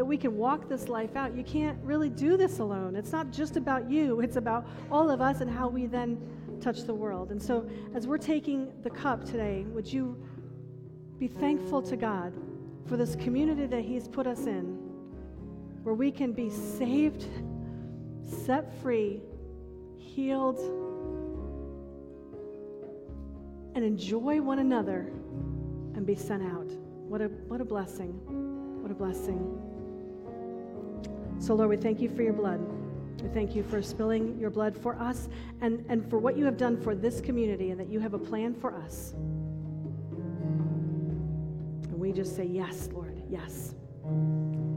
that 0.00 0.06
we 0.06 0.16
can 0.16 0.34
walk 0.34 0.66
this 0.66 0.88
life 0.88 1.14
out. 1.14 1.36
You 1.36 1.44
can't 1.44 1.78
really 1.84 2.08
do 2.08 2.38
this 2.38 2.58
alone. 2.58 2.96
It's 2.96 3.12
not 3.12 3.30
just 3.30 3.58
about 3.58 3.90
you, 3.90 4.22
it's 4.22 4.36
about 4.36 4.66
all 4.90 5.10
of 5.10 5.20
us 5.20 5.42
and 5.42 5.50
how 5.50 5.68
we 5.68 5.84
then 5.84 6.18
touch 6.58 6.84
the 6.84 6.94
world. 6.94 7.32
And 7.32 7.42
so, 7.42 7.68
as 7.94 8.06
we're 8.06 8.16
taking 8.16 8.72
the 8.82 8.88
cup 8.88 9.26
today, 9.26 9.66
would 9.68 9.86
you 9.86 10.16
be 11.18 11.28
thankful 11.28 11.82
to 11.82 11.98
God 11.98 12.32
for 12.86 12.96
this 12.96 13.14
community 13.14 13.66
that 13.66 13.82
He's 13.82 14.08
put 14.08 14.26
us 14.26 14.46
in, 14.46 14.68
where 15.82 15.94
we 15.94 16.10
can 16.10 16.32
be 16.32 16.48
saved, 16.48 17.26
set 18.46 18.72
free, 18.80 19.20
healed, 19.98 20.60
and 23.74 23.84
enjoy 23.84 24.40
one 24.40 24.60
another 24.60 25.12
and 25.94 26.06
be 26.06 26.14
sent 26.14 26.42
out. 26.42 26.70
What 27.06 27.20
a, 27.20 27.26
what 27.26 27.60
a 27.60 27.66
blessing. 27.66 28.14
What 28.80 28.90
a 28.90 28.94
blessing. 28.94 29.69
So, 31.40 31.54
Lord, 31.54 31.70
we 31.70 31.78
thank 31.78 32.00
you 32.00 32.08
for 32.10 32.22
your 32.22 32.34
blood. 32.34 32.60
We 33.22 33.28
thank 33.30 33.56
you 33.56 33.62
for 33.62 33.80
spilling 33.80 34.38
your 34.38 34.50
blood 34.50 34.76
for 34.76 34.94
us 34.96 35.30
and, 35.62 35.82
and 35.88 36.08
for 36.10 36.18
what 36.18 36.36
you 36.36 36.44
have 36.44 36.58
done 36.58 36.78
for 36.78 36.94
this 36.94 37.22
community 37.22 37.70
and 37.70 37.80
that 37.80 37.88
you 37.88 37.98
have 37.98 38.12
a 38.12 38.18
plan 38.18 38.54
for 38.54 38.74
us. 38.74 39.14
And 41.88 41.98
we 41.98 42.12
just 42.12 42.36
say, 42.36 42.44
Yes, 42.44 42.90
Lord, 42.92 43.22
yes. 43.30 43.74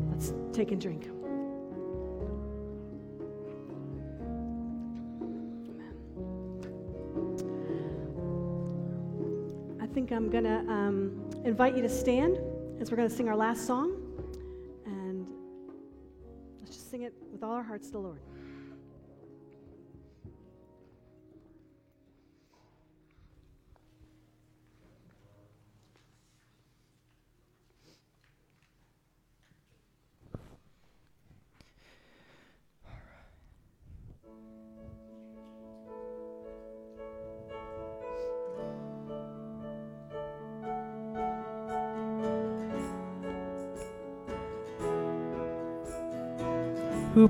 Let's 0.09 0.33
take 0.53 0.71
and 0.71 0.79
drink. 0.79 1.09
I 9.81 9.87
think 9.87 10.13
I'm 10.13 10.29
going 10.29 10.45
to 10.45 10.59
um, 10.71 11.29
invite 11.43 11.75
you 11.75 11.81
to 11.81 11.89
stand 11.89 12.37
as 12.79 12.89
we're 12.89 12.97
going 12.97 13.09
to 13.09 13.15
sing 13.15 13.27
our 13.27 13.35
last 13.35 13.67
song. 13.67 14.02
With 17.43 17.49
all 17.49 17.57
our 17.57 17.63
hearts 17.63 17.87
to 17.87 17.93
the 17.93 17.99
Lord. 17.99 18.21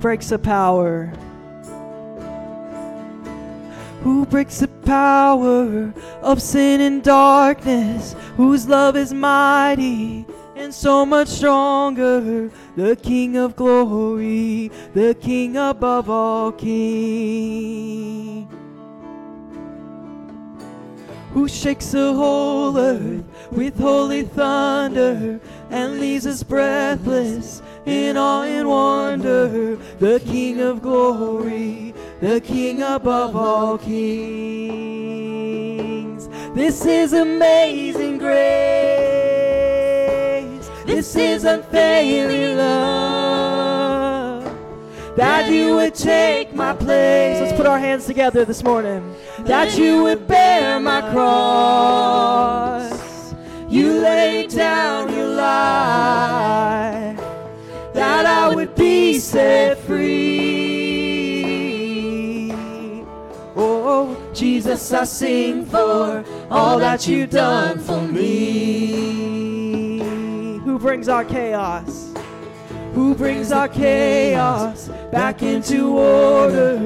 Breaks 0.04 0.28
the 0.28 0.38
power? 0.38 1.06
Who 4.02 4.26
breaks 4.26 4.60
the 4.60 4.68
power 4.68 5.94
of 6.22 6.42
sin 6.42 6.82
and 6.82 7.02
darkness? 7.02 8.14
Whose 8.36 8.68
love 8.68 8.98
is 8.98 9.14
mighty 9.14 10.26
and 10.58 10.74
so 10.74 11.06
much 11.06 11.30
stronger? 11.30 12.52
The 12.76 12.98
King 12.98 13.38
of 13.38 13.56
glory, 13.56 14.72
the 14.94 15.16
King 15.16 15.56
above 15.56 16.10
all 16.10 16.52
kings. 16.52 18.63
Who 21.34 21.48
shakes 21.48 21.92
the 21.92 22.14
whole 22.14 22.78
earth 22.78 23.24
with 23.52 23.80
holy 23.80 24.22
thunder 24.22 25.40
and 25.72 26.00
leaves 26.00 26.28
us 26.28 26.44
breathless 26.44 27.64
in 27.88 28.18
awe 28.18 28.44
and 28.44 28.68
wonder? 28.70 29.78
The 29.98 30.20
King 30.20 30.62
of 30.62 30.84
glory, 30.84 31.96
the 32.22 32.40
King 32.40 32.84
above 32.84 33.36
all 33.36 33.80
kings. 33.80 34.94
This 36.54 36.86
is 36.86 37.14
amazing 37.14 38.20
grace. 38.20 38.34
This 40.86 41.16
is 41.16 41.46
unfailing 41.46 42.58
love. 42.58 43.53
That 45.16 45.52
you 45.52 45.76
would 45.76 45.94
take 45.94 46.56
my 46.56 46.74
place. 46.74 47.40
Let's 47.40 47.54
put 47.56 47.68
our 47.68 47.78
hands 47.78 48.08
together 48.08 48.46
this 48.46 48.64
morning. 48.64 49.16
That 49.42 49.78
you 49.78 50.02
would 50.04 50.28
bear 50.28 50.80
my 50.80 51.02
cross. 51.12 52.92
You 53.70 54.00
laid 54.00 54.50
down 54.50 55.14
your 55.14 55.28
life. 55.28 57.20
That 57.94 58.26
I 58.26 58.56
would 58.56 58.74
be 58.74 59.20
set 59.20 59.78
free. 59.80 60.54
Oh, 63.56 64.18
Jesus, 64.34 64.92
I 64.94 65.04
sing 65.04 65.68
for 65.68 66.26
all 66.50 66.80
that 66.80 67.08
you've 67.08 67.30
done 67.30 67.78
for 67.78 68.02
me. 68.02 70.00
Who 70.66 70.80
brings 70.80 71.08
our 71.08 71.24
chaos? 71.24 72.13
Who 72.94 73.16
brings 73.16 73.52
our 73.52 73.68
chaos 73.68 74.88
back 75.12 75.42
into 75.42 75.98
order? 75.98 76.78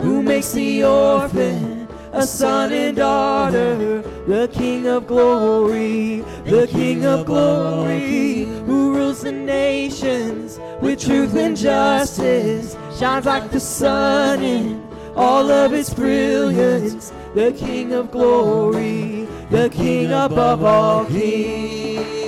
Who 0.00 0.22
makes 0.22 0.52
the 0.52 0.84
orphan 0.84 1.88
a 2.12 2.26
son 2.26 2.70
and 2.72 2.96
daughter? 2.96 4.02
The 4.26 4.48
King 4.52 4.86
of 4.86 5.06
glory, 5.06 6.20
the 6.44 6.66
King 6.66 7.06
of 7.06 7.24
glory, 7.24 8.44
who 8.44 8.94
rules 8.94 9.22
the 9.22 9.32
nations 9.32 10.60
with 10.82 11.00
truth 11.00 11.34
and 11.34 11.56
justice, 11.56 12.76
shines 12.98 13.24
like 13.24 13.50
the 13.50 13.60
sun 13.60 14.42
in 14.42 14.86
all 15.16 15.50
of 15.50 15.72
its 15.72 15.94
brilliance. 15.94 17.10
The 17.34 17.52
King 17.52 17.94
of 17.94 18.10
glory, 18.10 19.26
the 19.50 19.70
King 19.70 20.12
above 20.12 20.62
all 20.62 21.06
kings. 21.06 22.23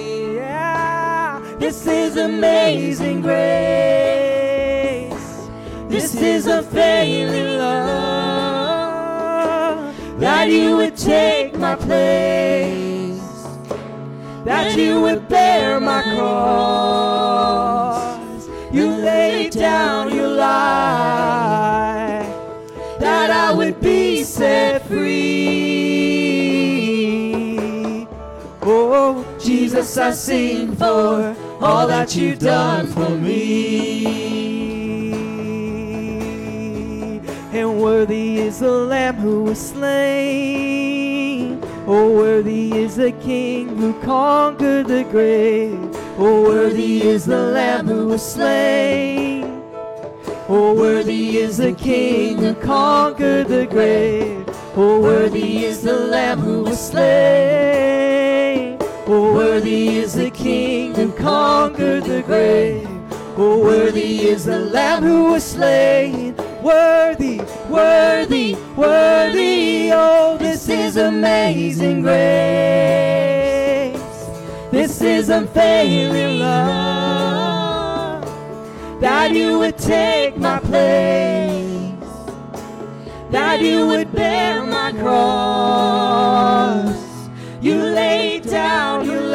This 1.59 1.87
is 1.87 2.19
amazing 2.19 3.23
grace. 3.23 3.39
This 5.89 6.15
is 6.15 6.47
a 6.47 6.63
failing 6.63 7.57
love 7.59 8.77
that 10.21 10.51
you 10.51 10.77
would 10.77 10.99
take 10.99 11.59
my 11.59 11.75
place, 11.77 13.23
that 14.45 14.77
you 14.77 15.01
would 15.01 15.27
bear 15.31 15.81
my 15.81 16.03
cross. 16.03 18.19
You 18.71 18.91
laid 18.91 19.53
down 19.53 20.15
your 20.15 20.29
life, 20.29 20.47
that 23.01 23.31
I 23.31 23.55
would 23.55 23.81
be 23.81 24.25
set 24.25 24.87
free. 24.87 25.07
Oh, 28.61 29.25
Jesus, 29.41 29.97
I 29.97 30.11
sing 30.11 30.77
for 30.77 31.35
all 31.67 31.87
that 31.89 32.15
you've 32.15 32.39
done 32.39 32.87
for 32.87 33.11
me. 33.11 34.07
And 37.53 37.83
worthy 37.83 38.39
is 38.39 38.61
the 38.61 38.71
Lamb 38.71 39.17
who 39.17 39.43
was 39.43 39.59
slain. 39.71 41.61
Oh, 41.89 42.15
worthy 42.15 42.73
is 42.73 42.95
the 42.95 43.11
King 43.13 43.77
who 43.77 43.93
conquered 44.03 44.87
the 44.87 45.03
grave. 45.05 45.79
Oh, 46.19 46.43
worthy 46.45 47.03
is 47.03 47.25
the 47.25 47.43
Lamb 47.57 47.87
who 47.89 48.07
was 48.09 48.23
slain. 48.23 49.63
Oh, 50.49 50.73
worthy 50.75 51.39
is 51.39 51.57
the 51.57 51.73
King 51.73 52.39
who 52.39 52.55
conquered 52.55 53.49
the 53.49 53.67
grave. 53.67 54.45
Oh, 54.77 55.01
worthy 55.01 55.65
is 55.65 55.83
the 55.83 55.99
Lamb 55.99 56.39
who 56.39 56.63
was 56.63 56.79
slain. 56.91 58.06
Oh, 59.09 59.35
worthy 59.35 59.99
is 59.99 60.15
the 60.15 60.31
King 60.31 60.93
who 60.93 61.13
conquered 61.13 62.05
the 62.05 62.23
grave. 62.23 62.89
Oh, 63.37 63.63
worthy 63.63 64.27
is 64.27 64.47
the 64.47 64.59
Lamb 64.59 65.05
who 65.05 65.31
was 65.31 65.45
slain. 65.45 66.35
Worthy, 66.61 67.41
worthy, 67.71 68.57
worthy. 68.77 69.91
Oh, 69.93 70.37
this 70.39 70.69
is 70.69 70.97
amazing 70.97 72.03
grace. 72.03 72.17
This 74.73 75.01
is 75.01 75.29
unfailing 75.29 76.41
love 76.41 78.25
that 79.01 79.31
you 79.31 79.61
would 79.61 79.79
take 79.79 80.37
my 80.37 80.59
place, 80.59 81.95
that 83.31 83.61
you 83.61 83.87
would 83.87 84.13
bear 84.13 84.65
my 84.65 84.91
cross. 84.91 86.97
You 87.61 87.77
laid 87.77 88.36
down 88.57 89.05
your 89.05 89.29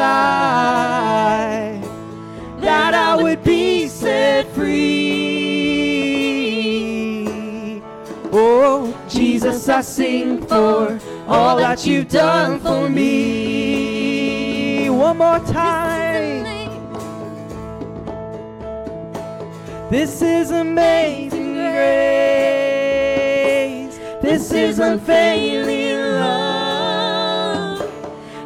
that 2.67 2.93
I 2.93 3.15
would 3.21 3.43
be 3.43 3.87
set 3.87 4.47
free. 4.55 4.71
Oh, 8.33 8.97
Jesus, 9.07 9.69
I 9.69 9.81
sing 9.81 10.41
for 10.47 10.99
all 11.27 11.57
that 11.57 11.85
you've 11.85 12.09
done 12.09 12.59
for 12.59 12.89
me. 12.89 14.89
One 14.89 15.17
more 15.17 15.39
time. 15.39 16.41
This 19.91 20.21
is 20.21 20.51
amazing 20.51 21.53
grace. 21.53 21.71
This 24.21 24.51
is 24.51 24.79
unfailing 24.79 25.70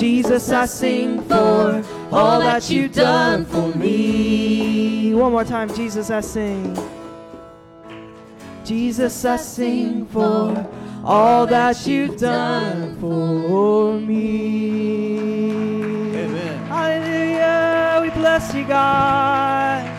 Jesus, 0.00 0.48
I 0.48 0.64
sing 0.64 1.20
for 1.24 1.84
all 2.10 2.40
that 2.40 2.70
you've 2.70 2.92
done 2.94 3.44
for 3.44 3.68
me. 3.76 5.12
One 5.12 5.32
more 5.32 5.44
time, 5.44 5.68
Jesus, 5.74 6.10
I 6.10 6.22
sing. 6.22 6.74
Jesus, 8.64 9.22
I 9.26 9.36
sing 9.36 10.06
for 10.06 10.66
all 11.04 11.46
that 11.48 11.86
you've 11.86 12.16
done 12.16 12.98
for 12.98 14.00
me. 14.00 15.18
Amen. 16.16 16.66
Hallelujah. 16.68 17.98
We 18.00 18.08
bless 18.18 18.54
you, 18.54 18.64
God. 18.64 19.89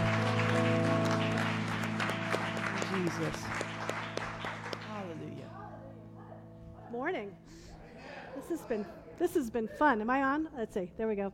This 9.21 9.35
has 9.35 9.51
been 9.51 9.67
fun. 9.67 10.01
Am 10.01 10.09
I 10.09 10.23
on? 10.23 10.49
Let's 10.57 10.73
see. 10.73 10.91
There 10.97 11.07
we 11.07 11.15
go. 11.15 11.31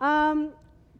Um, 0.00 0.50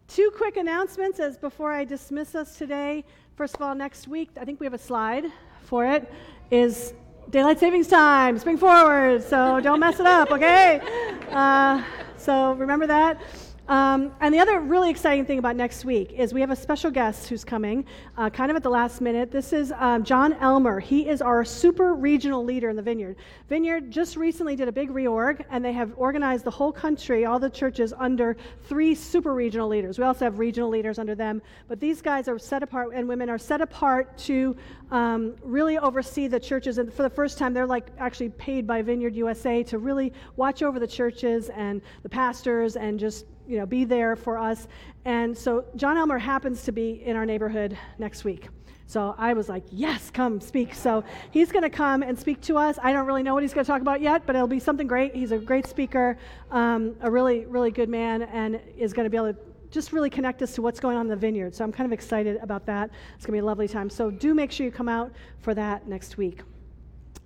two 0.06 0.30
quick 0.36 0.56
announcements 0.56 1.18
as 1.18 1.36
before 1.36 1.72
I 1.72 1.84
dismiss 1.84 2.36
us 2.36 2.56
today. 2.56 3.04
First 3.34 3.56
of 3.56 3.62
all, 3.62 3.74
next 3.74 4.06
week 4.06 4.30
I 4.40 4.44
think 4.44 4.60
we 4.60 4.66
have 4.66 4.74
a 4.74 4.78
slide 4.78 5.24
for 5.64 5.84
it. 5.84 6.08
Is 6.52 6.94
daylight 7.30 7.58
savings 7.58 7.88
time. 7.88 8.38
Spring 8.38 8.56
forward. 8.56 9.24
So 9.24 9.58
don't 9.58 9.80
mess 9.80 9.98
it 9.98 10.06
up. 10.06 10.30
Okay. 10.30 10.80
Uh, 11.34 11.82
so 12.16 12.52
remember 12.52 12.86
that. 12.86 13.20
Um, 13.66 14.12
and 14.20 14.34
the 14.34 14.40
other 14.40 14.60
really 14.60 14.90
exciting 14.90 15.24
thing 15.24 15.38
about 15.38 15.56
next 15.56 15.86
week 15.86 16.12
is 16.12 16.34
we 16.34 16.42
have 16.42 16.50
a 16.50 16.56
special 16.56 16.90
guest 16.90 17.30
who's 17.30 17.44
coming, 17.44 17.86
uh, 18.18 18.28
kind 18.28 18.50
of 18.50 18.56
at 18.58 18.62
the 18.62 18.68
last 18.68 19.00
minute. 19.00 19.30
This 19.30 19.54
is 19.54 19.72
um, 19.78 20.04
John 20.04 20.34
Elmer. 20.34 20.80
He 20.80 21.08
is 21.08 21.22
our 21.22 21.46
super 21.46 21.94
regional 21.94 22.44
leader 22.44 22.68
in 22.68 22.76
the 22.76 22.82
Vineyard. 22.82 23.16
Vineyard 23.48 23.90
just 23.90 24.18
recently 24.18 24.54
did 24.54 24.68
a 24.68 24.72
big 24.72 24.90
reorg, 24.90 25.46
and 25.48 25.64
they 25.64 25.72
have 25.72 25.94
organized 25.96 26.44
the 26.44 26.50
whole 26.50 26.72
country, 26.72 27.24
all 27.24 27.38
the 27.38 27.48
churches, 27.48 27.94
under 27.98 28.36
three 28.64 28.94
super 28.94 29.32
regional 29.32 29.68
leaders. 29.68 29.98
We 29.98 30.04
also 30.04 30.26
have 30.26 30.38
regional 30.38 30.68
leaders 30.68 30.98
under 30.98 31.14
them, 31.14 31.40
but 31.66 31.80
these 31.80 32.02
guys 32.02 32.28
are 32.28 32.38
set 32.38 32.62
apart, 32.62 32.90
and 32.94 33.08
women 33.08 33.30
are 33.30 33.38
set 33.38 33.62
apart 33.62 34.18
to 34.18 34.54
um, 34.90 35.36
really 35.42 35.78
oversee 35.78 36.28
the 36.28 36.38
churches. 36.38 36.76
And 36.76 36.92
for 36.92 37.02
the 37.02 37.10
first 37.10 37.38
time, 37.38 37.54
they're 37.54 37.66
like 37.66 37.86
actually 37.96 38.28
paid 38.28 38.66
by 38.66 38.82
Vineyard 38.82 39.16
USA 39.16 39.62
to 39.62 39.78
really 39.78 40.12
watch 40.36 40.62
over 40.62 40.78
the 40.78 40.86
churches 40.86 41.48
and 41.48 41.80
the 42.02 42.10
pastors 42.10 42.76
and 42.76 43.00
just 43.00 43.24
you 43.46 43.58
know, 43.58 43.66
be 43.66 43.84
there 43.84 44.16
for 44.16 44.38
us. 44.38 44.68
And 45.04 45.36
so 45.36 45.64
John 45.76 45.96
Elmer 45.96 46.18
happens 46.18 46.62
to 46.64 46.72
be 46.72 47.02
in 47.04 47.16
our 47.16 47.26
neighborhood 47.26 47.76
next 47.98 48.24
week. 48.24 48.48
So 48.86 49.14
I 49.16 49.32
was 49.32 49.48
like, 49.48 49.64
yes, 49.70 50.10
come 50.10 50.40
speak. 50.40 50.74
So 50.74 51.04
he's 51.30 51.50
going 51.50 51.62
to 51.62 51.70
come 51.70 52.02
and 52.02 52.18
speak 52.18 52.40
to 52.42 52.58
us. 52.58 52.78
I 52.82 52.92
don't 52.92 53.06
really 53.06 53.22
know 53.22 53.34
what 53.34 53.42
he's 53.42 53.54
going 53.54 53.64
to 53.64 53.70
talk 53.70 53.80
about 53.80 54.00
yet, 54.00 54.26
but 54.26 54.36
it'll 54.36 54.46
be 54.46 54.60
something 54.60 54.86
great. 54.86 55.14
He's 55.14 55.32
a 55.32 55.38
great 55.38 55.66
speaker, 55.66 56.18
um, 56.50 56.94
a 57.00 57.10
really, 57.10 57.46
really 57.46 57.70
good 57.70 57.88
man, 57.88 58.22
and 58.22 58.60
is 58.76 58.92
going 58.92 59.04
to 59.04 59.10
be 59.10 59.16
able 59.16 59.32
to 59.32 59.38
just 59.70 59.92
really 59.92 60.10
connect 60.10 60.42
us 60.42 60.54
to 60.54 60.62
what's 60.62 60.78
going 60.78 60.96
on 60.96 61.06
in 61.06 61.10
the 61.10 61.16
vineyard. 61.16 61.54
So 61.54 61.64
I'm 61.64 61.72
kind 61.72 61.86
of 61.86 61.92
excited 61.92 62.38
about 62.42 62.66
that. 62.66 62.90
It's 63.16 63.26
going 63.26 63.32
to 63.36 63.42
be 63.42 63.44
a 63.44 63.44
lovely 63.44 63.66
time. 63.66 63.90
So 63.90 64.10
do 64.10 64.34
make 64.34 64.52
sure 64.52 64.64
you 64.64 64.70
come 64.70 64.88
out 64.88 65.12
for 65.40 65.54
that 65.54 65.88
next 65.88 66.16
week. 66.16 66.42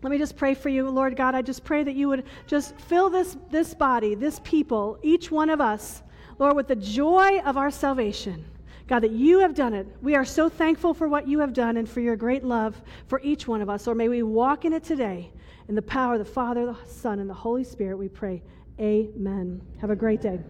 Let 0.01 0.11
me 0.11 0.19
just 0.19 0.37
pray 0.37 0.55
for 0.55 0.69
you, 0.69 0.89
Lord 0.89 1.17
God. 1.17 1.35
I 1.35 1.43
just 1.43 1.65
pray 1.65 1.83
that 1.83 1.97
you 1.97 2.09
would 2.09 2.25
just 2.47 2.75
fill 2.77 3.11
this, 3.11 3.37
this 3.51 3.75
body, 3.75 4.15
this 4.15 4.41
people, 4.45 4.97
each 5.03 5.31
one 5.31 5.51
of 5.51 5.61
us, 5.61 6.03
Lord, 6.39 6.57
with 6.57 6.69
the 6.69 6.77
joy 6.77 7.41
of 7.41 7.57
our 7.57 7.71
salvation. 7.71 8.45
God, 8.87 9.01
that 9.01 9.11
you 9.11 9.41
have 9.41 9.55
done 9.55 9.75
it. 9.75 9.87
We 10.01 10.15
are 10.15 10.25
so 10.25 10.49
thankful 10.49 10.95
for 10.95 11.09
what 11.09 11.29
you 11.29 11.41
have 11.41 11.53
done 11.53 11.77
and 11.77 11.87
for 11.87 12.01
your 12.01 12.17
great 12.17 12.43
love 12.43 12.81
for 13.07 13.21
each 13.23 13.47
one 13.47 13.61
of 13.61 13.69
us. 13.69 13.87
Lord, 13.87 13.99
may 13.99 14.09
we 14.09 14.23
walk 14.23 14.65
in 14.65 14.73
it 14.73 14.83
today. 14.83 15.31
In 15.69 15.75
the 15.75 15.83
power 15.83 16.15
of 16.15 16.21
the 16.21 16.25
Father, 16.25 16.65
the 16.65 16.77
Son, 16.87 17.19
and 17.19 17.29
the 17.29 17.35
Holy 17.35 17.65
Spirit, 17.65 17.99
we 17.99 18.09
pray. 18.09 18.43
Amen. 18.81 19.61
Have 19.81 19.91
a 19.91 19.97
great 19.97 20.23
day. 20.23 20.41